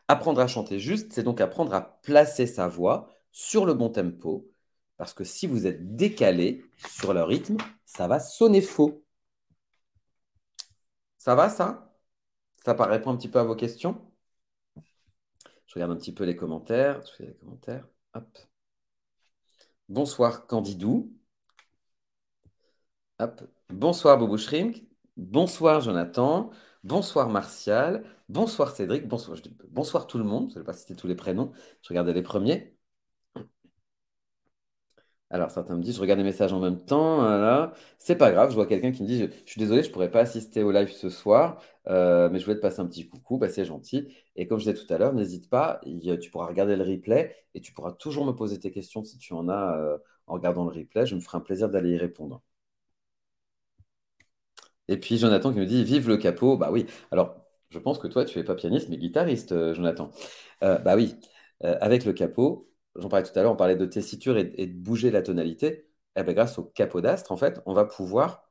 Apprendre 0.09 0.41
à 0.41 0.47
chanter 0.47 0.81
juste, 0.81 1.13
c'est 1.13 1.23
donc 1.23 1.41
apprendre 1.41 1.75
à 1.75 2.01
placer 2.03 2.47
sa 2.47 2.69
voix 2.69 3.09
sur 3.33 3.67
le 3.67 3.75
bon 3.75 3.91
tempo, 3.91 4.51
parce 4.97 5.15
que 5.15 5.25
si 5.25 5.47
vous 5.47 5.67
êtes 5.67 5.97
décalé 5.97 6.65
sur 6.89 7.15
le 7.15 7.23
rythme, 7.23 7.57
ça 7.85 8.09
va 8.09 8.21
sonner 8.21 8.61
faux. 8.61 9.05
Ça 11.19 11.35
va 11.35 11.49
ça? 11.49 11.95
Ça 12.65 12.75
répond 12.75 13.11
un 13.11 13.17
petit 13.17 13.29
peu 13.29 13.39
à 13.39 13.45
vos 13.45 13.57
questions? 13.57 14.01
Je 15.67 15.75
regarde 15.75 15.93
un 15.93 15.97
petit 15.97 16.13
peu 16.13 16.25
les 16.25 16.37
commentaires. 16.37 17.01
Les 17.21 17.35
commentaires. 17.35 17.87
Hop. 18.15 18.39
Bonsoir 19.91 20.47
Candidou. 20.47 21.13
Bonsoir 23.71 24.19
Bobo 24.19 24.37
Shrimp. 24.39 24.77
Bonsoir 25.17 25.81
Jonathan. 25.81 26.51
Bonsoir 26.85 27.29
Martial. 27.29 28.05
Bonsoir 28.29 28.71
Cédric. 28.75 29.09
Bonsoir, 29.09 29.37
bonsoir 29.69 30.07
tout 30.07 30.19
le 30.19 30.25
monde. 30.25 30.51
Je 30.51 30.55
ne 30.55 30.61
sais 30.61 30.65
pas 30.65 30.75
c'était 30.75 30.95
tous 30.95 31.09
les 31.09 31.17
prénoms. 31.17 31.51
Je 31.83 31.89
regardais 31.89 32.13
les 32.13 32.23
premiers. 32.23 32.77
Alors, 35.33 35.51
certains 35.53 35.77
me 35.77 35.83
disent, 35.83 35.97
je 35.97 36.01
regarde 36.01 36.19
les 36.19 36.25
messages 36.25 36.53
en 36.53 36.59
même 36.61 36.79
temps. 36.85 37.71
C'est 37.99 38.17
pas 38.17 38.33
grave, 38.33 38.51
je 38.51 38.55
vois 38.57 38.67
quelqu'un 38.67 38.91
qui 38.91 39.03
me 39.03 39.07
dit, 39.07 39.19
je, 39.21 39.27
suis 39.47 39.61
désolé, 39.61 39.83
je 39.83 39.89
ne 39.89 39.93
pourrais 39.93 40.11
pas 40.11 40.21
assister 40.21 40.63
au 40.65 40.73
live 40.73 40.91
ce 40.91 41.09
soir, 41.09 41.63
euh, 41.87 42.29
mais 42.31 42.41
je 42.41 42.45
voulais 42.45 42.57
te 42.57 42.61
passer 42.63 42.81
un 42.81 42.87
petit 42.87 43.09
coucou, 43.09 43.39
bah, 43.39 43.49
c'est 43.49 43.65
gentil. 43.65 44.09
Et 44.37 44.47
comme 44.49 44.59
je 44.59 44.65
disais 44.71 44.85
tout 44.85 44.93
à 44.93 44.99
l'heure, 44.99 45.13
n'hésite 45.13 45.49
pas, 45.49 45.81
tu 46.21 46.31
pourras 46.31 46.47
regarder 46.47 46.75
le 46.77 46.83
replay 46.85 47.37
et 47.55 47.61
tu 47.61 47.73
pourras 47.73 47.93
toujours 47.93 48.27
me 48.27 48.33
poser 48.33 48.59
tes 48.59 48.73
questions 48.73 49.05
si 49.05 49.19
tu 49.19 49.33
en 49.33 49.49
as 49.49 49.77
euh, 49.79 49.99
en 50.27 50.35
regardant 50.35 50.65
le 50.65 50.71
replay. 50.73 51.07
Je 51.07 51.15
me 51.15 51.21
ferai 51.21 51.39
un 51.39 51.41
plaisir 51.41 51.69
d'aller 51.69 51.91
y 51.91 51.97
répondre. 51.99 52.43
Et 54.89 54.97
puis 54.99 55.19
Jonathan 55.19 55.53
qui 55.53 55.59
me 55.61 55.67
dit, 55.67 55.85
vive 55.85 56.09
le 56.09 56.17
capot. 56.17 56.57
Bah 56.57 56.71
oui, 56.73 56.87
alors 57.13 57.37
je 57.71 57.79
pense 57.79 57.99
que 57.99 58.09
toi, 58.09 58.25
tu 58.25 58.39
n'es 58.39 58.45
pas 58.45 58.55
pianiste, 58.57 58.89
mais 58.89 58.97
guitariste, 58.99 59.53
euh, 59.53 59.75
Jonathan. 59.75 60.11
bah 60.61 60.97
oui, 60.97 61.17
avec 61.63 62.05
le 62.05 62.13
capot 62.13 62.70
j'en 62.97 63.09
parlais 63.09 63.27
tout 63.27 63.39
à 63.39 63.43
l'heure, 63.43 63.53
on 63.53 63.57
parlait 63.57 63.77
de 63.77 63.87
tessiture 63.87 64.37
et, 64.39 64.45
de 64.45 64.73
bouger 64.79 65.11
la 65.11 65.23
tonalité. 65.23 65.89
Eh 66.17 66.23
ben, 66.23 66.35
grâce 66.35 66.59
au 66.59 66.65
capot 66.65 67.01
d'astre, 67.01 67.33
en 67.33 67.37
fait, 67.37 67.61
on 67.67 67.73
va 67.75 67.85
pouvoir 67.85 68.51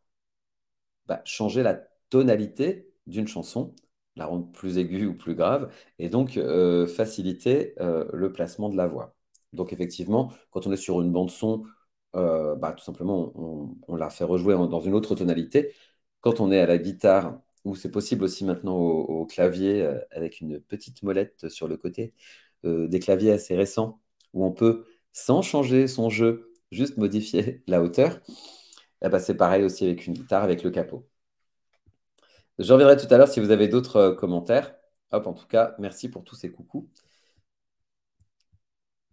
bah, 1.07 1.21
changer 1.25 1.63
la 1.63 1.75
tonalité 2.09 2.93
d'une 3.07 3.27
chanson, 3.27 3.75
la 4.15 4.25
rendre 4.25 4.51
plus 4.51 4.77
aiguë 4.77 5.07
ou 5.07 5.15
plus 5.17 5.35
grave, 5.35 5.71
et 5.99 6.09
donc 6.09 6.37
euh, 6.37 6.87
faciliter 6.87 7.73
euh, 7.79 8.05
le 8.13 8.31
placement 8.31 8.69
de 8.69 8.77
la 8.77 8.87
voix. 8.87 9.15
Donc 9.53 9.73
effectivement, 9.73 10.31
quand 10.51 10.67
on 10.67 10.71
est 10.71 10.77
sur 10.77 11.01
une 11.01 11.11
bande 11.11 11.31
son, 11.31 11.63
euh, 12.15 12.55
bah, 12.55 12.73
tout 12.73 12.83
simplement, 12.83 13.31
on, 13.87 13.95
la 13.95 14.09
fait 14.09 14.23
rejouer 14.23 14.53
dans 14.55 14.79
une 14.81 14.93
autre 14.93 15.15
tonalité. 15.15 15.73
Quand 16.21 16.39
on 16.39 16.51
est 16.51 16.59
à 16.59 16.65
la 16.67 16.77
guitare, 16.77 17.41
ou 17.65 17.75
c'est 17.75 17.91
possible 17.91 18.23
aussi 18.23 18.45
maintenant 18.45 18.77
au 18.77 19.25
clavier 19.25 19.85
avec 20.11 20.41
une 20.41 20.59
petite 20.61 21.03
molette 21.03 21.49
sur 21.49 21.67
le 21.67 21.77
côté, 21.77 22.13
des 22.63 22.99
claviers 22.99 23.31
assez 23.31 23.55
récents 23.55 24.01
où 24.33 24.45
on 24.45 24.51
peut, 24.51 24.85
sans 25.13 25.41
changer 25.41 25.87
son 25.87 26.09
jeu, 26.09 26.53
juste 26.71 26.97
modifier 26.97 27.63
la 27.67 27.81
hauteur, 27.81 28.19
eh 29.03 29.09
ben, 29.09 29.19
c'est 29.19 29.35
pareil 29.37 29.63
aussi 29.63 29.85
avec 29.85 30.07
une 30.07 30.13
guitare, 30.13 30.43
avec 30.43 30.63
le 30.63 30.71
capot. 30.71 31.07
Je 32.59 32.71
reviendrai 32.73 32.97
tout 32.97 33.11
à 33.13 33.17
l'heure 33.17 33.27
si 33.27 33.39
vous 33.39 33.51
avez 33.51 33.67
d'autres 33.67 33.95
euh, 33.97 34.15
commentaires. 34.15 34.75
Hop, 35.11 35.25
en 35.27 35.33
tout 35.33 35.47
cas, 35.47 35.75
merci 35.79 36.09
pour 36.09 36.23
tous 36.23 36.35
ces 36.35 36.51
coucous. 36.51 36.87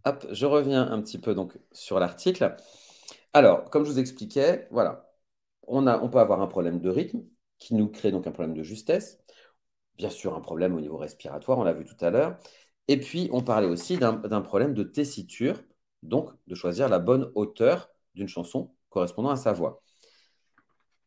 Hop, 0.05 0.25
je 0.31 0.45
reviens 0.45 0.89
un 0.89 1.01
petit 1.01 1.17
peu 1.19 1.33
donc 1.35 1.57
sur 1.71 1.99
l'article. 1.99 2.55
Alors, 3.33 3.69
comme 3.69 3.85
je 3.85 3.91
vous 3.91 3.99
expliquais, 3.99 4.67
voilà, 4.71 5.11
on, 5.67 5.87
on 5.87 6.09
peut 6.09 6.19
avoir 6.19 6.41
un 6.41 6.47
problème 6.47 6.79
de 6.79 6.89
rythme 6.89 7.23
qui 7.59 7.75
nous 7.75 7.89
crée 7.89 8.11
donc 8.11 8.27
un 8.27 8.31
problème 8.31 8.55
de 8.55 8.63
justesse. 8.63 9.19
Bien 9.97 10.09
sûr, 10.09 10.35
un 10.35 10.41
problème 10.41 10.75
au 10.75 10.81
niveau 10.81 10.97
respiratoire, 10.97 11.59
on 11.59 11.63
l'a 11.63 11.73
vu 11.73 11.85
tout 11.85 11.97
à 12.05 12.09
l'heure. 12.11 12.37
Et 12.87 12.99
puis, 12.99 13.29
on 13.31 13.41
parlait 13.41 13.67
aussi 13.67 13.97
d'un 13.97 14.41
problème 14.41 14.73
de 14.73 14.83
tessiture, 14.83 15.61
donc 16.03 16.31
de 16.47 16.55
choisir 16.55 16.89
la 16.89 16.99
bonne 16.99 17.31
hauteur 17.35 17.89
d'une 18.15 18.27
chanson 18.27 18.73
correspondant 18.89 19.29
à 19.29 19.35
sa 19.35 19.53
voix. 19.53 19.83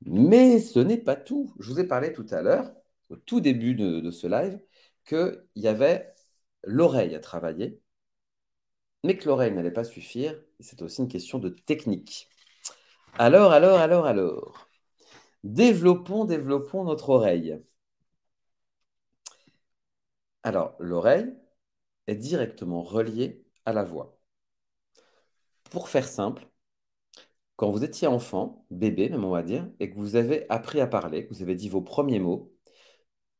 Mais 0.02 0.60
ce 0.60 0.78
n'est 0.78 0.98
pas 0.98 1.16
tout. 1.16 1.54
Je 1.58 1.70
vous 1.70 1.80
ai 1.80 1.86
parlé 1.86 2.12
tout 2.12 2.26
à 2.30 2.42
l'heure, 2.42 2.72
au 3.10 3.16
tout 3.16 3.40
début 3.40 3.74
de, 3.74 4.10
ce 4.10 4.26
live, 4.26 4.60
qu'il 5.04 5.42
y 5.56 5.68
avait 5.68 6.14
l'oreille 6.64 7.14
à 7.14 7.20
travailler, 7.20 7.80
mais 9.04 9.16
que 9.16 9.26
l'oreille 9.28 9.52
n'allait 9.52 9.70
pas 9.70 9.84
suffire. 9.84 10.40
C'est 10.60 10.82
aussi 10.82 11.02
une 11.02 11.08
question 11.08 11.38
de 11.38 11.48
technique. 11.50 12.28
Alors, 13.18 13.52
alors, 13.52 13.78
alors, 13.80 14.06
alors. 14.06 14.68
Développons, 15.44 16.24
développons 16.26 16.84
notre 16.84 17.10
oreille. 17.10 17.60
Alors, 20.42 20.74
l'oreille, 20.78 21.34
directement 22.16 22.82
relié 22.82 23.44
à 23.64 23.72
la 23.72 23.84
voix. 23.84 24.18
Pour 25.70 25.88
faire 25.88 26.06
simple, 26.08 26.48
quand 27.56 27.70
vous 27.70 27.84
étiez 27.84 28.08
enfant, 28.08 28.66
bébé 28.70 29.08
même 29.10 29.24
on 29.24 29.30
va 29.30 29.42
dire, 29.42 29.68
et 29.80 29.90
que 29.90 29.96
vous 29.96 30.16
avez 30.16 30.46
appris 30.50 30.80
à 30.80 30.86
parler, 30.86 31.26
que 31.26 31.34
vous 31.34 31.42
avez 31.42 31.54
dit 31.54 31.68
vos 31.68 31.82
premiers 31.82 32.18
mots, 32.20 32.52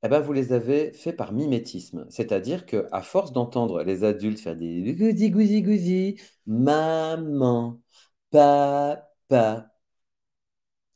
eh 0.03 0.09
ben 0.09 0.21
vous 0.21 0.33
les 0.33 0.53
avez 0.53 0.93
fait 0.93 1.13
par 1.13 1.33
mimétisme. 1.33 2.07
C'est-à-dire 2.11 2.67
que 2.67 2.87
à 2.93 3.03
force 3.03 3.33
d'entendre 3.33 3.83
les 3.83 4.05
adultes 4.05 4.41
faire 4.41 4.57
des 4.57 4.95
gouzi 4.95 5.31
gouzi 5.31 5.63
gouzi, 5.63 6.21
maman, 6.47 7.81
papa, 8.31 9.71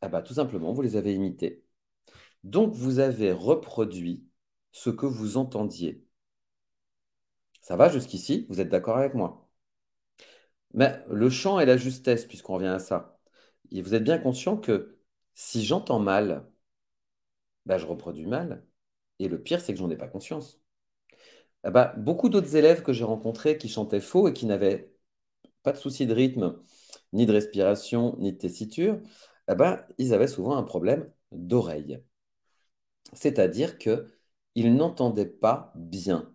eh 0.03 0.09
ben, 0.09 0.23
tout 0.23 0.35
simplement, 0.35 0.73
vous 0.73 0.83
les 0.83 0.97
avez 0.97 1.15
imités. 1.15 1.65
Donc 2.45 2.75
vous 2.75 2.99
avez 3.01 3.33
reproduit 3.33 4.29
ce 4.73 4.91
que 4.91 5.07
vous 5.07 5.37
entendiez. 5.39 6.05
Ça 7.65 7.75
va 7.75 7.89
jusqu'ici 7.89 8.47
Vous 8.49 8.61
êtes 8.61 8.69
d'accord 8.69 8.97
avec 8.97 9.15
moi? 9.15 9.49
Mais 10.75 11.03
le 11.09 11.31
chant 11.31 11.59
et 11.61 11.65
la 11.67 11.77
justesse, 11.79 12.27
puisqu'on 12.27 12.55
revient 12.55 12.67
à 12.69 12.79
ça. 12.79 13.19
Et 13.71 13.81
vous 13.83 13.95
êtes 13.95 14.05
bien 14.05 14.19
conscient 14.19 14.57
que 14.59 14.99
si 15.35 15.65
j'entends 15.65 15.99
mal, 16.01 16.47
bah, 17.67 17.77
je 17.79 17.85
reproduis 17.87 18.27
mal. 18.27 18.65
Et 19.19 19.29
le 19.29 19.43
pire, 19.43 19.61
c'est 19.61 19.73
que 19.75 19.79
j'en 19.79 19.91
ai 19.91 19.97
pas 19.97 20.09
conscience. 20.09 20.61
Bah, 21.65 21.95
beaucoup 21.97 22.29
d'autres 22.29 22.57
élèves 22.57 22.83
que 22.83 22.93
j'ai 22.93 23.05
rencontrés 23.05 23.57
qui 23.59 23.69
chantaient 23.69 24.01
faux 24.01 24.29
et 24.29 24.33
qui 24.35 24.45
n'avaient 24.47 24.93
pas 25.63 25.73
de 25.73 25.79
souci 25.79 26.07
de 26.07 26.15
rythme, 26.15 26.61
ni 27.13 27.27
de 27.27 27.33
respiration, 27.33 28.17
ni 28.19 28.33
de 28.33 28.39
tessiture, 28.39 29.01
bah, 29.49 29.87
ils 29.99 30.15
avaient 30.15 30.29
souvent 30.29 30.57
un 30.57 30.65
problème 30.65 31.11
d'oreille. 31.33 32.01
C'est-à-dire 33.15 33.79
qu'ils 33.79 34.77
n'entendaient 34.77 35.25
pas 35.25 35.73
bien. 35.75 36.35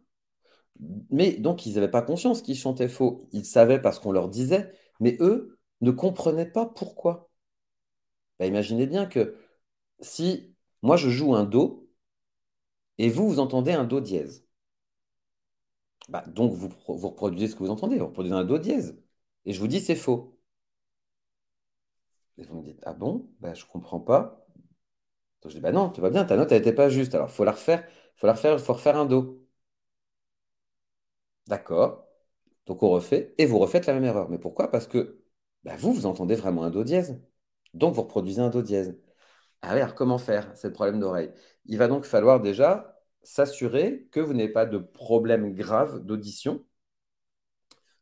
Mais 1.10 1.34
donc, 1.34 1.65
ils 1.65 1.76
n'avaient 1.76 1.92
pas 1.92 2.02
conscience 2.02 2.42
qu'ils 2.42 2.56
chantaient 2.58 2.88
faux. 2.88 3.28
Ils 3.32 3.46
savaient 3.46 3.82
parce 3.82 4.00
qu'on 4.00 4.12
leur 4.12 4.30
disait, 4.30 4.74
mais 5.00 5.18
eux 5.20 5.60
ne 5.82 5.92
comprenaient 5.92 6.50
pas 6.50 6.65
pourquoi. 6.65 7.30
Bah, 8.39 8.46
imaginez 8.46 8.88
bien 8.88 9.06
que 9.06 9.36
si 10.02 10.56
moi 10.82 10.98
je 10.98 11.10
joue 11.10 11.36
un 11.36 11.46
Do 11.46 11.89
et 13.00 13.10
vous, 13.10 13.28
vous 13.28 13.39
entendez 13.39 13.72
un 13.74 13.84
Do 13.86 14.00
dièse, 14.00 14.46
bah, 16.10 16.24
donc 16.28 16.54
vous, 16.54 16.70
reproduisez 16.88 17.48
ce 17.48 17.56
que 17.56 17.63
vous 17.63 17.70
entendez, 17.70 17.98
vous 17.98 18.08
reproduisez 18.08 18.36
un 18.36 18.44
Do 18.46 18.58
dièse. 18.58 18.98
Et 19.46 19.54
je 19.54 19.60
vous 19.60 19.68
dis 19.68 19.80
c'est 19.80 19.96
faux. 19.96 20.38
Et 22.38 22.44
vous 22.44 22.56
me 22.56 22.63
dites, 22.63 22.82
ah 22.86 22.94
bon? 22.94 23.30
Bah, 23.39 23.54
Je 23.54 23.65
ne 23.65 23.70
comprends 23.70 24.00
pas. 24.00 24.46
Donc 25.42 25.52
je 25.52 25.58
dis, 25.58 25.62
bah 25.62 25.72
non, 25.72 25.89
tu 25.89 26.02
vas 26.02 26.10
bien, 26.10 26.26
ta 26.26 26.36
note, 26.38 26.52
n'était 26.52 26.74
pas 26.74 26.89
juste. 26.89 27.15
Alors, 27.15 27.30
il 27.30 27.34
faut 27.34 27.44
la 27.46 27.52
refaire, 27.54 27.88
faut 28.15 28.28
la 28.28 28.34
refaire, 28.34 28.54
il 28.54 28.60
faut 28.60 28.74
refaire 28.74 28.98
un 28.98 29.06
Do. 29.06 29.46
D'accord. 31.47 32.08
Donc 32.65 32.84
on 32.84 32.89
refait 32.89 33.34
et 33.38 33.45
vous 33.45 33.60
refaites 33.60 33.86
la 33.88 33.93
même 33.93 34.06
erreur. 34.06 34.30
Mais 34.30 34.38
pourquoi? 34.39 34.71
Parce 34.71 34.88
que 34.88 35.21
bah, 35.63 35.75
vous, 35.78 35.93
vous 35.93 36.06
entendez 36.06 36.36
vraiment 36.36 36.63
un 36.63 36.69
do 36.69 36.84
dièse. 36.84 37.21
Donc 37.73 37.95
vous 37.95 38.04
reproduisez 38.04 38.41
un 38.41 38.49
do 38.49 38.62
dièse. 38.62 38.97
Ah 39.62 39.71
alors 39.71 39.95
comment 39.95 40.17
faire? 40.17 40.52
C'est 40.56 40.68
le 40.68 40.74
problème 40.74 40.99
d'oreille. 40.99 41.32
Il 41.66 41.78
va 41.78 41.88
donc 41.88 42.05
falloir 42.05 42.41
déjà 42.41 42.99
s'assurer 43.24 44.07
que 44.11 44.20
vous 44.20 44.34
n'avez 44.34 44.49
pas 44.51 44.66
de 44.66 44.78
problème 44.78 45.53
grave 45.53 45.99
d'audition. 46.05 46.66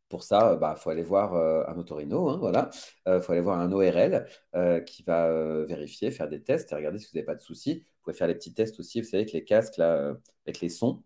Pour 0.09 0.23
ça, 0.23 0.51
il 0.53 0.59
bah, 0.59 0.75
faut 0.75 0.89
aller 0.89 1.03
voir 1.03 1.33
euh, 1.35 1.63
un 1.67 1.77
otorino, 1.77 2.29
hein, 2.29 2.37
voilà. 2.37 2.69
Il 3.05 3.09
euh, 3.11 3.21
faut 3.21 3.33
aller 3.33 3.41
voir 3.41 3.59
un 3.59 3.71
ORL 3.73 4.25
euh, 4.55 4.79
qui 4.79 5.03
va 5.03 5.29
vérifier, 5.65 6.11
faire 6.11 6.29
des 6.29 6.41
tests 6.41 6.71
et 6.71 6.75
regarder 6.75 6.97
si 6.99 7.07
vous 7.07 7.17
n'avez 7.17 7.25
pas 7.25 7.35
de 7.35 7.41
soucis. 7.41 7.79
Vous 7.79 8.03
pouvez 8.03 8.15
faire 8.15 8.27
les 8.27 8.35
petits 8.35 8.53
tests 8.53 8.79
aussi, 8.79 9.01
vous 9.01 9.07
savez, 9.07 9.23
avec 9.23 9.33
les 9.33 9.43
casques, 9.43 9.79
avec 9.79 10.61
les 10.61 10.69
sons, 10.69 11.03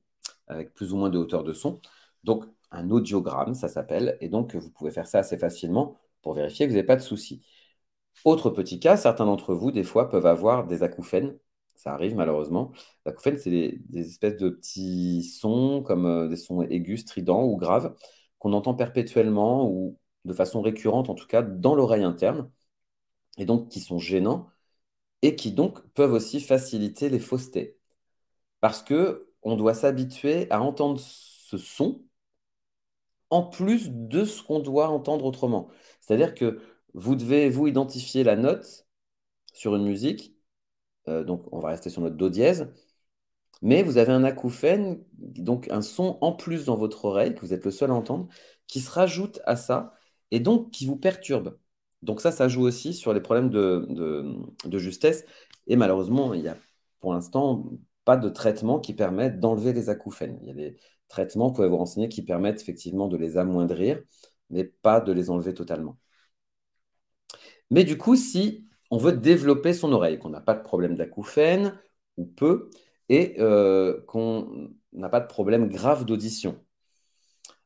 avec 0.47 0.73
plus 0.73 0.93
ou 0.93 0.97
moins 0.97 1.09
de 1.09 1.17
hauteur 1.17 1.43
de 1.43 1.53
son. 1.53 1.81
Donc, 2.23 2.45
un 2.71 2.89
audiogramme, 2.91 3.53
ça 3.53 3.67
s'appelle, 3.67 4.17
et 4.21 4.29
donc 4.29 4.55
vous 4.55 4.69
pouvez 4.71 4.91
faire 4.91 5.07
ça 5.07 5.19
assez 5.19 5.37
facilement 5.37 5.97
pour 6.21 6.33
vérifier 6.33 6.65
que 6.65 6.71
vous 6.71 6.75
n'avez 6.77 6.87
pas 6.87 6.95
de 6.95 7.01
soucis. 7.01 7.43
Autre 8.25 8.49
petit 8.51 8.79
cas, 8.79 8.97
certains 8.97 9.25
d'entre 9.25 9.53
vous, 9.55 9.71
des 9.71 9.83
fois, 9.83 10.09
peuvent 10.09 10.25
avoir 10.25 10.67
des 10.67 10.83
acouphènes. 10.83 11.37
Ça 11.75 11.93
arrive 11.93 12.15
malheureusement. 12.15 12.71
L'acouphène, 13.05 13.37
c'est 13.37 13.49
des, 13.49 13.81
espèces 13.99 14.37
de 14.37 14.49
petits 14.49 15.23
sons, 15.23 15.81
comme 15.83 16.05
euh, 16.05 16.27
des 16.27 16.35
sons 16.37 16.61
aigus, 16.61 17.01
stridents 17.01 17.43
ou 17.45 17.57
graves, 17.57 17.95
qu'on 18.39 18.53
entend 18.53 18.75
perpétuellement 18.75 19.67
ou 19.69 19.97
de 20.25 20.33
façon 20.33 20.61
récurrente, 20.61 21.09
en 21.09 21.15
tout 21.15 21.27
cas, 21.27 21.41
dans 21.41 21.75
l'oreille 21.75 22.03
interne, 22.03 22.51
et 23.37 23.45
donc 23.45 23.69
qui 23.69 23.79
sont 23.81 23.99
gênants, 23.99 24.49
et 25.21 25.35
qui 25.35 25.51
donc 25.53 25.81
peuvent 25.93 26.13
aussi 26.13 26.39
faciliter 26.41 27.09
les 27.09 27.19
faussetés. 27.19 27.77
Parce 28.61 28.83
que 28.83 29.29
on 29.43 29.55
doit 29.55 29.73
s'habituer 29.73 30.49
à 30.51 30.61
entendre 30.61 30.99
ce 30.99 31.57
son 31.57 32.03
en 33.31 33.43
plus 33.43 33.89
de 33.91 34.25
ce 34.25 34.43
qu'on 34.43 34.59
doit 34.59 34.89
entendre 34.89 35.25
autrement. 35.25 35.69
C'est-à-dire 36.01 36.35
que 36.35 36.61
vous 36.93 37.15
devez, 37.15 37.49
vous, 37.49 37.67
identifier 37.67 38.23
la 38.23 38.35
note 38.35 38.85
sur 39.53 39.75
une 39.75 39.85
musique. 39.85 40.35
Euh, 41.07 41.23
donc, 41.23 41.45
on 41.53 41.59
va 41.59 41.69
rester 41.69 41.89
sur 41.89 42.01
notre 42.01 42.17
Do 42.17 42.29
dièse. 42.29 42.71
mais 43.61 43.83
vous 43.83 43.97
avez 43.97 44.11
un 44.13 44.23
acouphène, 44.23 45.03
donc 45.13 45.69
un 45.71 45.81
son 45.81 46.17
en 46.21 46.33
plus 46.33 46.65
dans 46.65 46.75
votre 46.77 47.05
oreille, 47.05 47.35
que 47.35 47.41
vous 47.41 47.53
êtes 47.53 47.65
le 47.65 47.71
seul 47.71 47.91
à 47.91 47.93
entendre, 47.95 48.27
qui 48.67 48.79
se 48.81 48.91
rajoute 48.91 49.41
à 49.45 49.55
ça, 49.55 49.93
et 50.31 50.39
donc 50.39 50.71
qui 50.71 50.85
vous 50.85 50.97
perturbe. 50.97 51.57
Donc 52.01 52.21
ça, 52.21 52.31
ça 52.31 52.47
joue 52.47 52.63
aussi 52.63 52.93
sur 52.93 53.13
les 53.13 53.21
problèmes 53.21 53.49
de, 53.49 54.79
justesse, 54.79 55.25
et 55.67 55.75
malheureusement, 55.75 56.33
il 56.33 56.41
n'y 56.41 56.47
a 56.49 56.57
pour 56.99 57.13
l'instant 57.13 57.65
pas 58.05 58.17
de 58.17 58.29
traitement 58.29 58.79
qui 58.79 58.93
permette 58.93 59.39
d'enlever 59.39 59.73
les 59.73 59.89
acouphènes. 59.89 60.39
Y 60.43 60.77
traitements, 61.11 61.51
pouvez 61.51 61.67
vous 61.67 61.77
renseigner, 61.77 62.09
qui 62.09 62.23
permettent 62.23 62.61
effectivement 62.61 63.07
de 63.07 63.17
les 63.17 63.37
amoindrir, 63.37 64.01
mais 64.49 64.63
pas 64.65 64.99
de 65.01 65.11
les 65.11 65.29
enlever 65.29 65.53
totalement. 65.53 65.97
Mais 67.69 67.83
du 67.83 67.97
coup, 67.97 68.15
si 68.15 68.67
on 68.91 68.97
veut 68.97 69.13
développer 69.13 69.73
son 69.73 69.91
oreille, 69.93 70.19
qu'on 70.19 70.29
n'a 70.29 70.41
pas 70.41 70.53
de 70.55 70.63
problème 70.63 70.95
d'acouphènes, 70.95 71.79
ou 72.17 72.25
peu, 72.25 72.69
et 73.09 73.35
euh, 73.39 74.01
qu'on 74.07 74.71
n'a 74.93 75.09
pas 75.09 75.21
de 75.21 75.27
problème 75.27 75.69
grave 75.69 76.05
d'audition, 76.05 76.63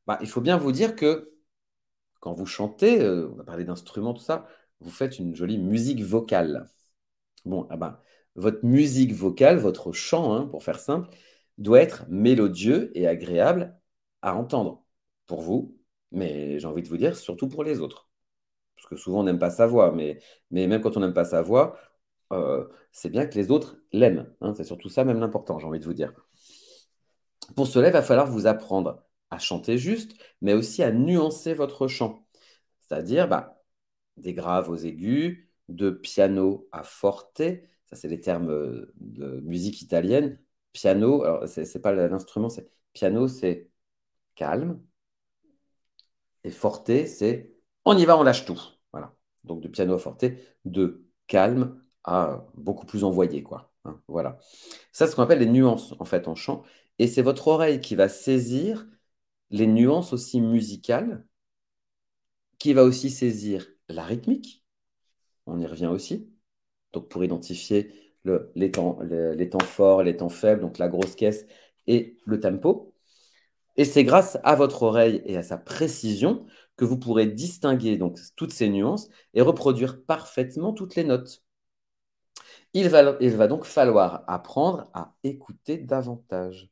bah, 0.07 0.17
il 0.21 0.27
faut 0.27 0.41
bien 0.41 0.57
vous 0.57 0.71
dire 0.71 0.95
que 0.95 1.31
quand 2.19 2.33
vous 2.33 2.45
chantez, 2.45 3.01
euh, 3.01 3.29
on 3.31 3.35
va 3.35 3.43
parler 3.43 3.65
d'instruments, 3.65 4.13
tout 4.13 4.23
ça, 4.23 4.47
vous 4.79 4.91
faites 4.91 5.19
une 5.19 5.35
jolie 5.35 5.57
musique 5.57 6.01
vocale. 6.01 6.67
Bon, 7.45 7.67
ah 7.69 7.77
ben, 7.77 7.99
votre 8.35 8.65
musique 8.65 9.13
vocale, 9.13 9.57
votre 9.57 9.91
chant, 9.91 10.33
hein, 10.33 10.47
pour 10.47 10.63
faire 10.63 10.79
simple, 10.79 11.09
doit 11.57 11.81
être 11.81 12.05
mélodieux 12.09 12.91
et 12.97 13.07
agréable 13.07 13.79
à 14.21 14.35
entendre 14.35 14.85
pour 15.27 15.41
vous, 15.41 15.77
mais 16.11 16.59
j'ai 16.59 16.67
envie 16.67 16.83
de 16.83 16.87
vous 16.87 16.97
dire 16.97 17.15
surtout 17.17 17.47
pour 17.49 17.63
les 17.63 17.79
autres 17.81 18.09
parce 18.75 18.87
que 18.87 18.95
souvent 18.97 19.21
on 19.21 19.23
n'aime 19.23 19.39
pas 19.39 19.49
sa 19.49 19.67
voix, 19.67 19.91
mais, 19.91 20.19
mais 20.51 20.67
même 20.67 20.81
quand 20.81 20.97
on 20.97 20.99
n'aime 20.99 21.13
pas 21.13 21.25
sa 21.25 21.41
voix, 21.41 21.77
euh, 22.33 22.67
c'est 22.91 23.09
bien 23.09 23.25
que 23.25 23.35
les 23.35 23.51
autres 23.51 23.77
l'aiment. 23.91 24.31
Hein. 24.41 24.53
c'est 24.55 24.63
surtout 24.63 24.89
ça 24.89 25.03
même 25.05 25.19
l'important, 25.19 25.59
j'ai 25.59 25.67
envie 25.67 25.79
de 25.79 25.85
vous 25.85 25.93
dire. 25.93 26.13
Pour 27.55 27.67
cela, 27.67 27.89
il 27.89 27.93
va 27.93 28.01
falloir 28.01 28.27
vous 28.27 28.47
apprendre 28.47 29.03
à 29.29 29.39
chanter 29.39 29.77
juste, 29.77 30.13
mais 30.41 30.53
aussi 30.53 30.83
à 30.83 30.91
nuancer 30.91 31.53
votre 31.53 31.87
chant. 31.87 32.25
C'est-à-dire 32.79 33.27
bah, 33.27 33.63
des 34.17 34.33
graves 34.33 34.69
aux 34.69 34.75
aigus, 34.77 35.49
de 35.69 35.89
piano 35.89 36.67
à 36.71 36.83
forte, 36.83 37.41
ça 37.87 37.95
c'est 37.95 38.07
les 38.07 38.21
termes 38.21 38.49
euh, 38.51 38.93
de 38.97 39.39
musique 39.41 39.81
italienne. 39.81 40.39
Piano, 40.75 41.23
alors 41.23 41.47
c'est 41.47 41.81
pas 41.81 41.93
l'instrument, 41.93 42.49
c'est 42.49 42.69
piano, 42.91 43.29
c'est 43.29 43.69
calme, 44.35 44.81
et 46.43 46.51
forte, 46.51 46.91
c'est 47.07 47.55
on 47.85 47.97
y 47.97 48.03
va, 48.03 48.17
on 48.17 48.23
lâche 48.23 48.45
tout. 48.45 48.59
Voilà. 48.91 49.15
Donc 49.45 49.61
de 49.61 49.69
piano 49.69 49.93
à 49.93 49.99
forte, 49.99 50.25
de 50.65 51.05
calme 51.27 51.81
à 52.03 52.45
beaucoup 52.55 52.85
plus 52.85 53.05
envoyé, 53.05 53.41
quoi. 53.41 53.71
Hein, 53.85 54.01
voilà. 54.09 54.37
Ça, 54.91 55.05
c'est 55.05 55.11
ce 55.11 55.15
qu'on 55.15 55.23
appelle 55.23 55.39
les 55.39 55.45
nuances, 55.45 55.93
en 55.99 56.05
fait, 56.05 56.27
en 56.27 56.35
chant. 56.35 56.63
Et 56.99 57.07
c'est 57.07 57.21
votre 57.21 57.47
oreille 57.47 57.79
qui 57.79 57.95
va 57.95 58.09
saisir 58.09 58.85
les 59.51 59.67
nuances 59.67 60.11
aussi 60.11 60.41
musicales, 60.41 61.25
qui 62.59 62.73
va 62.73 62.83
aussi 62.83 63.09
saisir 63.09 63.65
la 63.87 64.03
rythmique. 64.03 64.65
On 65.45 65.57
y 65.59 65.65
revient 65.65 65.87
aussi. 65.87 66.29
Donc 66.91 67.07
pour 67.07 67.23
identifier 67.23 68.04
le, 68.25 68.51
les, 68.55 68.71
temps, 68.71 68.97
forts, 69.63 70.03
les 70.03 70.17
temps 70.17 70.29
faibles, 70.29 70.61
donc 70.61 70.77
la 70.77 70.89
grosse 70.89 71.15
caisse 71.15 71.45
et 71.87 72.17
le 72.25 72.39
tempo. 72.39 72.93
Et 73.77 73.85
c'est 73.85 74.03
grâce 74.03 74.37
à 74.43 74.55
votre 74.55 74.83
oreille 74.83 75.21
et 75.25 75.37
à 75.37 75.43
sa 75.43 75.57
précision 75.57 76.45
que 76.77 76.85
vous 76.85 76.97
pourrez 76.97 77.27
distinguer 77.27 77.97
donc 77.97 78.19
toutes 78.35 78.53
ces 78.53 78.69
nuances 78.69 79.09
et 79.33 79.41
reproduire 79.41 80.03
parfaitement 80.03 80.73
toutes 80.73 80.95
les 80.95 81.03
notes. 81.03 81.43
Il 82.73 82.89
va, 82.89 83.47
donc 83.47 83.65
falloir 83.65 84.23
apprendre 84.27 84.89
à 84.93 85.15
écouter 85.23 85.77
davantage. 85.77 86.69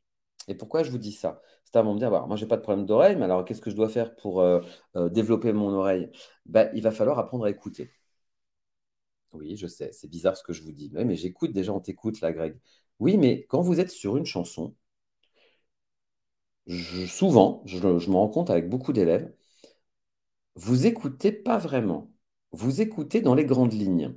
Et 0.48 0.54
pourquoi 0.54 0.82
je 0.82 0.90
vous 0.90 0.98
dis 0.98 1.12
ça? 1.12 1.40
C'est 1.64 1.76
avant 1.76 1.90
de 1.90 1.94
me 1.94 2.00
dire, 2.00 2.10
moi, 2.10 2.26
moi 2.26 2.36
n'ai 2.36 2.46
pas 2.46 2.56
de 2.56 2.62
problème 2.62 2.86
d'oreille, 2.86 3.16
mais 3.16 3.24
alors 3.24 3.44
qu'est-ce 3.44 3.60
que 3.62 3.70
je 3.70 3.76
dois 3.76 3.88
faire 3.88 4.14
pour 4.16 4.40
euh, 4.42 4.60
euh, 4.96 5.08
développer 5.08 5.52
mon 5.52 5.70
oreille? 5.70 6.10
Ben, 6.46 6.70
Il 6.74 6.82
va 6.82 6.90
falloir 6.90 7.18
apprendre 7.18 7.44
à 7.46 7.50
écouter. 7.50 7.90
Oui, 9.34 9.56
je 9.56 9.66
sais, 9.66 9.92
c'est 9.92 10.08
bizarre 10.08 10.36
ce 10.36 10.42
que 10.42 10.52
je 10.54 10.62
vous 10.62 10.72
dis, 10.72 10.90
mais, 10.92 11.04
mais 11.04 11.16
j'écoute 11.16 11.52
déjà, 11.52 11.72
on 11.72 11.80
t'écoute 11.80 12.20
là, 12.22 12.32
Greg. 12.32 12.58
Oui, 13.00 13.16
mais 13.18 13.44
quand 13.48 13.60
vous 13.60 13.80
êtes 13.80 13.90
sur 13.90 14.16
une 14.16 14.24
chanson, 14.26 14.74
souvent, 17.08 17.62
je, 17.66 17.78
me 17.78 18.16
rends 18.16 18.28
compte 18.28 18.50
avec 18.50 18.68
beaucoup 18.68 18.92
d'élèves, 18.92 19.32
vous 20.56 20.86
écoutez 20.86 21.30
pas 21.32 21.58
vraiment. 21.58 22.10
Vous 22.52 22.80
écoutez 22.80 23.20
dans 23.20 23.34
les 23.34 23.44
grandes 23.44 23.72
lignes. 23.72 24.14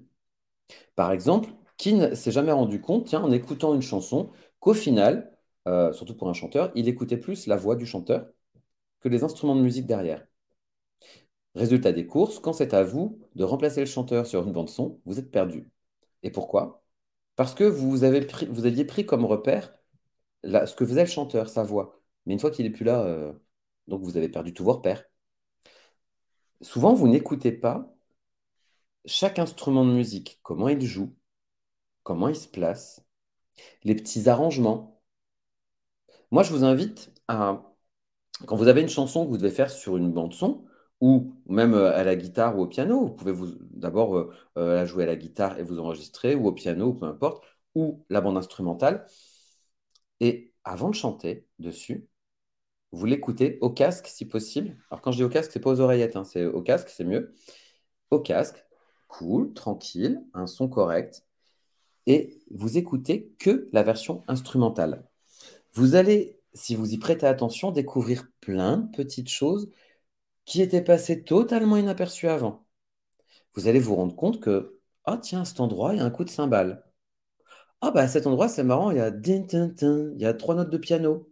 Par 0.95 1.11
exemple, 1.11 1.49
qui 1.77 1.93
ne 1.93 2.15
s'est 2.15 2.31
jamais 2.31 2.51
rendu 2.51 2.81
compte, 2.81 3.07
tiens, 3.07 3.21
en 3.23 3.31
écoutant 3.31 3.73
une 3.75 3.81
chanson, 3.81 4.31
qu'au 4.59 4.73
final, 4.73 5.31
euh, 5.67 5.93
surtout 5.93 6.15
pour 6.17 6.29
un 6.29 6.33
chanteur, 6.33 6.71
il 6.75 6.87
écoutait 6.89 7.17
plus 7.17 7.47
la 7.47 7.57
voix 7.57 7.75
du 7.75 7.85
chanteur 7.85 8.27
que 9.01 9.09
les 9.09 9.23
instruments 9.23 9.55
de 9.55 9.61
musique 9.61 9.87
derrière. 9.87 10.25
Résultat 11.57 11.91
des 11.93 12.07
courses, 12.07 12.39
quand 12.39 12.53
c'est 12.53 12.73
à 12.73 12.83
vous 12.83 13.19
de 13.35 13.43
remplacer 13.43 13.81
le 13.81 13.85
chanteur 13.87 14.27
sur 14.27 14.45
une 14.45 14.53
bande 14.53 14.69
son, 14.69 15.01
vous 15.05 15.19
êtes 15.19 15.31
perdu. 15.31 15.69
Et 16.23 16.31
pourquoi? 16.31 16.83
Parce 17.35 17.55
que 17.55 17.63
vous, 17.63 18.03
avez 18.03 18.21
pris, 18.21 18.47
vous 18.47 18.65
aviez 18.65 18.85
pris 18.85 19.05
comme 19.05 19.25
repère 19.25 19.73
ce 20.43 20.75
que 20.75 20.85
faisait 20.85 21.03
le 21.03 21.09
chanteur, 21.09 21.49
sa 21.49 21.63
voix. 21.63 22.01
Mais 22.25 22.33
une 22.33 22.39
fois 22.39 22.51
qu'il 22.51 22.65
n'est 22.65 22.71
plus 22.71 22.85
là, 22.85 23.03
euh, 23.03 23.33
donc 23.87 24.03
vous 24.03 24.17
avez 24.17 24.29
perdu 24.29 24.53
tous 24.53 24.63
vos 24.63 24.73
repères 24.73 25.03
souvent, 26.61 26.93
vous 26.93 27.07
n'écoutez 27.07 27.51
pas 27.51 27.93
chaque 29.05 29.39
instrument 29.39 29.85
de 29.85 29.91
musique, 29.91 30.39
comment 30.43 30.69
il 30.69 30.81
joue, 30.85 31.15
comment 32.03 32.29
il 32.29 32.35
se 32.35 32.47
place, 32.47 33.05
les 33.83 33.95
petits 33.95 34.29
arrangements. 34.29 35.01
Moi, 36.31 36.43
je 36.43 36.51
vous 36.51 36.63
invite 36.63 37.11
à, 37.27 37.63
quand 38.47 38.55
vous 38.57 38.67
avez 38.67 38.81
une 38.81 38.89
chanson 38.89 39.25
que 39.25 39.29
vous 39.29 39.37
devez 39.37 39.51
faire 39.51 39.71
sur 39.71 39.97
une 39.97 40.11
bande 40.11 40.33
son, 40.33 40.65
ou 41.01 41.33
même 41.47 41.73
euh, 41.73 41.95
à 41.95 42.03
la 42.03 42.15
guitare 42.15 42.57
ou 42.57 42.63
au 42.63 42.67
piano, 42.67 43.05
vous 43.05 43.13
pouvez 43.13 43.31
vous 43.31 43.55
d'abord 43.71 44.17
euh, 44.17 44.33
euh, 44.57 44.85
jouer 44.85 45.03
à 45.03 45.07
la 45.07 45.15
guitare 45.15 45.59
et 45.59 45.63
vous 45.63 45.79
enregistrer, 45.79 46.35
ou 46.35 46.47
au 46.47 46.53
piano, 46.53 46.93
peu 46.93 47.05
importe, 47.05 47.43
ou 47.75 48.03
la 48.09 48.21
bande 48.21 48.37
instrumentale. 48.37 49.05
Et 50.19 50.53
avant 50.63 50.89
de 50.89 50.95
chanter 50.95 51.47
dessus, 51.59 52.07
vous 52.91 53.05
l'écoutez 53.05 53.57
au 53.61 53.69
casque 53.69 54.07
si 54.07 54.25
possible. 54.25 54.77
Alors 54.89 55.01
quand 55.01 55.11
je 55.11 55.17
dis 55.17 55.23
au 55.23 55.29
casque, 55.29 55.51
c'est 55.51 55.59
pas 55.59 55.71
aux 55.71 55.79
oreillettes, 55.81 56.15
hein, 56.15 56.23
c'est 56.23 56.45
au 56.45 56.61
casque, 56.61 56.89
c'est 56.89 57.03
mieux. 57.03 57.35
Au 58.11 58.19
casque, 58.19 58.65
cool, 59.07 59.53
tranquille, 59.53 60.23
un 60.33 60.47
son 60.47 60.69
correct. 60.69 61.23
Et 62.07 62.39
vous 62.51 62.77
écoutez 62.77 63.33
que 63.39 63.69
la 63.73 63.83
version 63.83 64.23
instrumentale. 64.27 65.05
Vous 65.73 65.95
allez, 65.95 66.39
si 66.53 66.75
vous 66.75 66.93
y 66.93 66.97
prêtez 66.97 67.27
attention, 67.27 67.71
découvrir 67.71 68.27
plein 68.41 68.77
de 68.77 68.95
petites 68.95 69.29
choses 69.29 69.69
qui 70.47 70.63
étaient 70.63 70.81
passées 70.83 71.23
totalement 71.23 71.77
inaperçues 71.77 72.29
avant. 72.29 72.65
Vous 73.55 73.67
allez 73.67 73.79
vous 73.79 73.95
rendre 73.95 74.15
compte 74.15 74.41
que, 74.41 74.79
ah 75.05 75.19
tiens, 75.19 75.41
à 75.41 75.45
cet 75.45 75.59
endroit, 75.59 75.93
il 75.93 75.97
y 75.99 76.01
a 76.01 76.05
un 76.05 76.11
coup 76.11 76.23
de 76.25 76.29
cymbale. 76.31 76.83
Ah 77.81 77.91
bah 77.91 78.07
cet 78.07 78.27
endroit, 78.27 78.49
c'est 78.49 78.63
marrant, 78.63 78.91
il 78.91 78.97
y 78.97 79.01
a 79.01 79.09
il 79.09 80.21
y 80.21 80.25
a 80.25 80.33
trois 80.33 80.55
notes 80.55 80.69
de 80.69 80.77
piano. 80.77 81.29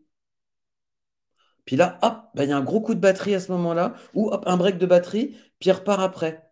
Puis 1.65 1.75
là, 1.75 1.99
hop, 2.01 2.29
bah, 2.35 2.43
il 2.43 2.49
y 2.49 2.53
a 2.53 2.57
un 2.57 2.63
gros 2.63 2.81
coup 2.81 2.93
de 2.95 2.99
batterie 2.99 3.35
à 3.35 3.39
ce 3.39 3.51
moment-là, 3.51 3.95
ou 4.15 4.29
hop, 4.29 4.43
un 4.47 4.57
break 4.57 4.77
de 4.77 4.85
batterie, 4.85 5.37
puis 5.59 5.69
il 5.69 5.71
repart 5.73 6.01
après. 6.01 6.51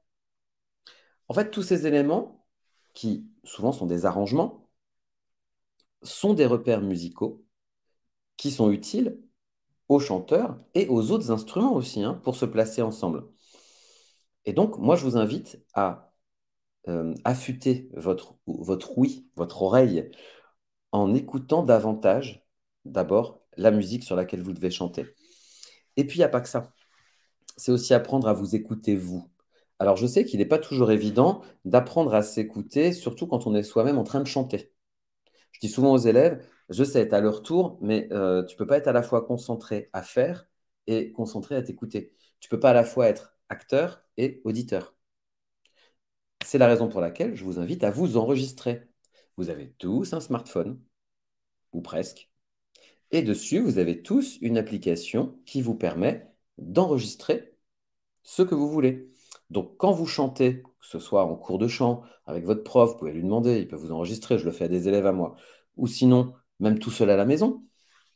En 1.27 1.33
fait, 1.33 1.51
tous 1.51 1.63
ces 1.63 1.85
éléments, 1.87 2.45
qui 2.93 3.27
souvent 3.43 3.71
sont 3.73 3.85
des 3.87 4.05
arrangements, 4.05 4.69
sont 6.03 6.33
des 6.33 6.45
repères 6.45 6.81
musicaux 6.81 7.45
qui 8.37 8.51
sont 8.51 8.71
utiles 8.71 9.19
aux 9.89 9.99
chanteurs 9.99 10.57
et 10.75 10.87
aux 10.87 11.11
autres 11.11 11.31
instruments 11.31 11.73
aussi, 11.75 12.03
hein, 12.03 12.19
pour 12.23 12.35
se 12.35 12.45
placer 12.45 12.81
ensemble. 12.81 13.25
Et 14.45 14.53
donc, 14.53 14.77
moi, 14.77 14.95
je 14.95 15.03
vous 15.05 15.17
invite 15.17 15.63
à 15.73 16.13
euh, 16.89 17.13
affûter 17.23 17.89
votre, 17.93 18.35
votre 18.47 18.97
ouïe, 18.97 19.27
votre 19.35 19.61
oreille, 19.61 20.11
en 20.91 21.13
écoutant 21.13 21.63
davantage, 21.63 22.45
d'abord, 22.85 23.41
la 23.57 23.71
musique 23.71 24.03
sur 24.03 24.15
laquelle 24.15 24.41
vous 24.41 24.53
devez 24.53 24.71
chanter. 24.71 25.05
Et 25.97 26.05
puis, 26.05 26.17
il 26.17 26.21
n'y 26.21 26.25
a 26.25 26.29
pas 26.29 26.41
que 26.41 26.49
ça. 26.49 26.73
C'est 27.57 27.71
aussi 27.71 27.93
apprendre 27.93 28.27
à 28.27 28.33
vous 28.33 28.55
écouter 28.55 28.95
vous. 28.95 29.29
Alors, 29.79 29.97
je 29.97 30.07
sais 30.07 30.25
qu'il 30.25 30.39
n'est 30.39 30.45
pas 30.45 30.59
toujours 30.59 30.91
évident 30.91 31.41
d'apprendre 31.65 32.13
à 32.13 32.21
s'écouter, 32.21 32.93
surtout 32.93 33.27
quand 33.27 33.47
on 33.47 33.55
est 33.55 33.63
soi-même 33.63 33.97
en 33.97 34.03
train 34.03 34.21
de 34.21 34.27
chanter. 34.27 34.73
Je 35.51 35.59
dis 35.59 35.69
souvent 35.69 35.93
aux 35.93 35.97
élèves, 35.97 36.45
je 36.73 36.83
sais, 36.83 37.01
être 37.01 37.13
à 37.13 37.21
leur 37.21 37.43
tour, 37.43 37.77
mais 37.81 38.07
euh, 38.11 38.43
tu 38.45 38.55
ne 38.55 38.57
peux 38.57 38.67
pas 38.67 38.77
être 38.77 38.87
à 38.87 38.93
la 38.93 39.03
fois 39.03 39.25
concentré 39.25 39.89
à 39.93 40.03
faire 40.03 40.47
et 40.87 41.11
concentré 41.11 41.55
à 41.55 41.61
t'écouter. 41.63 42.13
Tu 42.39 42.47
ne 42.47 42.49
peux 42.51 42.59
pas 42.59 42.71
à 42.71 42.73
la 42.73 42.83
fois 42.83 43.07
être 43.07 43.35
acteur 43.49 44.03
et 44.17 44.41
auditeur. 44.45 44.95
C'est 46.45 46.57
la 46.57 46.67
raison 46.67 46.89
pour 46.89 47.01
laquelle 47.01 47.35
je 47.35 47.43
vous 47.43 47.59
invite 47.59 47.83
à 47.83 47.91
vous 47.91 48.17
enregistrer. 48.17 48.83
Vous 49.37 49.49
avez 49.49 49.71
tous 49.73 50.13
un 50.13 50.19
smartphone, 50.19 50.79
ou 51.73 51.81
presque. 51.81 52.29
Et 53.11 53.21
dessus, 53.21 53.59
vous 53.59 53.77
avez 53.77 54.01
tous 54.03 54.37
une 54.41 54.57
application 54.57 55.39
qui 55.45 55.61
vous 55.61 55.75
permet 55.75 56.27
d'enregistrer 56.57 57.55
ce 58.23 58.43
que 58.43 58.55
vous 58.55 58.69
voulez. 58.69 59.11
Donc, 59.49 59.77
quand 59.77 59.91
vous 59.91 60.07
chantez, 60.07 60.63
que 60.63 60.87
ce 60.87 60.99
soit 60.99 61.25
en 61.25 61.35
cours 61.35 61.59
de 61.59 61.67
chant, 61.67 62.03
avec 62.25 62.45
votre 62.45 62.63
prof, 62.63 62.91
vous 62.91 62.97
pouvez 62.97 63.13
lui 63.13 63.23
demander, 63.23 63.59
il 63.59 63.67
peut 63.67 63.75
vous 63.75 63.91
enregistrer, 63.91 64.37
je 64.39 64.45
le 64.45 64.51
fais 64.51 64.65
à 64.65 64.67
des 64.67 64.87
élèves 64.87 65.05
à 65.07 65.11
moi. 65.11 65.35
Ou 65.77 65.87
sinon, 65.87 66.33
même 66.59 66.79
tout 66.79 66.91
seul 66.91 67.09
à 67.09 67.17
la 67.17 67.25
maison. 67.25 67.63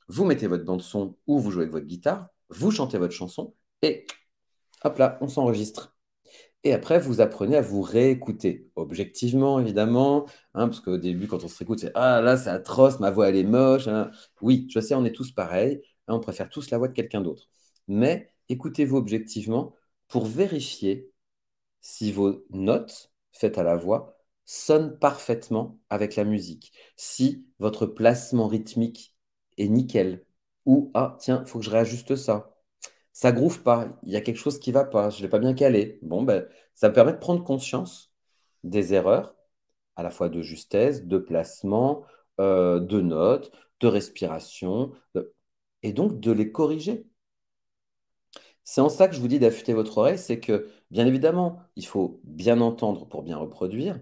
Vous 0.08 0.26
mettez 0.26 0.48
votre 0.48 0.66
bande 0.66 0.82
son 0.82 1.18
ou 1.28 1.40
vous 1.40 1.52
jouez 1.52 1.64
avec 1.64 1.74
votre 1.74 1.86
guitare, 1.88 2.30
vous 2.50 2.72
chantez 2.72 2.98
votre 2.98 3.14
chanson 3.14 3.56
et 3.82 4.06
hop 4.84 4.98
là, 4.98 5.18
on 5.22 5.28
s'enregistre. 5.28 5.96
Et 6.64 6.74
après, 6.74 7.00
vous 7.00 7.22
apprenez 7.22 7.56
à 7.58 7.62
vous 7.62 7.82
réécouter, 7.82 8.70
objectivement, 8.76 9.60
évidemment, 9.60 10.26
hein, 10.54 10.68
parce 10.68 10.82
qu'au 10.82 10.98
début, 10.98 11.28
quand 11.28 11.44
on 11.44 11.48
se 11.48 11.58
réécoute, 11.58 11.80
c'est 11.80 11.92
Ah 11.96 12.20
là, 12.22 12.36
c'est 12.36 12.50
atroce, 12.50 13.00
ma 13.00 13.12
voix, 13.12 13.30
elle 13.30 13.38
est 13.38 13.44
moche. 13.44 13.88
Hein. 13.88 14.12
Oui, 14.42 14.68
je 14.70 14.80
sais, 14.80 14.96
on 14.96 15.06
est 15.06 15.12
tous 15.16 15.32
pareils, 15.32 15.82
hein, 16.08 16.16
on 16.16 16.20
préfère 16.20 16.50
tous 16.50 16.70
la 16.72 16.78
voix 16.78 16.88
de 16.88 16.94
quelqu'un 16.94 17.22
d'autre. 17.22 17.48
Mais 17.88 18.34
écoutez-vous 18.50 18.98
objectivement 18.98 19.76
pour 20.08 20.26
vérifier 20.26 21.12
si 21.82 22.12
vos 22.12 22.46
notes 22.52 23.12
faites 23.32 23.58
à 23.58 23.64
la 23.64 23.76
voix 23.78 24.17
sonnent 24.48 24.98
parfaitement 25.00 25.80
avec 25.92 26.16
la 26.18 26.26
musique, 26.26 26.74
si 26.98 27.46
votre 27.60 27.86
placement 27.86 28.48
rythmique 28.48 29.16
est 29.60 29.68
nickel, 29.70 30.26
ou 30.66 30.92
Ah, 30.96 31.18
tiens, 31.20 31.46
faut 31.46 31.60
que 31.60 31.66
je 31.66 31.70
réajuste 31.72 32.16
ça 32.16 32.58
ça 33.14 33.32
groove 33.32 33.64
pas, 33.64 33.88
il 34.04 34.12
y 34.14 34.16
a 34.16 34.22
quelque 34.22 34.38
chose 34.38 34.60
qui 34.60 34.72
va 34.72 34.86
pas, 34.86 35.10
je 35.10 35.22
l'ai 35.24 35.30
pas 35.30 35.40
bien 35.40 35.56
calé. 35.56 36.00
Bon, 36.04 36.22
ben, 36.24 36.48
ça 36.76 36.90
me 36.90 36.94
permet 36.94 37.14
de 37.14 37.18
prendre 37.18 37.44
conscience 37.44 38.14
des 38.64 38.94
erreurs, 38.94 39.36
à 39.96 40.04
la 40.04 40.12
fois 40.12 40.30
de 40.30 40.42
justesse, 40.44 41.06
de 41.06 41.18
placement, 41.18 42.06
euh, 42.40 42.80
de 42.80 43.02
notes, 43.02 43.52
de 43.82 43.88
respiration, 43.88 44.94
et 45.84 45.94
donc 45.94 46.20
de 46.20 46.32
les 46.32 46.52
corriger. 46.52 47.08
C'est 48.64 48.82
en 48.82 48.90
ça 48.90 49.08
que 49.08 49.16
je 49.16 49.20
vous 49.22 49.28
dis 49.28 49.40
d'affûter 49.40 49.74
votre 49.74 49.98
oreille, 49.98 50.18
c'est 50.18 50.40
que, 50.40 50.70
bien 50.92 51.06
évidemment, 51.08 51.60
il 51.76 51.86
faut 51.86 52.20
bien 52.24 52.60
entendre 52.62 53.08
pour 53.08 53.24
bien 53.24 53.38
reproduire, 53.38 54.00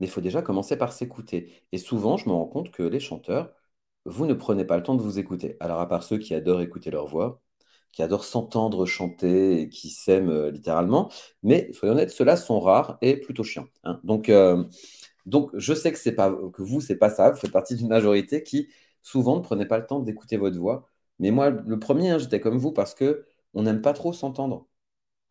mais 0.00 0.06
il 0.06 0.10
faut 0.10 0.20
déjà 0.20 0.42
commencer 0.42 0.76
par 0.76 0.92
s'écouter. 0.92 1.62
Et 1.72 1.78
souvent, 1.78 2.16
je 2.16 2.28
me 2.28 2.34
rends 2.34 2.46
compte 2.46 2.70
que 2.70 2.82
les 2.82 3.00
chanteurs, 3.00 3.52
vous 4.06 4.26
ne 4.26 4.34
prenez 4.34 4.64
pas 4.64 4.76
le 4.76 4.82
temps 4.82 4.94
de 4.96 5.02
vous 5.02 5.18
écouter. 5.18 5.56
Alors, 5.60 5.80
à 5.80 5.88
part 5.88 6.02
ceux 6.02 6.18
qui 6.18 6.34
adorent 6.34 6.60
écouter 6.62 6.90
leur 6.90 7.06
voix, 7.06 7.42
qui 7.92 8.02
adorent 8.02 8.24
s'entendre 8.24 8.86
chanter 8.86 9.62
et 9.62 9.68
qui 9.68 9.90
s'aiment 9.90 10.30
euh, 10.30 10.50
littéralement. 10.50 11.10
Mais 11.42 11.72
soyons 11.72 11.94
honnêtes, 11.94 12.10
ceux-là 12.10 12.36
sont 12.36 12.60
rares 12.60 12.98
et 13.02 13.16
plutôt 13.16 13.44
chiants. 13.44 13.68
Hein. 13.84 14.00
Donc, 14.04 14.28
euh, 14.28 14.64
donc, 15.26 15.50
je 15.54 15.74
sais 15.74 15.92
que, 15.92 15.98
c'est 15.98 16.12
pas, 16.14 16.30
que 16.52 16.62
vous, 16.62 16.80
c'est 16.80 16.96
pas 16.96 17.10
ça. 17.10 17.30
Vous 17.30 17.38
faites 17.38 17.52
partie 17.52 17.76
d'une 17.76 17.88
majorité 17.88 18.42
qui, 18.42 18.68
souvent, 19.02 19.36
ne 19.36 19.42
prenait 19.42 19.66
pas 19.66 19.78
le 19.78 19.86
temps 19.86 20.00
d'écouter 20.00 20.36
votre 20.36 20.58
voix. 20.58 20.88
Mais 21.18 21.30
moi, 21.30 21.50
le 21.50 21.78
premier, 21.78 22.10
hein, 22.10 22.18
j'étais 22.18 22.40
comme 22.40 22.58
vous 22.58 22.72
parce 22.72 22.94
que 22.94 23.26
on 23.54 23.62
n'aime 23.62 23.80
pas 23.82 23.92
trop 23.92 24.12
s'entendre. 24.12 24.66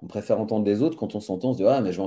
On 0.02 0.08
préfère 0.08 0.40
entendre 0.40 0.66
les 0.66 0.82
autres. 0.82 0.98
Quand 0.98 1.16
on 1.16 1.20
s'entend, 1.22 1.50
on 1.52 1.54
se 1.54 1.58
dit 1.60 1.66
Ah, 1.68 1.82
mais 1.82 1.94
je 1.94 2.02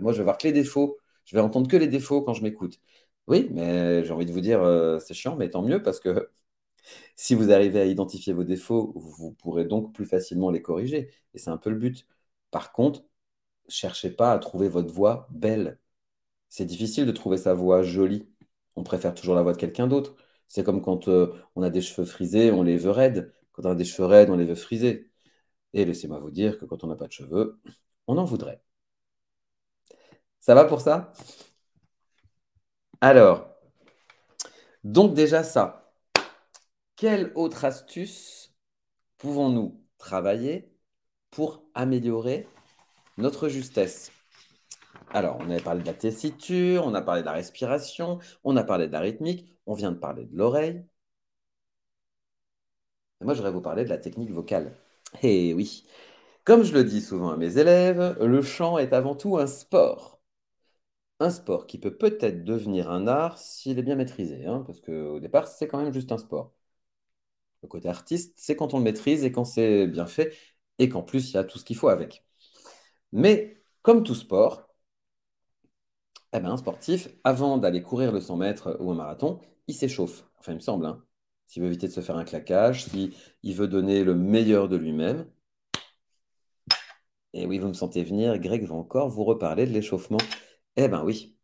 moi, 0.00 0.12
je 0.12 0.18
vais 0.18 0.24
voir 0.24 0.38
que 0.38 0.46
les 0.46 0.52
défauts. 0.52 0.98
Je 1.28 1.36
vais 1.36 1.42
entendre 1.42 1.68
que 1.68 1.76
les 1.76 1.88
défauts 1.88 2.22
quand 2.22 2.34
je 2.34 2.42
m'écoute. 2.42 2.80
Oui, 3.26 3.48
mais 3.52 4.04
j'ai 4.04 4.12
envie 4.12 4.24
de 4.26 4.32
vous 4.32 4.40
dire, 4.40 4.62
euh, 4.62 4.98
c'est 5.00 5.14
chiant, 5.14 5.36
mais 5.36 5.50
tant 5.50 5.62
mieux 5.62 5.82
parce 5.82 6.00
que 6.00 6.30
si 7.16 7.34
vous 7.34 7.52
arrivez 7.52 7.80
à 7.80 7.86
identifier 7.86 8.32
vos 8.32 8.44
défauts, 8.44 8.92
vous 8.96 9.32
pourrez 9.32 9.64
donc 9.66 9.94
plus 9.94 10.06
facilement 10.06 10.50
les 10.50 10.62
corriger. 10.62 11.10
Et 11.34 11.38
c'est 11.38 11.50
un 11.50 11.58
peu 11.58 11.70
le 11.70 11.76
but. 11.78 12.06
Par 12.50 12.72
contre, 12.72 13.04
cherchez 13.68 14.10
pas 14.10 14.32
à 14.32 14.38
trouver 14.40 14.68
votre 14.68 14.92
voix 14.94 15.28
belle. 15.30 15.80
C'est 16.48 16.66
difficile 16.66 17.06
de 17.06 17.12
trouver 17.12 17.38
sa 17.38 17.54
voix 17.54 17.82
jolie. 17.82 18.28
On 18.76 18.82
préfère 18.84 19.14
toujours 19.14 19.34
la 19.34 19.42
voix 19.42 19.52
de 19.52 19.58
quelqu'un 19.58 19.86
d'autre. 19.88 20.16
C'est 20.48 20.64
comme 20.64 20.82
quand 20.82 21.08
euh, 21.08 21.34
on 21.56 21.62
a 21.62 21.70
des 21.70 21.82
cheveux 21.82 22.06
frisés, 22.06 22.52
on 22.52 22.62
les 22.62 22.76
veut 22.78 22.90
raides. 22.90 23.34
Quand 23.52 23.66
on 23.66 23.70
a 23.72 23.74
des 23.74 23.84
cheveux 23.84 24.06
raides, 24.08 24.30
on 24.30 24.36
les 24.36 24.46
veut 24.46 24.54
frisés. 24.54 25.10
Et 25.74 25.84
laissez-moi 25.86 26.18
vous 26.20 26.30
dire 26.32 26.58
que 26.58 26.66
quand 26.66 26.84
on 26.84 26.88
n'a 26.88 26.96
pas 26.96 27.08
de 27.08 27.12
cheveux, 27.12 27.60
on 28.08 28.18
en 28.18 28.24
voudrait. 28.24 28.62
Ça 30.40 30.54
va 30.54 30.64
pour 30.64 30.80
ça? 30.80 31.12
Alors, 33.00 33.48
donc 34.84 35.14
déjà 35.14 35.42
ça, 35.44 35.92
quelle 36.96 37.32
autre 37.34 37.64
astuce 37.64 38.54
pouvons-nous 39.18 39.80
travailler 39.98 40.72
pour 41.30 41.62
améliorer 41.74 42.48
notre 43.18 43.48
justesse? 43.48 44.12
Alors, 45.10 45.38
on 45.40 45.50
avait 45.50 45.62
parlé 45.62 45.82
de 45.82 45.86
la 45.86 45.94
tessiture, 45.94 46.84
on 46.86 46.94
a 46.94 47.02
parlé 47.02 47.22
de 47.22 47.26
la 47.26 47.32
respiration, 47.32 48.18
on 48.44 48.56
a 48.56 48.64
parlé 48.64 48.88
de 48.88 48.92
la 48.92 49.00
rythmique, 49.00 49.54
on 49.66 49.74
vient 49.74 49.92
de 49.92 49.98
parler 49.98 50.24
de 50.26 50.36
l'oreille. 50.36 50.84
moi, 53.20 53.34
j'aurais 53.34 53.50
vous 53.50 53.60
parler 53.60 53.84
de 53.84 53.88
la 53.90 53.98
technique 53.98 54.30
vocale. 54.30 54.72
Eh 55.22 55.54
oui, 55.54 55.84
comme 56.44 56.62
je 56.64 56.72
le 56.74 56.84
dis 56.84 57.00
souvent 57.00 57.30
à 57.30 57.36
mes 57.36 57.58
élèves, 57.58 58.16
le 58.20 58.42
chant 58.42 58.78
est 58.78 58.92
avant 58.92 59.14
tout 59.14 59.38
un 59.38 59.46
sport. 59.46 60.17
Un 61.20 61.30
sport 61.30 61.66
qui 61.66 61.78
peut 61.78 61.96
peut-être 61.96 62.44
devenir 62.44 62.90
un 62.90 63.06
art 63.06 63.38
s'il 63.38 63.78
est 63.78 63.82
bien 63.82 63.96
maîtrisé, 63.96 64.46
hein, 64.46 64.62
parce 64.66 64.80
qu'au 64.80 65.20
départ, 65.20 65.48
c'est 65.48 65.68
quand 65.68 65.82
même 65.82 65.92
juste 65.92 66.12
un 66.12 66.18
sport. 66.18 66.52
Le 67.62 67.68
côté 67.68 67.88
artiste, 67.88 68.34
c'est 68.36 68.56
quand 68.56 68.74
on 68.74 68.78
le 68.78 68.84
maîtrise 68.84 69.24
et 69.24 69.32
quand 69.32 69.44
c'est 69.44 69.86
bien 69.86 70.06
fait 70.06 70.32
et 70.78 70.88
qu'en 70.88 71.02
plus, 71.02 71.30
il 71.30 71.34
y 71.34 71.36
a 71.38 71.44
tout 71.44 71.58
ce 71.58 71.64
qu'il 71.64 71.76
faut 71.76 71.88
avec. 71.88 72.24
Mais 73.12 73.62
comme 73.82 74.04
tout 74.04 74.14
sport, 74.14 74.68
eh 76.32 76.40
ben, 76.40 76.50
un 76.50 76.56
sportif, 76.56 77.08
avant 77.24 77.58
d'aller 77.58 77.82
courir 77.82 78.12
le 78.12 78.20
100 78.20 78.36
mètres 78.36 78.76
ou 78.80 78.90
un 78.90 78.94
marathon, 78.94 79.40
il 79.66 79.74
s'échauffe. 79.74 80.24
Enfin, 80.38 80.52
il 80.52 80.56
me 80.56 80.60
semble. 80.60 80.86
Hein. 80.86 81.02
S'il 81.46 81.62
veut 81.62 81.68
éviter 81.68 81.88
de 81.88 81.92
se 81.92 82.00
faire 82.00 82.16
un 82.16 82.24
claquage, 82.24 82.84
s'il 82.84 83.12
veut 83.54 83.68
donner 83.68 84.04
le 84.04 84.14
meilleur 84.14 84.68
de 84.68 84.76
lui-même. 84.76 85.26
Et 87.32 87.46
oui, 87.46 87.58
vous 87.58 87.68
me 87.68 87.74
sentez 87.74 88.04
venir, 88.04 88.38
Greg 88.38 88.64
va 88.64 88.74
encore 88.74 89.08
vous 89.08 89.24
reparler 89.24 89.66
de 89.66 89.72
l'échauffement. 89.72 90.18
Eh 90.78 90.88
ben 90.88 91.02
oui. 91.04 91.36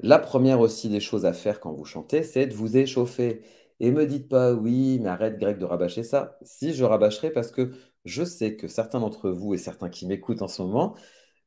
La 0.00 0.18
première 0.18 0.60
aussi 0.60 0.88
des 0.88 1.00
choses 1.00 1.24
à 1.26 1.32
faire 1.32 1.60
quand 1.60 1.72
vous 1.72 1.84
chantez, 1.84 2.22
c'est 2.24 2.46
de 2.46 2.54
vous 2.54 2.76
échauffer. 2.76 3.42
Et 3.80 3.90
me 3.90 4.06
dites 4.06 4.28
pas, 4.28 4.52
oui, 4.54 4.98
mais 5.00 5.08
arrête 5.08 5.38
Greg 5.38 5.58
de 5.58 5.64
rabâcher 5.64 6.02
ça. 6.04 6.38
Si, 6.42 6.74
je 6.74 6.84
rabâcherai 6.84 7.30
parce 7.32 7.50
que 7.50 7.72
je 8.04 8.24
sais 8.24 8.56
que 8.56 8.68
certains 8.68 9.00
d'entre 9.00 9.30
vous 9.30 9.54
et 9.54 9.58
certains 9.58 9.88
qui 9.90 10.06
m'écoutent 10.06 10.42
en 10.42 10.48
ce 10.48 10.62
moment 10.62 10.96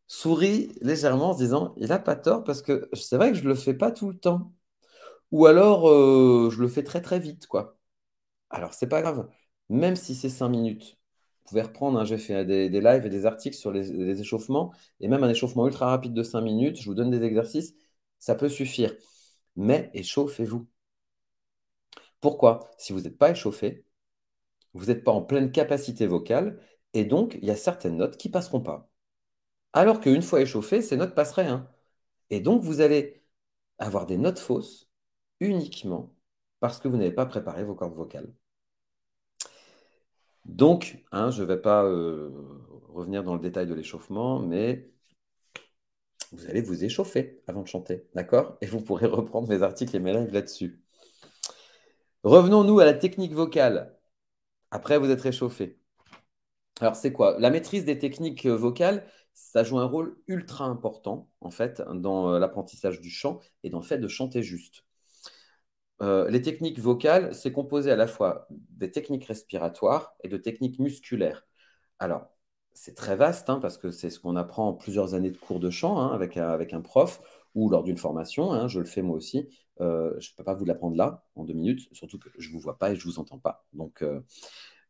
sourient 0.08 0.72
légèrement 0.82 1.32
en 1.32 1.34
se 1.34 1.40
disant, 1.40 1.74
il 1.78 1.90
n'a 1.90 2.00
pas 2.00 2.16
tort 2.18 2.44
parce 2.44 2.62
que 2.64 2.90
c'est 2.94 3.18
vrai 3.18 3.32
que 3.32 3.38
je 3.38 3.44
ne 3.44 3.50
le 3.50 3.56
fais 3.56 3.74
pas 3.76 3.92
tout 3.92 4.10
le 4.10 4.18
temps. 4.20 4.54
Ou 5.32 5.46
alors, 5.48 5.90
euh, 5.90 6.50
je 6.52 6.62
le 6.62 6.68
fais 6.70 6.84
très 6.84 7.02
très 7.02 7.20
vite, 7.20 7.48
quoi. 7.48 7.78
Alors, 8.50 8.74
c'est 8.74 8.88
pas 8.90 9.02
grave. 9.02 9.30
Même 9.70 9.96
si 9.98 10.16
c'est 10.16 10.30
cinq 10.30 10.50
minutes, 10.50 10.98
pouvez 11.46 11.62
reprendre, 11.62 12.00
hein, 12.00 12.06
j'ai 12.06 12.18
fait 12.18 12.46
des, 12.46 12.70
lives 12.70 13.06
et 13.06 13.10
des 13.10 13.26
articles 13.26 13.56
sur 13.58 13.72
les, 13.72 14.20
échauffements, 14.22 14.74
et 15.00 15.08
même 15.08 15.24
un 15.24 15.30
échauffement 15.30 15.68
ultra 15.68 15.88
rapide 15.88 16.14
de 16.14 16.24
cinq 16.24 16.42
minutes, 16.42 16.78
je 16.82 16.86
vous 16.90 16.96
donne 16.96 17.12
des 17.12 17.24
exercices, 17.24 17.76
ça 18.20 18.36
peut 18.36 18.50
suffire. 18.50 18.94
Mais 19.56 19.92
échauffez-vous. 19.94 20.68
Pourquoi? 22.20 22.72
Si 22.78 22.94
vous 22.94 23.02
n'êtes 23.02 23.18
pas 23.18 23.32
échauffé, 23.32 23.86
vous 24.74 24.86
n'êtes 24.88 25.04
pas 25.04 25.12
en 25.12 25.22
pleine 25.24 25.52
capacité 25.52 26.08
vocale, 26.08 26.60
et 26.94 27.06
donc 27.06 27.38
il 27.42 27.46
y 27.46 27.52
a 27.52 27.56
certaines 27.56 27.98
notes 27.98 28.18
qui 28.18 28.30
passeront 28.30 28.62
pas. 28.62 28.90
Alors 29.74 30.00
qu'une 30.02 30.22
fois 30.22 30.42
échauffé, 30.42 30.82
ces 30.82 30.98
notes 30.98 31.16
passeraient. 31.16 31.48
Hein. 31.48 31.70
Et 32.30 32.40
donc 32.42 32.64
vous 32.64 32.82
allez 32.82 33.24
avoir 33.80 34.06
des 34.08 34.18
notes 34.18 34.40
fausses 34.40 34.90
uniquement 35.40 36.16
parce 36.60 36.80
que 36.80 36.88
vous 36.88 36.98
n'avez 36.98 37.12
pas 37.12 37.26
préparé 37.28 37.64
vos 37.64 37.76
cordes 37.76 37.96
vocales. 37.96 38.34
Donc, 40.46 41.04
hein, 41.12 41.32
je 41.32 41.42
ne 41.44 41.48
vais 41.48 41.62
pas 41.62 41.84
euh, 41.84 42.30
revenir 42.90 43.24
dans 43.24 43.36
le 43.36 43.42
détail 43.42 43.68
de 43.68 43.74
l'échauffement, 43.74 44.40
mais 44.40 44.90
vous 46.32 46.46
allez 46.48 46.62
vous 46.62 46.84
échauffer 46.84 47.42
avant 47.48 47.64
de 47.64 47.68
chanter, 47.68 48.08
d'accord? 48.16 48.58
Et 48.62 48.68
vous 48.68 48.82
pourrez 48.82 49.08
reprendre 49.08 49.48
mes 49.50 49.64
articles 49.64 49.96
et 49.96 50.00
mes 50.00 50.14
lives 50.14 50.34
là-dessus. 50.34 50.82
Revenons-nous 52.24 52.80
à 52.80 52.86
la 52.86 52.94
technique 52.94 53.34
vocale. 53.34 53.98
Après 54.72 54.98
vous 54.98 55.10
êtes 55.10 55.22
réchauffé. 55.22 55.80
Alors, 56.82 56.96
c'est 56.96 57.14
quoi? 57.14 57.38
La 57.40 57.50
maîtrise 57.50 57.86
des 57.86 58.00
techniques 58.00 58.46
vocales, 58.46 59.08
ça 59.34 59.64
joue 59.64 59.80
un 59.80 59.86
rôle 59.86 60.18
ultra 60.28 60.66
important, 60.66 61.30
en 61.42 61.52
fait, 61.52 61.82
dans 61.94 62.34
euh, 62.34 62.40
l'apprentissage 62.40 63.02
du 63.02 63.10
chant 63.10 63.40
et 63.64 63.70
dans 63.70 63.80
le 63.80 63.86
fait 63.86 63.98
de 63.98 64.08
chanter 64.08 64.44
juste. 64.44 64.85
Euh, 66.02 66.30
les 66.30 66.42
techniques 66.42 66.80
vocales, 66.80 67.34
c'est 67.34 67.52
composé 67.52 67.92
à 67.92 67.96
la 67.96 68.08
fois 68.08 68.48
des 68.50 68.92
techniques 68.92 69.26
respiratoires 69.26 70.16
et 70.24 70.28
de 70.28 70.38
techniques 70.38 70.80
musculaires. 70.80 71.46
Alors, 72.00 72.28
c'est 72.74 72.96
très 72.96 73.16
vaste, 73.16 73.50
hein, 73.50 73.60
parce 73.62 73.78
que 73.78 73.92
c'est 73.92 74.10
ce 74.10 74.20
qu'on 74.20 74.36
apprend 74.36 74.70
en 74.70 74.74
plusieurs 74.74 75.14
années 75.14 75.32
de 75.32 75.38
cours 75.38 75.60
de 75.60 75.70
chant 75.70 76.00
hein, 76.00 76.14
avec, 76.14 76.36
avec 76.38 76.74
un 76.74 76.82
prof 76.82 77.22
ou 77.56 77.70
lors 77.70 77.84
d'une 77.84 77.98
formation, 77.98 78.52
hein, 78.52 78.68
je 78.68 78.80
le 78.80 78.86
fais 78.86 79.02
moi 79.02 79.16
aussi. 79.16 79.48
Euh, 79.82 80.14
je 80.20 80.32
ne 80.32 80.36
peux 80.36 80.44
pas 80.44 80.54
vous 80.54 80.66
l'apprendre 80.66 80.98
là, 80.98 81.24
en 81.36 81.46
deux 81.46 81.54
minutes, 81.54 81.88
surtout 81.94 82.20
que 82.20 82.30
je 82.38 82.50
ne 82.50 82.54
vous 82.54 82.60
vois 82.60 82.78
pas 82.78 82.92
et 82.92 82.96
je 82.96 83.08
ne 83.08 83.12
vous 83.12 83.20
entends 83.20 83.40
pas. 83.40 83.66
Donc, 83.74 84.02
euh, 84.02 84.20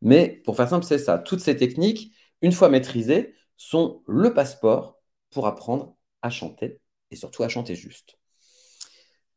Mais 0.02 0.42
pour 0.44 0.56
faire 0.56 0.68
simple, 0.68 0.84
c'est 0.84 0.98
ça. 0.98 1.18
Toutes 1.18 1.40
ces 1.40 1.56
techniques, 1.56 2.12
une 2.42 2.52
fois 2.52 2.68
maîtrisées, 2.68 3.34
sont 3.56 4.02
le 4.06 4.34
passeport 4.34 5.00
pour 5.30 5.46
apprendre 5.46 5.96
à 6.22 6.30
chanter 6.30 6.80
et 7.10 7.16
surtout 7.16 7.42
à 7.42 7.48
chanter 7.48 7.74
juste. 7.76 8.18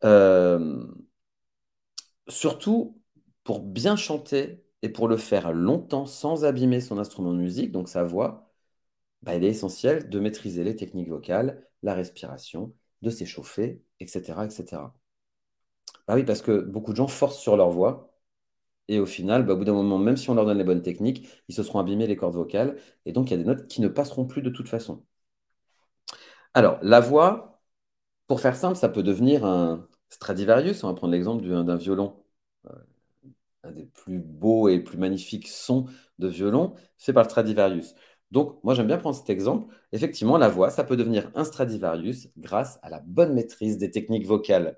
Euh, 0.03 0.85
surtout 2.29 3.01
pour 3.43 3.61
bien 3.61 3.95
chanter 3.95 4.63
et 4.81 4.89
pour 4.89 5.07
le 5.07 5.17
faire 5.17 5.53
longtemps 5.53 6.05
sans 6.05 6.45
abîmer 6.45 6.81
son 6.81 6.97
instrument 6.99 7.33
de 7.33 7.39
musique, 7.39 7.71
donc 7.71 7.89
sa 7.89 8.03
voix, 8.03 8.51
bah, 9.23 9.35
il 9.35 9.43
est 9.43 9.49
essentiel 9.49 10.09
de 10.09 10.19
maîtriser 10.19 10.63
les 10.63 10.75
techniques 10.75 11.09
vocales, 11.09 11.67
la 11.83 11.93
respiration, 11.93 12.73
de 13.01 13.09
s'échauffer, 13.09 13.83
etc., 13.99 14.45
etc. 14.45 14.93
Bah 16.07 16.15
oui, 16.15 16.23
parce 16.23 16.41
que 16.41 16.61
beaucoup 16.61 16.91
de 16.91 16.97
gens 16.97 17.07
forcent 17.07 17.39
sur 17.39 17.55
leur 17.57 17.69
voix. 17.69 18.13
Et 18.89 18.99
au 18.99 19.05
final, 19.05 19.45
bah, 19.45 19.53
au 19.53 19.57
bout 19.57 19.65
d'un 19.65 19.73
moment, 19.73 19.97
même 19.99 20.17
si 20.17 20.29
on 20.29 20.35
leur 20.35 20.45
donne 20.45 20.57
les 20.57 20.63
bonnes 20.63 20.81
techniques, 20.81 21.27
ils 21.47 21.55
se 21.55 21.63
seront 21.63 21.79
abîmés 21.79 22.07
les 22.07 22.17
cordes 22.17 22.35
vocales. 22.35 22.77
Et 23.05 23.13
donc, 23.13 23.29
il 23.29 23.31
y 23.31 23.35
a 23.35 23.37
des 23.37 23.45
notes 23.45 23.67
qui 23.67 23.81
ne 23.81 23.87
passeront 23.87 24.25
plus 24.27 24.41
de 24.41 24.49
toute 24.49 24.69
façon. 24.69 25.05
Alors, 26.53 26.77
la 26.81 26.99
voix, 26.99 27.61
pour 28.27 28.41
faire 28.41 28.55
simple, 28.55 28.75
ça 28.77 28.89
peut 28.89 29.03
devenir 29.03 29.45
un 29.45 29.87
Stradivarius. 30.09 30.83
On 30.83 30.87
va 30.89 30.93
prendre 30.95 31.13
l'exemple 31.13 31.43
d'un 31.45 31.77
violon. 31.77 32.18
Euh, 32.67 32.71
un 33.63 33.71
des 33.71 33.85
plus 33.85 34.19
beaux 34.19 34.69
et 34.69 34.79
plus 34.79 34.97
magnifiques 34.97 35.47
sons 35.47 35.85
de 36.19 36.27
violon 36.27 36.75
fait 36.97 37.13
par 37.13 37.23
le 37.23 37.29
Stradivarius. 37.29 37.95
Donc, 38.31 38.63
moi, 38.63 38.73
j'aime 38.75 38.87
bien 38.87 38.97
prendre 38.97 39.15
cet 39.17 39.29
exemple. 39.29 39.73
Effectivement, 39.91 40.37
la 40.37 40.49
voix, 40.49 40.69
ça 40.69 40.83
peut 40.83 40.97
devenir 40.97 41.31
un 41.35 41.43
Stradivarius 41.43 42.29
grâce 42.37 42.79
à 42.83 42.89
la 42.89 42.99
bonne 43.01 43.33
maîtrise 43.33 43.77
des 43.77 43.91
techniques 43.91 44.27
vocales. 44.27 44.77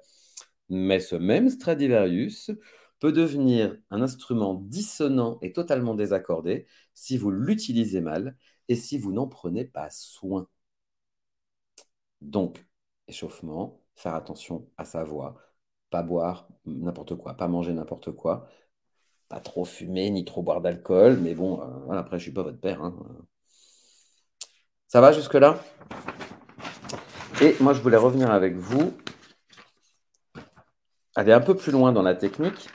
Mais 0.69 0.99
ce 0.99 1.15
même 1.15 1.49
Stradivarius 1.49 2.51
peut 2.99 3.11
devenir 3.11 3.77
un 3.91 4.01
instrument 4.01 4.55
dissonant 4.55 5.39
et 5.41 5.53
totalement 5.53 5.95
désaccordé 5.95 6.67
si 6.93 7.17
vous 7.17 7.31
l'utilisez 7.31 8.01
mal 8.01 8.37
et 8.69 8.75
si 8.75 8.97
vous 8.97 9.11
n'en 9.13 9.27
prenez 9.27 9.65
pas 9.65 9.89
soin. 9.89 10.47
Donc, 12.21 12.65
échauffement, 13.07 13.81
faire 13.95 14.15
attention 14.15 14.67
à 14.77 14.85
sa 14.85 15.03
voix, 15.03 15.35
pas 15.91 16.01
boire 16.01 16.47
n'importe 16.65 17.15
quoi, 17.15 17.35
pas 17.35 17.47
manger 17.47 17.73
n'importe 17.73 18.11
quoi, 18.11 18.47
pas 19.29 19.39
trop 19.39 19.65
fumer 19.65 20.09
ni 20.09 20.25
trop 20.25 20.41
boire 20.41 20.61
d'alcool, 20.61 21.17
mais 21.21 21.35
bon, 21.35 21.61
euh, 21.61 21.91
après, 21.91 22.17
je 22.17 22.23
ne 22.23 22.29
suis 22.29 22.33
pas 22.33 22.43
votre 22.43 22.59
père. 22.59 22.81
Hein. 22.83 22.95
Ça 24.87 25.01
va 25.01 25.11
jusque-là? 25.11 25.59
Et 27.41 27.55
moi, 27.59 27.73
je 27.73 27.81
voulais 27.81 27.97
revenir 27.97 28.31
avec 28.31 28.55
vous, 28.55 28.93
aller 31.15 31.33
un 31.33 31.41
peu 31.41 31.55
plus 31.55 31.71
loin 31.71 31.91
dans 31.91 32.03
la 32.03 32.15
technique 32.15 32.69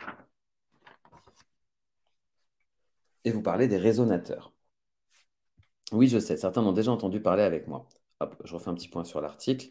et 3.24 3.30
vous 3.32 3.42
parler 3.42 3.68
des 3.68 3.78
résonateurs. 3.78 4.52
Oui, 5.92 6.08
je 6.08 6.18
sais, 6.18 6.36
certains 6.36 6.64
ont 6.64 6.72
déjà 6.72 6.90
entendu 6.90 7.20
parler 7.20 7.42
avec 7.42 7.68
moi. 7.68 7.88
Hop, 8.20 8.36
je 8.44 8.54
refais 8.54 8.70
un 8.70 8.74
petit 8.74 8.88
point 8.88 9.04
sur 9.04 9.20
l'article. 9.20 9.68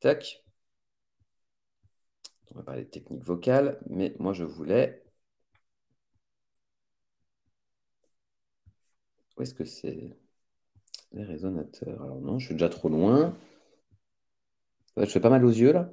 Tac. 0.00 0.44
On 2.52 2.58
va 2.58 2.62
parler 2.62 2.84
de 2.84 2.90
technique 2.90 3.22
vocale, 3.24 3.78
mais 3.88 4.14
moi 4.18 4.32
je 4.34 4.44
voulais. 4.44 5.02
Où 9.38 9.42
est-ce 9.42 9.54
que 9.54 9.64
c'est 9.64 10.16
Les 11.12 11.24
résonateurs? 11.24 12.02
Alors 12.02 12.20
non, 12.20 12.38
je 12.38 12.46
suis 12.46 12.54
déjà 12.54 12.68
trop 12.70 12.88
loin. 12.88 13.34
Je 14.98 15.06
fais 15.06 15.20
pas 15.20 15.30
mal 15.30 15.44
aux 15.46 15.50
yeux 15.50 15.72
là. 15.72 15.90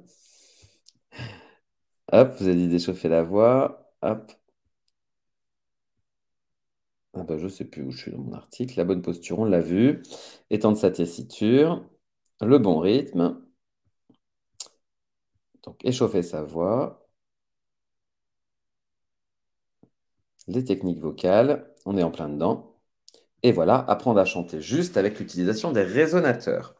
Hop, 2.12 2.34
vous 2.40 2.46
avez 2.48 2.56
dit 2.56 2.68
d'échauffer 2.68 3.08
la 3.08 3.22
voix. 3.22 3.92
Hop. 4.02 4.32
Ah 7.14 7.22
bah, 7.24 7.36
je 7.38 7.44
ne 7.44 7.48
sais 7.48 7.64
plus 7.64 7.82
où 7.82 7.90
je 7.90 7.98
suis 7.98 8.10
dans 8.12 8.18
mon 8.18 8.32
article. 8.34 8.76
La 8.76 8.84
bonne 8.84 9.02
posture, 9.02 9.38
on 9.40 9.44
l'a 9.44 9.60
vu. 9.60 10.02
Étendre 10.50 10.76
sa 10.78 10.90
tessiture. 10.90 11.84
Le 12.40 12.58
bon 12.58 12.78
rythme. 12.78 13.45
Donc, 15.66 15.84
échauffer 15.84 16.22
sa 16.22 16.42
voix. 16.42 17.06
Les 20.48 20.64
techniques 20.64 21.00
vocales. 21.00 21.72
On 21.84 21.96
est 21.96 22.02
en 22.02 22.10
plein 22.10 22.28
dedans. 22.28 22.76
Et 23.42 23.52
voilà, 23.52 23.76
apprendre 23.88 24.20
à 24.20 24.24
chanter 24.24 24.60
juste 24.60 24.96
avec 24.96 25.18
l'utilisation 25.20 25.72
des 25.72 25.82
résonateurs. 25.82 26.74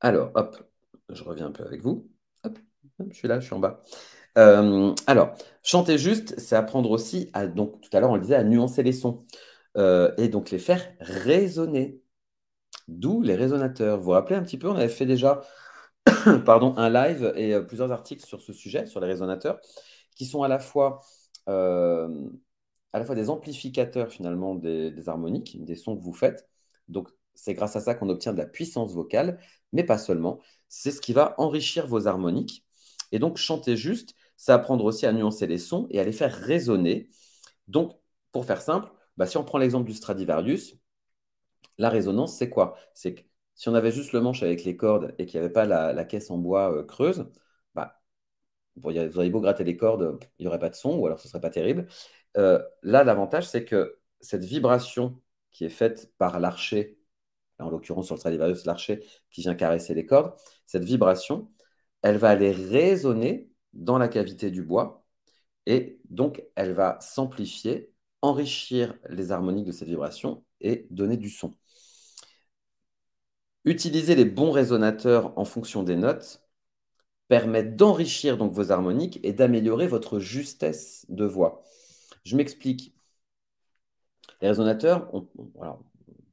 Alors, 0.00 0.30
hop, 0.34 0.56
je 1.10 1.22
reviens 1.24 1.46
un 1.46 1.52
peu 1.52 1.64
avec 1.64 1.82
vous. 1.82 2.08
Hop, 2.44 2.58
je 3.10 3.14
suis 3.14 3.28
là, 3.28 3.40
je 3.40 3.46
suis 3.46 3.54
en 3.54 3.58
bas. 3.60 3.82
Euh, 4.38 4.94
alors, 5.06 5.34
chanter 5.62 5.98
juste, 5.98 6.38
c'est 6.38 6.56
apprendre 6.56 6.90
aussi 6.90 7.30
à, 7.34 7.46
donc 7.46 7.80
tout 7.80 7.90
à 7.92 8.00
l'heure 8.00 8.10
on 8.10 8.16
le 8.16 8.22
disait, 8.22 8.34
à 8.36 8.44
nuancer 8.44 8.82
les 8.82 8.92
sons 8.92 9.26
euh, 9.76 10.12
et 10.18 10.28
donc 10.28 10.50
les 10.50 10.58
faire 10.58 10.82
résonner. 11.00 12.00
D'où 12.88 13.22
les 13.22 13.36
résonateurs. 13.36 13.98
Vous 13.98 14.04
vous 14.04 14.10
rappelez 14.10 14.36
un 14.36 14.42
petit 14.42 14.58
peu, 14.58 14.68
on 14.68 14.76
avait 14.76 14.88
fait 14.88 15.06
déjà 15.06 15.42
pardon, 16.44 16.76
un 16.76 16.90
live 16.90 17.32
et 17.36 17.54
euh, 17.54 17.62
plusieurs 17.62 17.92
articles 17.92 18.24
sur 18.24 18.40
ce 18.40 18.52
sujet, 18.52 18.86
sur 18.86 19.00
les 19.00 19.06
résonateurs, 19.06 19.60
qui 20.16 20.26
sont 20.26 20.42
à 20.42 20.48
la 20.48 20.58
fois, 20.58 21.00
à 21.46 22.08
la 22.98 23.04
fois 23.04 23.14
des 23.14 23.30
amplificateurs 23.30 24.10
finalement 24.10 24.54
des, 24.54 25.08
harmoniques, 25.08 25.62
des 25.64 25.76
sons 25.76 25.96
que 25.96 26.02
vous 26.02 26.12
faites. 26.12 26.48
Donc 26.88 27.08
c'est 27.34 27.54
grâce 27.54 27.76
à 27.76 27.80
ça 27.80 27.94
qu'on 27.94 28.08
obtient 28.08 28.32
de 28.32 28.38
la 28.38 28.46
puissance 28.46 28.92
vocale, 28.92 29.38
mais 29.72 29.84
pas 29.84 29.98
seulement. 29.98 30.38
C'est 30.68 30.90
ce 30.90 31.00
qui 31.00 31.12
va 31.12 31.34
enrichir 31.38 31.86
vos 31.86 32.06
harmoniques. 32.06 32.64
Et 33.12 33.18
donc 33.18 33.36
chanter 33.36 33.76
juste, 33.76 34.14
c'est 34.36 34.52
apprendre 34.52 34.84
aussi 34.84 35.06
à 35.06 35.12
nuancer 35.12 35.46
les 35.46 35.58
sons 35.58 35.86
et 35.90 36.00
à 36.00 36.04
les 36.04 36.12
faire 36.12 36.34
résonner. 36.34 37.08
Donc, 37.68 37.92
pour 38.32 38.44
faire 38.46 38.62
simple, 38.62 38.90
bah, 39.16 39.26
si 39.26 39.36
on 39.36 39.44
prend 39.44 39.58
l'exemple 39.58 39.86
du 39.86 39.94
Stradivarius, 39.94 40.76
la 41.78 41.90
résonance, 41.90 42.36
c'est 42.36 42.50
quoi? 42.50 42.76
C'est 42.94 43.26
si 43.62 43.68
on 43.68 43.74
avait 43.74 43.92
juste 43.92 44.12
le 44.12 44.20
manche 44.20 44.42
avec 44.42 44.64
les 44.64 44.76
cordes 44.76 45.14
et 45.18 45.26
qu'il 45.26 45.38
n'y 45.38 45.44
avait 45.44 45.52
pas 45.52 45.66
la, 45.66 46.04
caisse 46.04 46.32
en 46.32 46.38
bois 46.38 46.72
euh, 46.74 46.82
creuse, 46.82 47.30
bah, 47.76 48.02
vous 48.76 48.90
auriez 48.90 49.30
beau 49.30 49.40
gratter 49.40 49.62
les 49.62 49.76
cordes, 49.76 50.18
il 50.38 50.42
n'y 50.42 50.48
aurait 50.48 50.58
pas 50.58 50.70
de 50.70 50.74
son, 50.74 50.98
ou 50.98 51.06
alors 51.06 51.20
ce 51.20 51.28
ne 51.28 51.30
serait 51.30 51.40
pas 51.40 51.50
terrible. 51.50 51.86
Euh, 52.36 52.60
là, 52.82 53.04
l'avantage, 53.04 53.46
c'est 53.46 53.64
que 53.64 54.00
cette 54.20 54.44
vibration 54.44 55.22
qui 55.52 55.64
est 55.64 55.68
faite 55.68 56.12
par 56.18 56.40
l'archer, 56.40 56.98
en 57.60 57.70
l'occurrence 57.70 58.06
sur 58.06 58.16
le 58.16 58.18
Stradivarius, 58.18 58.64
l'archer 58.66 59.06
qui 59.30 59.42
vient 59.42 59.54
caresser 59.54 59.94
les 59.94 60.06
cordes, 60.06 60.34
cette 60.66 60.84
vibration, 60.84 61.48
elle 62.02 62.16
va 62.16 62.30
aller 62.30 62.50
résonner 62.50 63.48
dans 63.74 63.98
la 63.98 64.08
cavité 64.08 64.50
du 64.50 64.64
bois 64.64 65.06
et 65.66 66.00
donc 66.10 66.42
elle 66.56 66.72
va 66.72 66.98
s'amplifier, 67.00 67.92
enrichir 68.22 68.98
les 69.08 69.30
harmoniques 69.30 69.66
de 69.66 69.72
cette 69.72 69.88
vibration 69.88 70.44
et 70.60 70.88
donner 70.90 71.16
du 71.16 71.30
son. 71.30 71.54
Utiliser 73.64 74.14
les 74.14 74.24
bons 74.24 74.50
résonateurs 74.50 75.36
en 75.38 75.44
fonction 75.44 75.82
des 75.82 75.96
notes 75.96 76.42
permet 77.28 77.62
d'enrichir 77.62 78.36
donc 78.36 78.52
vos 78.52 78.72
harmoniques 78.72 79.20
et 79.22 79.32
d'améliorer 79.32 79.86
votre 79.86 80.18
justesse 80.18 81.06
de 81.08 81.24
voix. 81.24 81.62
Je 82.24 82.36
m'explique. 82.36 82.94
Les 84.40 84.48
résonateurs, 84.48 85.10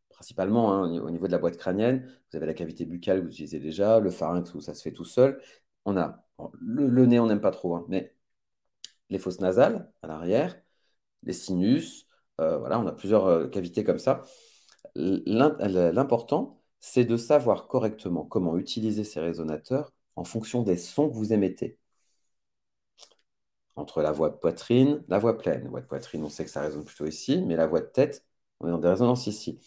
principalement 0.09 0.73
hein, 0.73 0.99
au 0.99 1.09
niveau 1.09 1.27
de 1.27 1.31
la 1.31 1.37
boîte 1.37 1.57
crânienne, 1.57 2.11
vous 2.31 2.37
avez 2.37 2.45
la 2.45 2.53
cavité 2.53 2.85
buccale 2.85 3.19
que 3.19 3.25
vous 3.25 3.31
utilisez 3.31 3.59
déjà, 3.59 3.99
le 3.99 4.09
pharynx 4.09 4.53
où 4.53 4.61
ça 4.61 4.73
se 4.73 4.81
fait 4.81 4.91
tout 4.91 5.05
seul, 5.05 5.41
on 5.85 5.95
a 5.97 6.25
le, 6.61 7.05
nez, 7.05 7.19
on 7.19 7.27
n'aime 7.27 7.41
pas 7.41 7.51
trop, 7.51 7.75
hein, 7.75 7.85
mais 7.87 8.15
les 9.09 9.19
fosses 9.19 9.39
nasales 9.39 9.91
à 10.01 10.07
l'arrière, 10.07 10.61
les 11.23 11.33
sinus, 11.33 12.07
euh, 12.41 12.57
voilà, 12.57 12.79
on 12.79 12.87
a 12.87 12.91
plusieurs 12.93 13.25
euh, 13.27 13.47
cavités 13.47 13.83
comme 13.83 13.99
ça. 13.99 14.23
L'important, 14.95 16.58
c'est 16.79 17.05
de 17.05 17.17
savoir 17.17 17.67
correctement 17.67 18.25
comment 18.25 18.57
utiliser 18.57 19.03
ces 19.03 19.19
résonateurs 19.19 19.91
en 20.15 20.23
fonction 20.23 20.63
des 20.63 20.77
sons 20.77 21.09
que 21.09 21.15
vous 21.15 21.33
émettez. 21.33 21.77
Entre 23.75 24.01
la 24.01 24.11
voix 24.11 24.29
de 24.29 24.35
poitrine, 24.35 25.03
la 25.07 25.19
voix 25.19 25.37
pleine. 25.37 25.63
La 25.63 25.69
voix 25.69 25.81
de 25.81 25.87
poitrine, 25.87 26.23
on 26.23 26.29
sait 26.29 26.43
que 26.45 26.51
ça 26.51 26.61
résonne 26.61 26.83
plutôt 26.83 27.05
ici, 27.05 27.43
mais 27.45 27.55
la 27.55 27.67
voix 27.67 27.81
de 27.81 27.85
tête, 27.85 28.25
on 28.59 28.67
est 28.67 28.71
dans 28.71 28.77
des 28.77 28.89
résonances 28.89 29.27
ici. 29.27 29.59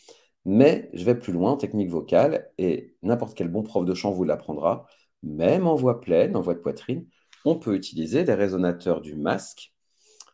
Mais 0.45 0.91
je 0.93 1.05
vais 1.05 1.19
plus 1.19 1.33
loin 1.33 1.53
en 1.53 1.57
technique 1.57 1.91
vocale 1.91 2.51
et 2.59 2.97
n'importe 3.03 3.35
quel 3.37 3.49
bon 3.49 3.63
prof 3.63 3.85
de 3.85 3.95
chant 3.95 4.11
vous 4.13 4.25
l'apprendra 4.25 4.87
même 5.23 5.67
en 5.67 5.75
voix 5.75 6.01
pleine, 6.01 6.37
en 6.37 6.41
voix 6.41 6.55
de 6.55 6.61
poitrine, 6.61 7.07
on 7.45 7.57
peut 7.59 7.75
utiliser 7.75 8.25
des 8.25 8.35
résonateurs 8.35 9.01
du 9.01 9.15
masque, 9.15 9.73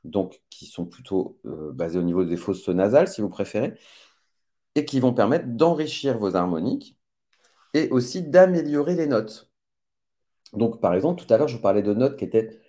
donc 0.05 0.41
qui 0.51 0.67
sont 0.67 0.87
plutôt 0.87 1.39
euh, 1.47 1.73
basés 1.73 1.99
au 1.99 2.03
niveau 2.03 2.25
des 2.25 2.37
fosses 2.37 2.69
nasales, 2.69 3.09
si 3.09 3.21
vous 3.21 3.29
préférez, 3.29 3.75
et 4.75 4.85
qui 4.85 5.01
vont 5.01 5.15
permettre 5.15 5.47
d'enrichir 5.49 6.19
vos 6.19 6.37
harmoniques 6.37 6.97
et 7.75 7.89
aussi 7.91 8.23
d'améliorer 8.23 8.95
les 8.95 9.07
notes. 9.07 9.51
Donc, 10.53 10.81
par 10.81 10.95
exemple, 10.95 11.25
tout 11.25 11.33
à 11.33 11.39
l'heure, 11.39 11.49
je 11.49 11.57
vous 11.57 11.63
parlais 11.63 11.83
de 11.83 11.95
notes 11.95 12.17
qui 12.17 12.25
étaient 12.25 12.61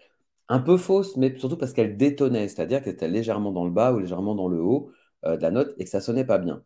un 0.50 0.60
peu 0.60 0.78
fausses, 0.78 1.18
mais 1.18 1.38
surtout 1.38 1.58
parce 1.58 1.74
qu'elles 1.74 1.98
détonnaient, 1.98 2.48
c'est-à-dire 2.48 2.84
qu'elles 2.84 2.94
étaient 2.94 3.08
légèrement 3.08 3.52
dans 3.52 3.66
le 3.66 3.72
bas 3.72 3.94
ou 3.94 4.00
légèrement 4.00 4.36
dans 4.36 4.48
le 4.48 4.62
haut 4.62 4.92
euh, 5.26 5.38
de 5.38 5.42
la 5.42 5.52
note 5.52 5.74
et 5.78 5.86
que 5.86 5.90
ça 5.90 6.02
sonnait 6.02 6.26
pas 6.26 6.40
bien. 6.40 6.64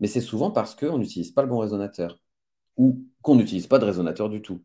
Mais 0.00 0.08
c'est 0.08 0.20
souvent 0.20 0.50
parce 0.50 0.74
qu'on 0.74 0.98
n'utilise 0.98 1.32
pas 1.32 1.42
le 1.42 1.48
bon 1.48 1.58
résonateur 1.58 2.20
ou 2.76 3.04
qu'on 3.22 3.36
n'utilise 3.36 3.66
pas 3.68 3.78
de 3.78 3.84
résonateur 3.86 4.28
du 4.30 4.42
tout 4.42 4.62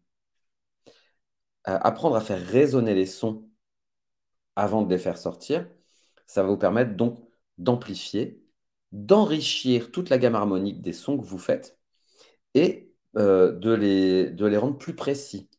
apprendre 1.68 2.16
à 2.16 2.22
faire 2.22 2.42
résonner 2.42 2.96
les 2.96 3.06
sons 3.06 3.48
avant 4.56 4.82
de 4.84 4.90
les 4.90 4.98
faire 5.00 5.18
sortir, 5.18 5.70
ça 6.26 6.44
va 6.44 6.50
vous 6.50 6.58
permettre 6.58 6.96
donc 6.96 7.20
d'amplifier, 7.58 8.44
d'enrichir 8.92 9.92
toute 9.92 10.10
la 10.10 10.18
gamme 10.18 10.36
harmonique 10.36 10.82
des 10.82 10.94
sons 10.94 11.18
que 11.18 11.26
vous 11.26 11.40
faites 11.40 11.78
et 12.56 12.94
euh, 13.18 13.52
de, 13.54 13.72
les, 13.74 14.30
de 14.32 14.46
les 14.46 14.58
rendre 14.58 14.78
plus 14.78 14.96
précis, 14.96 15.50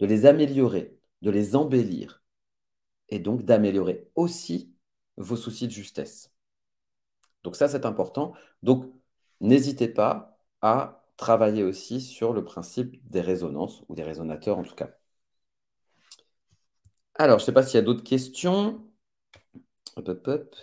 de 0.00 0.06
les 0.06 0.26
améliorer, 0.26 0.98
de 1.22 1.30
les 1.30 1.56
embellir 1.56 2.22
et 3.08 3.18
donc 3.18 3.44
d'améliorer 3.44 4.10
aussi 4.16 4.74
vos 5.16 5.36
soucis 5.36 5.66
de 5.66 5.72
justesse. 5.72 6.32
Donc 7.44 7.56
ça, 7.56 7.68
c'est 7.68 7.86
important. 7.86 8.34
Donc, 8.62 8.92
n'hésitez 9.40 9.88
pas 9.88 10.38
à 10.62 11.06
travailler 11.16 11.62
aussi 11.62 12.00
sur 12.02 12.32
le 12.34 12.44
principe 12.44 13.00
des 13.08 13.20
résonances 13.22 13.82
ou 13.88 13.94
des 13.94 14.02
résonateurs 14.02 14.58
en 14.58 14.64
tout 14.64 14.74
cas. 14.74 14.90
Alors, 17.14 17.38
je 17.38 17.42
ne 17.44 17.46
sais 17.46 17.52
pas 17.52 17.62
s'il 17.64 17.74
y 17.76 17.78
a 17.78 17.82
d'autres 17.82 18.04
questions. 18.04 18.82
Hop, 19.96 20.08
hop, 20.08 20.26
hop. 20.28 20.56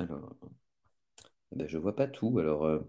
Alors, 0.00 0.34
ben, 1.52 1.66
je 1.68 1.76
ne 1.76 1.82
vois 1.82 1.94
pas 1.96 2.06
tout. 2.08 2.36
Euh. 2.38 2.80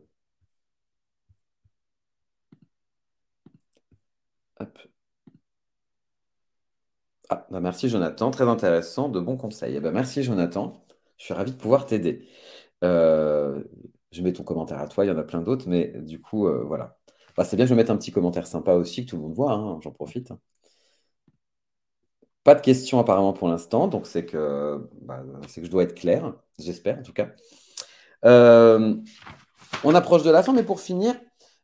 Ah, 7.29 7.47
bah, 7.49 7.59
merci 7.61 7.87
Jonathan, 7.89 8.29
très 8.31 8.47
intéressant, 8.47 9.07
de 9.09 9.19
bons 9.19 9.37
conseils. 9.37 9.75
Eh 9.77 9.79
ben, 9.79 9.91
merci 9.91 10.23
Jonathan, 10.23 10.83
je 11.17 11.25
suis 11.25 11.33
ravi 11.33 11.51
de 11.51 11.57
pouvoir 11.57 11.85
t'aider. 11.85 12.27
Euh, 12.83 13.63
je 14.11 14.21
mets 14.23 14.33
ton 14.33 14.43
commentaire 14.43 14.79
à 14.79 14.87
toi, 14.87 15.05
il 15.05 15.09
y 15.09 15.11
en 15.11 15.17
a 15.17 15.23
plein 15.23 15.41
d'autres, 15.41 15.69
mais 15.69 15.89
du 16.01 16.21
coup, 16.21 16.47
euh, 16.47 16.63
voilà. 16.65 16.97
Bah, 17.37 17.45
c'est 17.45 17.55
bien 17.57 17.65
que 17.65 17.69
je 17.69 17.75
mette 17.75 17.89
un 17.91 17.97
petit 17.97 18.11
commentaire 18.11 18.47
sympa 18.47 18.73
aussi, 18.75 19.05
que 19.05 19.11
tout 19.11 19.17
le 19.17 19.23
monde 19.23 19.33
voit, 19.35 19.53
hein, 19.53 19.79
j'en 19.83 19.91
profite. 19.91 20.33
Pas 22.43 22.55
de 22.55 22.61
questions 22.61 22.99
apparemment 22.99 23.33
pour 23.33 23.47
l'instant, 23.47 23.87
donc 23.87 24.07
c'est 24.07 24.25
que, 24.25 24.89
bah, 25.01 25.23
que 25.55 25.63
je 25.63 25.69
dois 25.69 25.83
être 25.83 25.93
clair, 25.93 26.33
j'espère 26.57 26.99
en 26.99 27.03
tout 27.03 27.13
cas. 27.13 27.29
Euh, 28.25 28.95
on 29.83 29.95
approche 29.95 30.23
de 30.23 30.31
la 30.31 30.41
fin, 30.43 30.53
mais 30.53 30.63
pour 30.63 30.79
finir, 30.79 31.15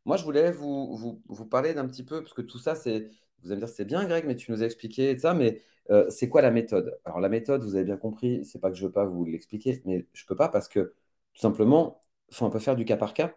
moi 0.05 0.17
je 0.17 0.23
voulais 0.23 0.51
vous, 0.51 1.21
vous, 1.28 1.45
parler 1.45 1.73
d'un 1.73 1.88
petit 1.88 2.03
peu, 2.03 2.21
parce 2.21 2.34
que 2.34 2.43
tout 2.43 2.59
ça, 2.59 2.75
c'est, 2.75 3.09
vous 3.41 3.51
allez 3.51 3.61
me 3.61 3.65
dire, 3.65 3.75
c'est 3.75 3.86
bien 3.86 4.05
Greg, 4.05 4.25
mais 4.28 4.36
tu 4.36 4.51
nous 4.51 4.61
as 4.63 4.65
expliqué 4.65 5.17
ça, 5.17 5.34
mais 5.34 5.61
euh, 5.89 6.09
c'est 6.09 6.30
quoi 6.30 6.41
la 6.41 6.51
méthode? 6.51 6.99
Alors 7.05 7.19
la 7.19 7.30
méthode, 7.30 7.63
vous 7.63 7.75
avez 7.75 7.86
bien 7.86 7.97
compris, 7.97 8.45
c'est 8.45 8.59
pas 8.59 8.69
que 8.69 8.75
je 8.75 8.86
veux 8.86 8.91
pas 8.91 9.05
vous 9.05 9.25
l'expliquer, 9.25 9.82
mais 9.86 10.07
je 10.13 10.25
peux 10.25 10.36
pas 10.36 10.49
parce 10.49 10.67
que 10.67 10.93
tout 11.34 11.41
simplement, 11.41 12.01
faut 12.32 12.45
un 12.45 12.49
peu 12.49 12.59
faire 12.59 12.75
du 12.75 12.86
cas 12.86 12.97
par 12.97 13.13
cas. 13.13 13.36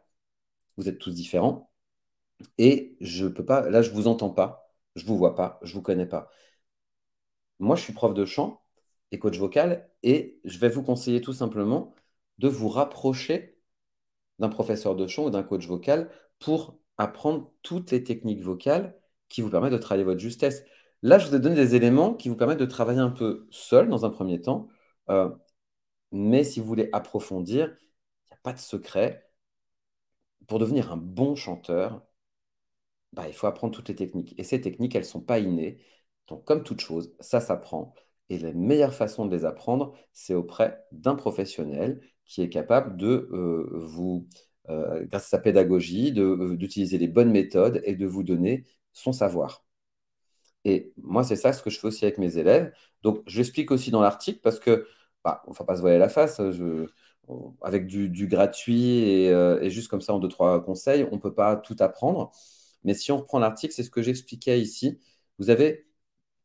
Vous 0.77 0.89
êtes 0.89 0.99
tous 0.99 1.13
différents. 1.13 1.71
Et 2.59 2.97
je 3.01 3.27
peux 3.27 3.45
pas, 3.45 3.69
là, 3.71 3.83
je 3.83 3.91
vous 3.91 4.09
entends 4.09 4.31
pas, 4.31 4.71
je 4.97 5.05
vous 5.07 5.17
vois 5.17 5.35
pas, 5.35 5.59
je 5.63 5.75
vous 5.75 5.83
connais 5.83 6.07
pas. 6.07 6.31
Moi, 7.61 7.77
je 7.77 7.83
suis 7.83 7.93
prof 7.93 8.15
de 8.15 8.25
chant 8.25 8.63
et 9.13 9.19
coach 9.19 9.39
vocal 9.39 9.91
et 10.03 10.41
je 10.45 10.59
vais 10.59 10.69
vous 10.69 10.83
conseiller 10.83 11.21
tout 11.21 11.33
simplement 11.33 11.95
de 12.39 12.49
vous 12.49 12.69
rapprocher 12.69 13.59
d'un 14.39 14.49
professeur 14.49 14.97
de 14.97 15.07
chant 15.07 15.27
ou 15.27 15.31
d'un 15.31 15.43
coach 15.43 15.67
vocal 15.67 16.11
pour 16.39 16.79
apprendre 16.99 17.53
toutes 17.63 17.91
les 17.93 18.05
techniques 18.05 18.43
vocales 18.43 18.99
qui 19.29 19.43
vous 19.43 19.51
permettent 19.51 19.73
de 19.73 19.79
travailler 19.79 20.05
votre 20.05 20.21
justesse. 20.21 20.65
Là, 21.03 21.19
je 21.19 21.29
vous 21.29 21.35
ai 21.37 21.41
donné 21.41 21.57
des 21.57 21.75
éléments 21.77 22.15
qui 22.15 22.29
vous 22.29 22.37
permettent 22.37 22.59
de 22.59 22.67
travailler 22.67 23.01
un 23.01 23.11
peu 23.11 23.47
seul 23.51 23.89
dans 23.89 24.05
un 24.05 24.11
premier 24.11 24.41
temps. 24.41 24.69
Euh, 25.11 25.31
mais 26.13 26.45
si 26.45 26.61
vous 26.61 26.67
voulez 26.67 26.89
approfondir, 26.93 27.67
il 27.69 28.35
n'y 28.35 28.37
a 28.37 28.41
pas 28.43 28.53
de 28.53 28.59
secret. 28.59 29.31
Pour 30.47 30.59
devenir 30.59 30.93
un 30.93 30.99
bon 30.99 31.35
chanteur, 31.35 32.03
bah, 33.13 33.27
il 33.29 33.35
faut 33.35 33.47
apprendre 33.47 33.75
toutes 33.75 33.89
les 33.89 33.97
techniques. 33.97 34.35
Et 34.39 34.45
ces 34.45 34.61
techniques, 34.61 34.95
elles 34.95 35.03
ne 35.03 35.07
sont 35.07 35.21
pas 35.21 35.39
innées. 35.39 35.81
Donc, 36.31 36.45
comme 36.45 36.63
toute 36.63 36.81
chose, 36.81 37.13
ça 37.21 37.41
s'apprend. 37.41 37.93
Et 38.31 38.39
la 38.39 38.53
meilleure 38.53 38.95
façon 38.95 39.27
de 39.27 39.37
les 39.37 39.45
apprendre, 39.45 39.95
c'est 40.13 40.35
auprès 40.35 40.85
d'un 40.93 41.17
professionnel 41.17 42.01
qui 42.25 42.43
est 42.43 42.49
capable 42.49 42.97
de 42.97 43.29
euh, 43.33 43.69
vous, 43.75 44.29
euh, 44.71 45.05
grâce 45.07 45.27
à 45.27 45.29
sa 45.31 45.39
pédagogie, 45.41 46.15
euh, 46.17 46.57
d'utiliser 46.57 46.99
les 46.99 47.09
bonnes 47.09 47.33
méthodes 47.33 47.81
et 47.85 47.97
de 47.97 48.07
vous 48.07 48.23
donner 48.23 48.65
son 48.93 49.13
savoir. 49.13 49.65
Et 50.65 50.93
moi, 50.99 51.25
c'est 51.25 51.37
ça 51.37 51.53
ce 51.53 51.63
que 51.63 51.71
je 51.71 51.79
fais 51.81 51.89
aussi 51.89 52.05
avec 52.05 52.19
mes 52.19 52.39
élèves. 52.39 52.73
Donc, 53.03 53.23
j'explique 53.27 53.71
aussi 53.73 53.91
dans 53.91 54.01
l'article 54.01 54.41
parce 54.43 54.61
que, 54.61 54.87
bah, 55.25 55.43
on 55.47 55.51
ne 55.51 55.57
va 55.57 55.65
pas 55.65 55.77
se 55.77 55.81
voiler 55.81 55.99
la 55.99 56.09
face. 56.09 56.41
Je, 56.53 56.87
avec 57.63 57.87
du, 57.87 58.27
gratuit 58.29 58.85
et, 58.89 59.27
et, 59.27 59.71
juste 59.71 59.89
comme 59.89 60.01
ça 60.01 60.13
en 60.15 60.19
deux, 60.19 60.29
trois 60.29 60.63
conseils, 60.65 61.07
on 61.13 61.17
ne 61.17 61.21
peut 61.21 61.35
pas 61.35 61.57
tout 61.57 61.77
apprendre. 61.81 62.33
Mais 62.85 62.95
si 62.95 63.13
on 63.13 63.19
reprend 63.19 63.39
l'article, 63.39 63.73
c'est 63.75 63.85
ce 63.85 63.91
que 63.91 64.03
j'expliquais 64.03 64.61
ici. 64.61 64.99
Vous 65.39 65.51
avez 65.51 65.90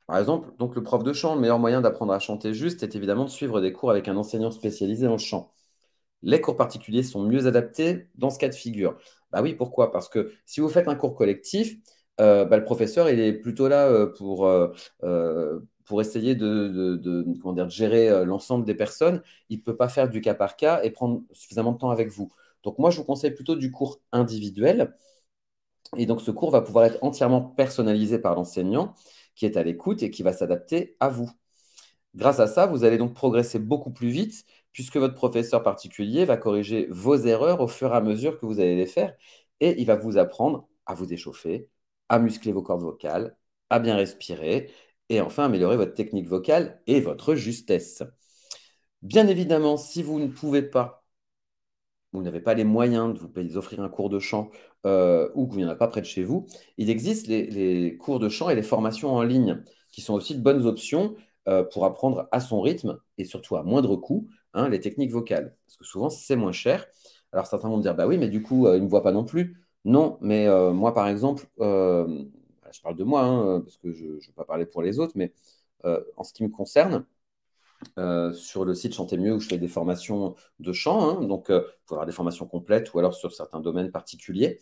par 0.08 0.20
exemple, 0.20 0.52
donc 0.60 0.76
le 0.76 0.84
prof 0.84 1.04
de 1.04 1.14
chant, 1.14 1.36
le 1.36 1.42
meilleur 1.42 1.60
moyen 1.60 1.82
d'apprendre 1.82 2.14
à 2.14 2.20
chanter 2.20 2.54
juste 2.54 2.84
est 2.84 2.96
évidemment 2.96 3.26
de 3.26 3.30
suivre 3.30 3.62
des 3.62 3.74
cours 3.74 3.92
avec 3.92 4.08
un 4.08 4.16
enseignant 4.18 4.52
spécialisé 4.52 5.08
en 5.08 5.18
chant. 5.18 5.52
Les 6.24 6.42
cours 6.42 6.56
particuliers 6.58 7.04
sont 7.04 7.24
mieux 7.24 7.48
adaptés 7.48 8.08
dans 8.16 8.30
ce 8.30 8.40
cas 8.40 8.50
de 8.50 8.56
figure. 8.56 8.98
Bah 9.32 9.42
oui, 9.42 9.56
pourquoi? 9.56 9.92
Parce 9.92 10.10
que 10.10 10.34
si 10.46 10.62
vous 10.62 10.70
faites 10.70 10.88
un 10.88 10.96
cours 10.96 11.16
collectif, 11.16 11.78
euh, 12.22 12.46
bah, 12.46 12.58
le 12.58 12.64
professeur 12.64 13.10
il 13.10 13.20
est 13.20 13.34
plutôt 13.34 13.68
là 13.68 13.88
euh, 13.90 14.08
pour, 14.08 14.48
euh, 14.48 14.70
pour 15.86 16.02
essayer 16.02 16.36
de, 16.36 16.98
de 16.98 17.70
gérer 17.70 18.26
l'ensemble 18.26 18.66
des 18.66 18.76
personnes. 18.76 19.22
Il 19.50 19.60
ne 19.60 19.64
peut 19.64 19.76
pas 19.76 19.90
faire 19.90 20.10
du 20.10 20.22
cas 20.22 20.34
par 20.36 20.56
cas 20.56 20.82
et 20.84 20.92
prendre 20.92 21.22
suffisamment 21.32 21.74
de 21.74 21.78
temps 21.78 21.92
avec 21.92 22.10
vous. 22.10 22.32
Donc 22.64 22.80
moi, 22.80 22.90
je 22.90 22.98
vous 22.98 23.04
conseille 23.06 23.32
plutôt 23.32 23.56
du 23.56 23.72
cours 23.72 24.00
individuel. 24.12 24.96
Et 25.98 26.06
donc 26.06 26.22
ce 26.22 26.32
cours 26.32 26.52
va 26.52 26.62
pouvoir 26.62 26.86
être 26.86 26.98
entièrement 27.04 27.42
personnalisé 27.42 28.20
par 28.20 28.36
l'enseignant 28.36 28.94
qui 29.36 29.46
est 29.46 29.58
à 29.58 29.64
l'écoute 29.64 30.04
et 30.04 30.10
qui 30.12 30.24
va 30.24 30.34
s'adapter 30.34 30.96
à 31.00 31.10
vous. 31.10 31.30
Grâce 32.16 32.40
à 32.40 32.48
ça, 32.48 32.66
vous 32.66 32.84
allez 32.84 32.98
donc 32.98 33.14
progresser 33.14 33.60
beaucoup 33.60 33.92
plus 33.92 34.10
vite 34.10 34.46
puisque 34.72 34.98
votre 34.98 35.14
professeur 35.14 35.64
particulier 35.64 36.26
va 36.26 36.38
corriger 36.38 36.88
vos 36.90 37.16
erreurs 37.18 37.62
au 37.62 37.68
fur 37.68 37.94
et 37.94 37.96
à 37.96 38.02
mesure 38.02 38.40
que 38.40 38.46
vous 38.46 38.60
allez 38.60 38.76
les 38.76 38.86
faire 38.86 39.16
et 39.60 39.80
il 39.80 39.86
va 39.86 39.96
vous 39.96 40.18
apprendre 40.18 40.68
à 40.86 40.94
vous 40.94 41.14
échauffer, 41.14 41.70
à 42.10 42.20
muscler 42.20 42.52
vos 42.52 42.62
cordes 42.62 42.82
vocales, 42.82 43.38
à 43.70 43.80
bien 43.80 43.96
respirer 43.96 44.72
et 45.10 45.22
enfin 45.22 45.46
améliorer 45.46 45.78
votre 45.78 45.94
technique 45.94 46.28
vocale 46.28 46.82
et 46.88 47.02
votre 47.02 47.36
justesse. 47.36 48.04
Bien 49.02 49.28
évidemment, 49.28 49.78
si 49.78 50.04
vous 50.04 50.20
ne 50.20 50.28
pouvez 50.28 50.62
pas 50.64 51.06
vous 52.16 52.24
n'avez 52.24 52.40
pas 52.40 52.54
les 52.54 52.64
moyens 52.64 53.14
de 53.14 53.20
vous 53.20 53.58
offrir 53.58 53.82
un 53.82 53.90
cours 53.90 54.10
de 54.10 54.20
chant 54.20 54.50
euh, 54.86 55.30
ou 55.34 55.48
vous 55.48 55.58
n'y 55.58 55.66
en 55.66 55.70
a 55.70 55.76
pas 55.76 55.88
près 55.88 56.02
de 56.02 56.06
chez 56.06 56.24
vous, 56.24 56.46
il 56.78 56.90
existe 56.90 57.28
les, 57.28 57.98
cours 57.98 58.20
de 58.20 58.30
chant 58.30 58.50
et 58.50 58.56
les 58.56 58.64
formations 58.64 59.14
en 59.14 59.24
ligne 59.24 59.64
qui 59.92 60.02
sont 60.02 60.14
aussi 60.14 60.36
de 60.36 60.42
bonnes 60.42 60.66
options 60.66 61.16
euh, 61.48 61.64
pour 61.64 61.86
apprendre 61.86 62.28
à 62.32 62.40
son 62.40 62.62
rythme 62.62 63.00
et 63.18 63.26
surtout 63.26 63.56
à 63.56 63.64
moindre 63.64 63.96
coût 63.96 64.28
hein, 64.54 64.70
les 64.70 64.80
techniques 64.80 65.12
vocales. 65.12 65.56
Parce 65.66 65.78
que 65.78 65.86
souvent, 65.86 66.10
c'est 66.10 66.36
moins 66.36 66.52
cher. 66.52 66.86
Alors 67.32 67.48
certains 67.48 67.70
vont 67.70 67.78
me 67.78 67.82
dire, 67.82 67.96
bah 67.96 68.08
oui, 68.08 68.18
mais 68.18 68.30
du 68.30 68.42
coup, 68.42 68.68
euh, 68.68 68.76
ils 68.76 68.80
ne 68.80 68.86
me 68.86 68.90
voient 68.90 69.04
pas 69.04 69.12
non 69.12 69.26
plus. 69.26 69.62
Non, 69.86 70.18
mais 70.22 70.48
moi, 70.74 70.96
par 70.96 71.08
exemple, 71.08 71.48
je 71.60 72.82
parle 72.82 72.96
de 72.96 73.04
moi, 73.04 73.22
hein, 73.22 73.62
parce 73.62 73.78
que 73.78 73.92
je 73.94 74.06
ne 74.06 74.14
veux 74.14 74.34
pas 74.36 74.44
parler 74.44 74.66
pour 74.66 74.82
les 74.82 74.98
autres, 74.98 75.14
mais 75.16 75.32
en 75.84 76.24
ce 76.24 76.34
qui 76.34 76.44
me 76.44 76.50
concerne, 76.50 77.06
euh, 77.98 78.34
sur 78.34 78.66
le 78.66 78.74
site 78.74 78.94
Chanter 78.94 79.18
Mieux 79.18 79.34
où 79.34 79.40
je 79.40 79.48
fais 79.48 79.58
des 79.58 79.68
formations 79.68 80.36
de 80.60 80.74
chant. 80.74 81.10
Hein. 81.10 81.24
donc, 81.26 81.48
il 81.50 81.62
faut 81.86 81.96
avoir 81.96 82.06
des 82.06 82.12
formations 82.12 82.46
complètes 82.46 82.94
ou 82.94 83.00
alors 83.00 83.14
sur 83.16 83.34
certains 83.34 83.60
domaines 83.60 83.92
particuliers. 83.92 84.60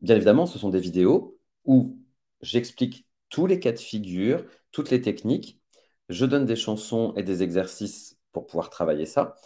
Bien 0.00 0.16
évidemment, 0.16 0.46
ce 0.46 0.58
sont 0.58 0.70
des 0.70 0.80
vidéos 0.80 1.38
où 1.64 1.98
j'explique 2.40 3.06
tous 3.28 3.46
les 3.46 3.60
cas 3.60 3.72
de 3.72 3.78
figure, 3.78 4.44
toutes 4.72 4.90
les 4.90 5.00
techniques. 5.00 5.60
Je 6.08 6.24
donne 6.26 6.46
des 6.46 6.56
chansons 6.56 7.12
et 7.16 7.22
des 7.22 7.42
exercices 7.42 8.18
pour 8.32 8.46
pouvoir 8.46 8.70
travailler 8.70 9.06
ça. 9.06 9.36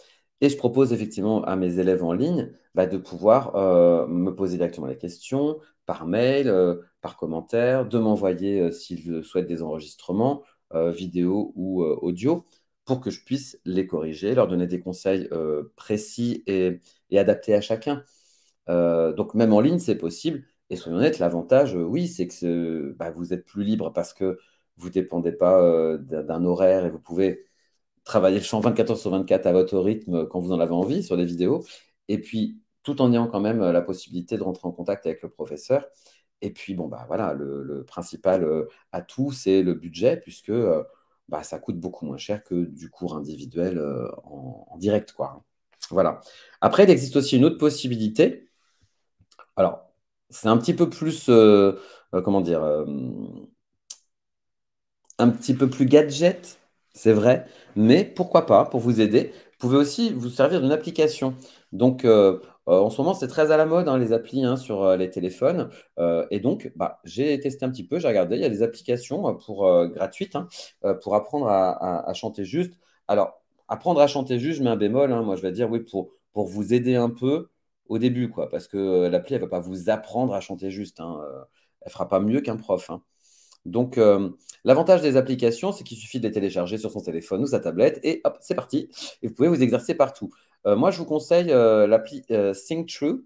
Et 0.41 0.49
je 0.49 0.57
propose 0.57 0.93
effectivement 0.93 1.43
à 1.43 1.55
mes 1.55 1.79
élèves 1.79 2.03
en 2.03 2.13
ligne 2.13 2.51
bah, 2.73 2.87
de 2.87 2.97
pouvoir 2.97 3.55
euh, 3.55 4.05
me 4.07 4.35
poser 4.35 4.57
directement 4.57 4.87
les 4.87 4.97
questions 4.97 5.59
par 5.85 6.05
mail, 6.05 6.49
euh, 6.49 6.75
par 7.01 7.15
commentaire, 7.17 7.85
de 7.85 7.99
m'envoyer 7.99 8.71
s'ils 8.71 9.23
souhaitent 9.23 9.47
des 9.47 9.61
enregistrements 9.61 10.43
euh, 10.43 10.54
vidéo 10.73 11.53
ou 11.55 11.83
euh, 11.83 11.97
audio 12.01 12.45
pour 12.85 13.01
que 13.01 13.09
je 13.09 13.23
puisse 13.23 13.59
les 13.65 13.87
corriger, 13.87 14.35
leur 14.35 14.47
donner 14.47 14.67
des 14.67 14.79
conseils 14.79 15.27
euh, 15.31 15.73
précis 15.75 16.43
et, 16.47 16.81
adaptés 17.17 17.55
à 17.55 17.61
chacun. 17.61 18.03
donc 18.67 19.33
même 19.35 19.53
en 19.53 19.61
ligne, 19.61 19.79
c'est 19.79 19.97
possible. 19.97 20.43
Et 20.69 20.75
soyons 20.75 20.97
honnêtes, 20.97 21.19
l'avantage, 21.19 21.75
oui, 21.75 22.07
c'est 22.07 22.27
que 22.27 22.93
bah, 22.97 23.11
vous 23.11 23.33
êtes 23.33 23.45
plus 23.45 23.63
libre 23.63 23.93
parce 23.93 24.13
que 24.13 24.39
vous 24.77 24.87
ne 24.87 24.93
dépendez 24.93 25.31
pas 25.31 25.97
d'un 25.97 26.43
horaire 26.45 26.85
et 26.85 26.89
vous 26.89 26.99
pouvez 26.99 27.45
travailler 28.03 28.39
le 28.39 28.43
chant 28.43 28.59
24 28.59 28.91
heures 28.91 28.97
sur 28.97 29.11
24 29.11 29.45
à 29.47 29.53
votre 29.53 29.79
rythme 29.79 30.27
quand 30.27 30.39
vous 30.39 30.51
en 30.51 30.59
avez 30.59 30.73
envie 30.73 31.03
sur 31.03 31.17
des 31.17 31.25
vidéos. 31.25 31.63
Et 32.09 32.19
puis, 32.21 32.61
tout 32.83 33.01
en 33.01 33.11
ayant 33.13 33.27
quand 33.27 33.39
même 33.41 33.59
la 33.61 33.81
possibilité 33.81 34.37
de 34.37 34.43
rentrer 34.43 34.67
en 34.67 34.71
contact 34.71 35.05
avec 35.05 35.21
le 35.23 35.29
professeur 35.29 35.87
et 36.41 36.51
puis, 36.51 36.75
bon, 36.75 36.87
bah 36.87 37.05
voilà, 37.07 37.33
le, 37.33 37.83
principal 37.85 38.43
euh, 38.43 38.67
atout, 38.91 39.31
c'est 39.31 39.61
le 39.63 39.73
budget, 39.73 40.17
puisque 40.17 40.49
euh, 40.49 40.83
bah, 41.29 41.43
ça 41.43 41.59
coûte 41.59 41.79
beaucoup 41.79 42.05
moins 42.05 42.17
cher 42.17 42.43
que 42.43 42.65
du 42.65 42.89
cours 42.89 43.15
individuel 43.17 43.77
euh, 43.77 44.09
en, 44.23 44.77
direct, 44.77 45.13
quoi. 45.13 45.43
Voilà. 45.91 46.21
Après, 46.61 46.83
il 46.85 46.89
existe 46.89 47.15
aussi 47.15 47.37
une 47.37 47.45
autre 47.45 47.57
possibilité. 47.57 48.49
Alors, 49.55 49.89
c'est 50.29 50.47
un 50.47 50.57
petit 50.57 50.73
peu 50.73 50.89
plus, 50.89 51.29
comment 52.23 52.41
dire, 52.41 52.63
un 55.19 55.29
petit 55.29 55.53
peu 55.53 55.69
plus 55.69 55.85
gadget, 55.85 56.59
c'est 56.93 57.13
vrai, 57.13 57.45
mais 57.75 58.03
pourquoi 58.03 58.45
pas, 58.45 58.65
pour 58.65 58.79
vous 58.79 59.01
aider, 59.01 59.31
vous 59.33 59.57
pouvez 59.59 59.77
aussi 59.77 60.13
vous 60.13 60.29
servir 60.29 60.61
d'une 60.61 60.71
application. 60.71 61.35
Donc, 61.71 62.05
euh, 62.67 62.79
en 62.79 62.89
ce 62.89 62.99
moment, 63.01 63.13
c'est 63.13 63.27
très 63.27 63.51
à 63.51 63.57
la 63.57 63.65
mode, 63.65 63.87
hein, 63.87 63.97
les 63.97 64.11
applis 64.13 64.43
hein, 64.43 64.57
sur 64.57 64.83
euh, 64.83 64.97
les 64.97 65.09
téléphones. 65.09 65.69
Euh, 65.99 66.25
et 66.31 66.39
donc, 66.39 66.71
bah, 66.75 66.99
j'ai 67.03 67.39
testé 67.39 67.65
un 67.65 67.69
petit 67.69 67.85
peu, 67.85 67.99
j'ai 67.99 68.07
regardé, 68.07 68.35
il 68.37 68.41
y 68.41 68.45
a 68.45 68.49
des 68.49 68.63
applications 68.63 69.21
gratuites 69.93 70.35
hein, 70.35 70.47
pour 71.01 71.15
apprendre 71.15 71.47
à, 71.47 72.13
chanter 72.13 72.45
juste. 72.45 72.73
Alors, 73.07 73.41
apprendre 73.67 74.01
à 74.01 74.07
chanter 74.07 74.39
juste, 74.39 74.59
je 74.59 74.63
mets 74.63 74.69
un 74.69 74.75
bémol. 74.77 75.09
moi, 75.23 75.35
je 75.35 75.41
vais 75.41 75.51
dire 75.51 75.69
oui, 75.69 75.79
pour, 75.79 76.11
vous 76.33 76.73
aider 76.73 76.95
un 76.95 77.09
peu 77.09 77.49
au 77.87 77.97
début, 77.97 78.29
quoi, 78.29 78.49
parce 78.49 78.67
que 78.67 79.07
l'appli, 79.07 79.35
elle 79.35 79.41
ne 79.41 79.45
va 79.45 79.49
pas 79.49 79.59
vous 79.59 79.89
apprendre 79.89 80.33
à 80.33 80.41
chanter 80.41 80.71
juste. 80.71 80.99
elle 80.99 81.05
ne 81.85 81.91
fera 81.91 82.07
pas 82.09 82.19
mieux 82.19 82.41
qu'un 82.41 82.57
prof. 82.57 82.89
Donc, 83.65 83.99
l'avantage 84.63 85.01
des 85.01 85.17
applications, 85.17 85.71
c'est 85.71 85.83
qu'il 85.83 85.97
suffit 85.97 86.19
de 86.19 86.27
les 86.27 86.33
télécharger 86.33 86.77
sur 86.77 86.91
son 86.91 87.01
téléphone 87.01 87.43
ou 87.43 87.47
sa 87.47 87.59
tablette 87.59 87.99
et 88.03 88.21
hop, 88.23 88.37
c'est 88.41 88.55
parti. 88.55 88.89
Et 89.21 89.27
vous 89.27 89.33
pouvez 89.33 89.49
vous 89.49 89.61
exercer 89.61 89.95
partout. 89.95 90.31
Euh, 90.65 90.75
moi, 90.75 90.91
je 90.91 90.97
vous 90.97 91.05
conseille 91.05 91.51
euh, 91.51 91.87
l'appli 91.87 92.23
Think 92.67 92.89
True, 92.89 93.25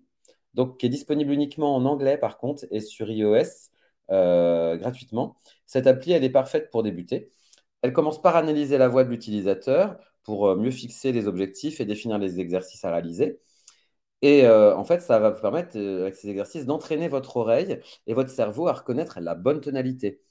donc, 0.53 0.77
qui 0.77 0.85
est 0.87 0.89
disponible 0.89 1.31
uniquement 1.31 1.75
en 1.75 1.85
anglais 1.85 2.17
par 2.17 2.37
contre 2.37 2.65
et 2.71 2.81
sur 2.81 3.09
iOS 3.09 3.69
gratuitement. 4.09 5.37
Cette 5.65 5.87
appli, 5.87 6.11
elle 6.11 6.23
est 6.23 6.29
parfaite 6.31 6.69
pour 6.71 6.83
débuter. 6.83 7.31
Elle 7.81 7.93
commence 7.93 8.21
par 8.21 8.35
analyser 8.35 8.77
la 8.77 8.87
voix 8.87 9.03
de 9.03 9.09
l'utilisateur 9.09 9.97
pour 10.23 10.55
mieux 10.55 10.71
fixer 10.71 11.11
les 11.11 11.27
objectifs 11.27 11.79
et 11.79 11.85
définir 11.85 12.17
les 12.17 12.39
exercices 12.39 12.83
à 12.85 12.91
réaliser. 12.91 13.39
Et 14.21 14.45
euh, 14.45 14.75
en 14.75 14.83
fait, 14.83 15.01
ça 15.01 15.19
va 15.19 15.29
vous 15.31 15.41
permettre, 15.41 15.77
euh, 15.77 16.01
avec 16.01 16.15
ces 16.15 16.29
exercices, 16.29 16.65
d'entraîner 16.65 17.07
votre 17.07 17.37
oreille 17.37 17.79
et 18.07 18.13
votre 18.13 18.29
cerveau 18.29 18.67
à 18.67 18.73
reconnaître 18.73 19.19
la 19.21 19.35
bonne 19.35 19.61
tonalité. 19.61 20.21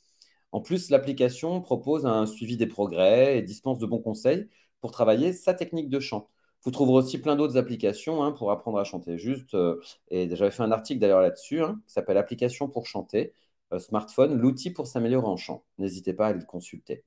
En 0.52 0.60
plus, 0.62 0.90
l'application 0.90 1.60
propose 1.62 2.06
un 2.06 2.26
suivi 2.26 2.56
des 2.56 2.66
progrès 2.66 3.38
et 3.38 3.42
dispense 3.42 3.78
de 3.78 3.86
bons 3.86 4.00
conseils 4.00 4.48
pour 4.80 4.92
travailler 4.92 5.32
sa 5.32 5.54
technique 5.54 5.90
de 5.90 6.00
chant. 6.00 6.30
Vous 6.68 6.72
trouverez 6.72 6.98
aussi 6.98 7.16
plein 7.16 7.34
d'autres 7.34 7.56
applications 7.56 8.22
hein, 8.22 8.30
pour 8.30 8.50
apprendre 8.50 8.78
à 8.78 8.84
chanter 8.84 9.16
juste. 9.16 9.54
Euh, 9.54 9.80
et 10.10 10.28
j'avais 10.36 10.50
fait 10.50 10.62
un 10.62 10.70
article 10.70 11.00
d'ailleurs 11.00 11.22
là-dessus 11.22 11.62
hein, 11.62 11.80
qui 11.86 11.94
s'appelle 11.94 12.18
Application 12.18 12.68
pour 12.68 12.86
chanter, 12.86 13.32
smartphone, 13.78 14.38
l'outil 14.38 14.70
pour 14.70 14.86
s'améliorer 14.86 15.26
en 15.28 15.38
chant. 15.38 15.64
N'hésitez 15.78 16.12
pas 16.12 16.26
à 16.26 16.32
le 16.34 16.44
consulter. 16.44 17.04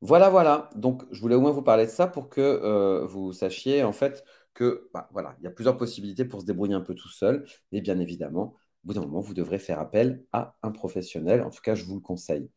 Voilà, 0.00 0.28
voilà. 0.28 0.70
Donc, 0.74 1.04
je 1.12 1.20
voulais 1.20 1.36
au 1.36 1.40
moins 1.40 1.52
vous 1.52 1.62
parler 1.62 1.86
de 1.86 1.90
ça 1.90 2.08
pour 2.08 2.28
que 2.28 3.04
vous 3.06 3.32
sachiez 3.32 3.84
en 3.84 3.92
fait 3.92 4.24
que 4.54 4.90
bah, 4.92 5.08
il 5.38 5.44
y 5.44 5.46
a 5.46 5.50
plusieurs 5.50 5.76
possibilités 5.78 6.24
pour 6.24 6.40
se 6.40 6.46
débrouiller 6.46 6.74
un 6.74 6.80
peu 6.80 6.94
tout 6.96 7.08
seul. 7.08 7.46
Et 7.70 7.80
bien 7.80 8.00
évidemment, 8.00 8.54
au 8.84 8.88
bout 8.88 8.94
d'un 8.94 9.02
moment, 9.02 9.20
vous 9.20 9.34
devrez 9.34 9.60
faire 9.60 9.78
appel 9.78 10.24
à 10.32 10.56
un 10.64 10.72
professionnel. 10.72 11.42
En 11.42 11.50
tout 11.50 11.62
cas, 11.62 11.76
je 11.76 11.84
vous 11.84 11.94
le 11.94 12.00
conseille. 12.00 12.50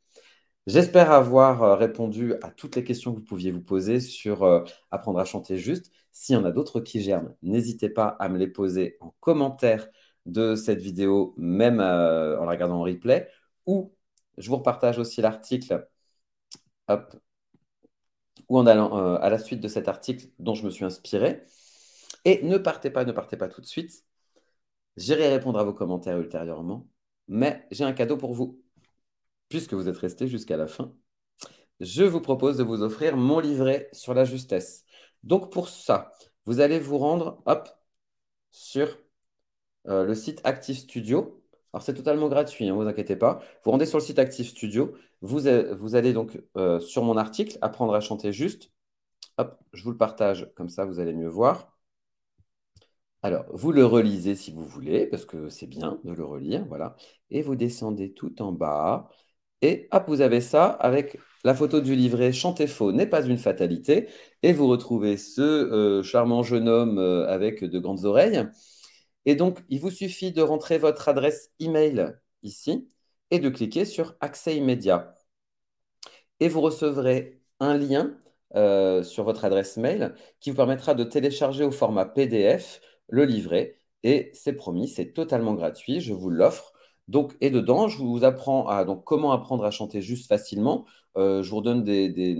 J'espère 0.67 1.11
avoir 1.11 1.61
euh, 1.63 1.75
répondu 1.75 2.33
à 2.41 2.49
toutes 2.49 2.75
les 2.75 2.83
questions 2.83 3.13
que 3.13 3.19
vous 3.19 3.25
pouviez 3.25 3.51
vous 3.51 3.61
poser 3.61 3.99
sur 3.99 4.43
euh, 4.43 4.63
apprendre 4.91 5.19
à 5.19 5.25
chanter 5.25 5.57
juste. 5.57 5.91
S'il 6.11 6.33
y 6.35 6.37
en 6.37 6.45
a 6.45 6.51
d'autres 6.51 6.79
qui 6.81 7.01
germent, 7.01 7.35
n'hésitez 7.43 7.89
pas 7.89 8.07
à 8.19 8.29
me 8.29 8.37
les 8.39 8.47
poser 8.47 8.97
en 8.99 9.11
commentaire 9.19 9.87
de 10.25 10.55
cette 10.55 10.81
vidéo, 10.81 11.35
même 11.37 11.79
euh, 11.79 12.39
en 12.39 12.45
la 12.45 12.51
regardant 12.51 12.79
en 12.79 12.83
replay, 12.83 13.29
ou 13.67 13.93
je 14.37 14.49
vous 14.49 14.57
repartage 14.57 14.97
aussi 14.97 15.21
l'article 15.21 15.87
ou 18.49 18.57
en 18.57 18.65
allant 18.67 19.15
à 19.17 19.29
la 19.29 19.39
suite 19.39 19.61
de 19.61 19.67
cet 19.67 19.87
article 19.87 20.27
dont 20.39 20.55
je 20.55 20.65
me 20.65 20.69
suis 20.69 20.85
inspiré. 20.85 21.43
Et 22.25 22.43
ne 22.43 22.57
partez 22.57 22.89
pas, 22.91 23.05
ne 23.05 23.11
partez 23.11 23.37
pas 23.37 23.47
tout 23.49 23.61
de 23.61 23.65
suite. 23.67 24.03
J'irai 24.97 25.29
répondre 25.29 25.59
à 25.59 25.63
vos 25.63 25.73
commentaires 25.73 26.19
ultérieurement, 26.19 26.87
mais 27.27 27.67
j'ai 27.71 27.83
un 27.85 27.93
cadeau 27.93 28.17
pour 28.17 28.33
vous. 28.33 28.64
Puisque 29.49 29.73
vous 29.73 29.87
êtes 29.89 29.97
resté 29.97 30.27
jusqu'à 30.27 30.57
la 30.57 30.67
fin, 30.67 30.93
je 31.79 32.03
vous 32.03 32.21
propose 32.21 32.57
de 32.57 32.63
vous 32.63 32.81
offrir 32.81 33.17
mon 33.17 33.39
livret 33.39 33.89
sur 33.93 34.13
la 34.13 34.25
justesse. 34.25 34.85
Donc 35.23 35.51
pour 35.51 35.69
ça, 35.69 36.11
vous 36.45 36.59
allez 36.59 36.79
vous 36.79 36.97
rendre 36.97 37.43
sur 38.51 38.97
euh, 39.87 40.05
le 40.05 40.15
site 40.15 40.41
Active 40.43 40.77
Studio. 40.77 41.43
Alors 41.73 41.83
c'est 41.83 41.93
totalement 41.93 42.29
gratuit, 42.29 42.65
ne 42.65 42.71
hein, 42.71 42.75
vous 42.75 42.87
inquiétez 42.87 43.15
pas. 43.15 43.41
Vous 43.63 43.71
rendez 43.71 43.85
sur 43.85 43.97
le 43.99 44.03
site 44.03 44.19
Active 44.19 44.47
Studio. 44.47 44.95
Vous, 45.21 45.41
vous 45.77 45.95
allez 45.95 46.13
donc 46.13 46.41
euh, 46.57 46.79
sur 46.79 47.03
mon 47.03 47.17
article, 47.17 47.57
apprendre 47.61 47.93
à 47.93 47.99
chanter 48.01 48.31
juste. 48.31 48.71
Hop, 49.37 49.59
je 49.73 49.83
vous 49.83 49.91
le 49.91 49.97
partage, 49.97 50.51
comme 50.55 50.69
ça 50.69 50.85
vous 50.85 50.99
allez 50.99 51.13
mieux 51.13 51.27
voir. 51.27 51.75
Alors, 53.23 53.45
vous 53.51 53.71
le 53.71 53.85
relisez 53.85 54.35
si 54.35 54.51
vous 54.51 54.63
voulez, 54.65 55.07
parce 55.07 55.25
que 55.25 55.49
c'est 55.49 55.65
bien 55.67 55.99
de 56.03 56.11
le 56.13 56.23
relire, 56.23 56.63
voilà. 56.67 56.95
Et 57.31 57.41
vous 57.41 57.55
descendez 57.55 58.13
tout 58.13 58.39
en 58.41 58.51
bas. 58.51 59.09
Et 59.65 59.87
hop, 59.91 60.03
vous 60.07 60.21
avez 60.21 60.41
ça 60.41 60.67
avec 60.67 61.17
la 61.43 61.55
photo 61.55 61.81
du 61.81 61.95
livret 61.95 62.31
Chanter 62.31 62.67
faux 62.67 62.91
n'est 62.91 63.07
pas 63.07 63.25
une 63.25 63.39
fatalité. 63.39 64.07
Et 64.43 64.53
vous 64.53 64.67
retrouvez 64.67 65.17
ce 65.17 65.41
euh, 65.41 66.03
charmant 66.03 66.43
jeune 66.43 66.69
homme 66.69 66.99
euh, 66.99 67.27
avec 67.27 67.63
de 67.63 67.79
grandes 67.79 68.05
oreilles. 68.05 68.47
Et 69.25 69.33
donc, 69.35 69.63
il 69.69 69.79
vous 69.79 69.89
suffit 69.89 70.31
de 70.31 70.43
rentrer 70.43 70.77
votre 70.77 71.09
adresse 71.09 71.51
email 71.59 72.15
ici 72.43 72.87
et 73.31 73.39
de 73.39 73.49
cliquer 73.49 73.85
sur 73.85 74.15
Accès 74.21 74.55
immédiat. 74.55 75.15
Et 76.39 76.47
vous 76.47 76.61
recevrez 76.61 77.41
un 77.59 77.75
lien 77.75 78.15
euh, 78.55 79.01
sur 79.01 79.23
votre 79.23 79.45
adresse 79.45 79.77
mail 79.77 80.13
qui 80.39 80.51
vous 80.51 80.57
permettra 80.57 80.93
de 80.93 81.03
télécharger 81.03 81.63
au 81.63 81.71
format 81.71 82.05
PDF 82.05 82.81
le 83.09 83.25
livret. 83.25 83.79
Et 84.03 84.29
c'est 84.35 84.53
promis, 84.53 84.87
c'est 84.87 85.11
totalement 85.13 85.55
gratuit, 85.55 86.01
je 86.01 86.13
vous 86.13 86.29
l'offre. 86.29 86.74
Donc, 87.07 87.35
et 87.41 87.49
dedans, 87.49 87.87
je 87.87 87.97
vous 87.97 88.23
apprends 88.23 88.67
à 88.67 88.83
donc, 88.85 89.03
comment 89.03 89.31
apprendre 89.31 89.63
à 89.65 89.71
chanter 89.71 90.01
juste 90.01 90.27
facilement. 90.27 90.85
Euh, 91.17 91.43
je 91.43 91.51
vous 91.51 91.61
donne 91.61 91.83
des, 91.83 92.09
des, 92.09 92.35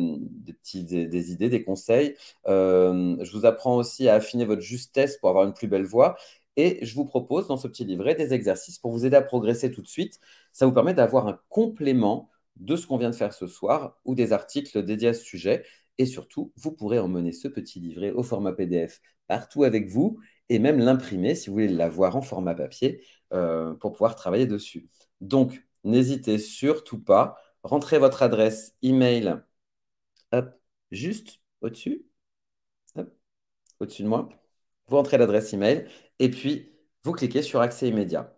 des, 0.84 1.32
idées, 1.32 1.49
des 1.49 1.63
conseils. 1.63 2.16
Euh, 2.47 3.16
je 3.24 3.32
vous 3.32 3.45
apprends 3.45 3.78
aussi 3.78 4.09
à 4.09 4.16
affiner 4.16 4.45
votre 4.45 4.61
justesse 4.61 5.18
pour 5.18 5.30
avoir 5.30 5.45
une 5.45 5.53
plus 5.53 5.68
belle 5.68 5.86
voix. 5.86 6.16
Et 6.57 6.80
je 6.86 6.95
vous 6.95 7.05
propose 7.05 7.47
dans 7.47 7.57
ce 7.57 7.68
petit 7.68 7.86
livret 7.86 8.16
des 8.16 8.34
exercices 8.34 8.80
pour 8.80 8.91
vous 8.91 9.05
aider 9.05 9.18
à 9.18 9.22
progresser 9.22 9.72
tout 9.72 9.82
de 9.82 9.88
suite. 9.88 10.20
Ça 10.53 10.66
vous 10.66 10.72
permet 10.72 10.93
d'avoir 10.93 11.28
un 11.28 11.39
complément 11.49 12.30
de 12.55 12.76
ce 12.76 12.88
qu'on 12.88 12.97
vient 12.97 13.09
de 13.09 13.16
faire 13.16 13.34
ce 13.34 13.47
soir 13.47 13.97
ou 14.05 14.16
des 14.16 14.32
articles 14.34 14.84
dédiés 14.84 15.09
à 15.09 15.13
ce 15.13 15.24
sujet. 15.24 15.63
Et 15.97 16.05
surtout, 16.05 16.51
vous 16.55 16.72
pourrez 16.72 16.99
emmener 16.99 17.34
ce 17.34 17.47
petit 17.47 17.80
livret 17.80 18.11
au 18.11 18.24
format 18.24 18.53
PDF 18.53 19.01
partout 19.28 19.63
avec 19.63 19.89
vous 19.89 20.20
et 20.49 20.59
même 20.59 20.80
l'imprimer 20.80 21.36
si 21.36 21.49
vous 21.49 21.53
voulez 21.55 21.68
l'avoir 21.68 22.16
en 22.16 22.22
format 22.22 22.53
papier 22.53 23.01
euh, 23.36 23.73
pour 23.75 23.93
pouvoir 23.93 24.15
travailler 24.15 24.47
dessus. 24.47 24.89
Donc, 25.21 25.65
n'hésitez 25.83 26.38
surtout 26.39 26.99
pas. 26.99 27.38
Rentrez 27.63 27.99
votre 27.99 28.23
adresse 28.23 28.75
email 28.81 29.41
juste 30.91 31.39
au-dessus, 31.61 32.05
au-dessus 33.79 34.03
de 34.03 34.07
moi. 34.09 34.27
Vous 34.88 34.97
rentrez 34.97 35.17
l'adresse 35.17 35.53
email 35.53 35.88
et 36.19 36.29
puis 36.29 36.71
vous 37.03 37.13
cliquez 37.13 37.41
sur 37.41 37.61
accès 37.61 37.88
immédiat. 37.89 38.38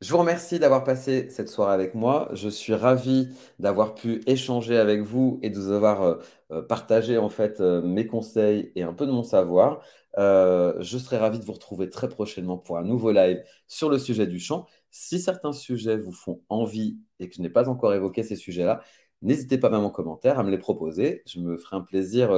Je 0.00 0.12
vous 0.12 0.18
remercie 0.18 0.60
d'avoir 0.60 0.84
passé 0.84 1.28
cette 1.30 1.48
soirée 1.48 1.74
avec 1.74 1.94
moi. 1.94 2.28
Je 2.32 2.48
suis 2.48 2.72
ravi 2.74 3.30
d'avoir 3.58 3.94
pu 3.96 4.20
échanger 4.26 4.76
avec 4.78 5.00
vous 5.02 5.40
et 5.42 5.50
de 5.50 5.58
vous 5.58 5.72
avoir 5.72 6.02
euh, 6.02 6.14
euh, 6.52 6.62
partagé 6.62 7.18
en 7.18 7.28
fait 7.28 7.60
mes 7.60 8.06
conseils 8.06 8.70
et 8.76 8.82
un 8.84 8.92
peu 8.92 9.06
de 9.06 9.10
mon 9.12 9.24
savoir. 9.24 9.82
Je 10.18 10.98
serai 10.98 11.16
ravi 11.18 11.38
de 11.38 11.44
vous 11.44 11.52
retrouver 11.52 11.90
très 11.90 12.08
prochainement 12.08 12.58
pour 12.58 12.78
un 12.78 12.84
nouveau 12.84 13.12
live 13.12 13.42
sur 13.66 13.88
le 13.88 13.98
sujet 13.98 14.26
du 14.26 14.38
chant. 14.40 14.66
Si 14.90 15.20
certains 15.20 15.52
sujets 15.52 15.96
vous 15.96 16.12
font 16.12 16.42
envie 16.48 16.98
et 17.20 17.28
que 17.28 17.36
je 17.36 17.42
n'ai 17.42 17.50
pas 17.50 17.68
encore 17.68 17.94
évoqué 17.94 18.22
ces 18.22 18.36
sujets-là, 18.36 18.82
n'hésitez 19.22 19.58
pas 19.58 19.70
même 19.70 19.84
en 19.84 19.90
commentaire 19.90 20.38
à 20.38 20.42
me 20.42 20.50
les 20.50 20.58
proposer. 20.58 21.22
Je 21.26 21.40
me 21.40 21.56
ferai 21.56 21.76
un 21.76 21.82
plaisir 21.82 22.30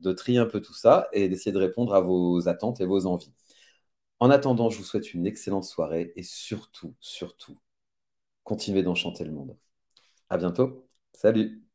de 0.00 0.12
trier 0.12 0.38
un 0.38 0.46
peu 0.46 0.60
tout 0.60 0.74
ça 0.74 1.08
et 1.12 1.28
d'essayer 1.28 1.52
de 1.52 1.58
répondre 1.58 1.94
à 1.94 2.00
vos 2.00 2.48
attentes 2.48 2.80
et 2.80 2.86
vos 2.86 3.06
envies. 3.06 3.32
En 4.20 4.30
attendant, 4.30 4.70
je 4.70 4.78
vous 4.78 4.84
souhaite 4.84 5.14
une 5.14 5.26
excellente 5.26 5.64
soirée 5.64 6.12
et 6.16 6.22
surtout, 6.22 6.94
surtout, 7.00 7.58
continuez 8.44 8.82
d'enchanter 8.82 9.24
le 9.24 9.32
monde. 9.32 9.56
À 10.30 10.38
bientôt. 10.38 10.88
Salut 11.14 11.65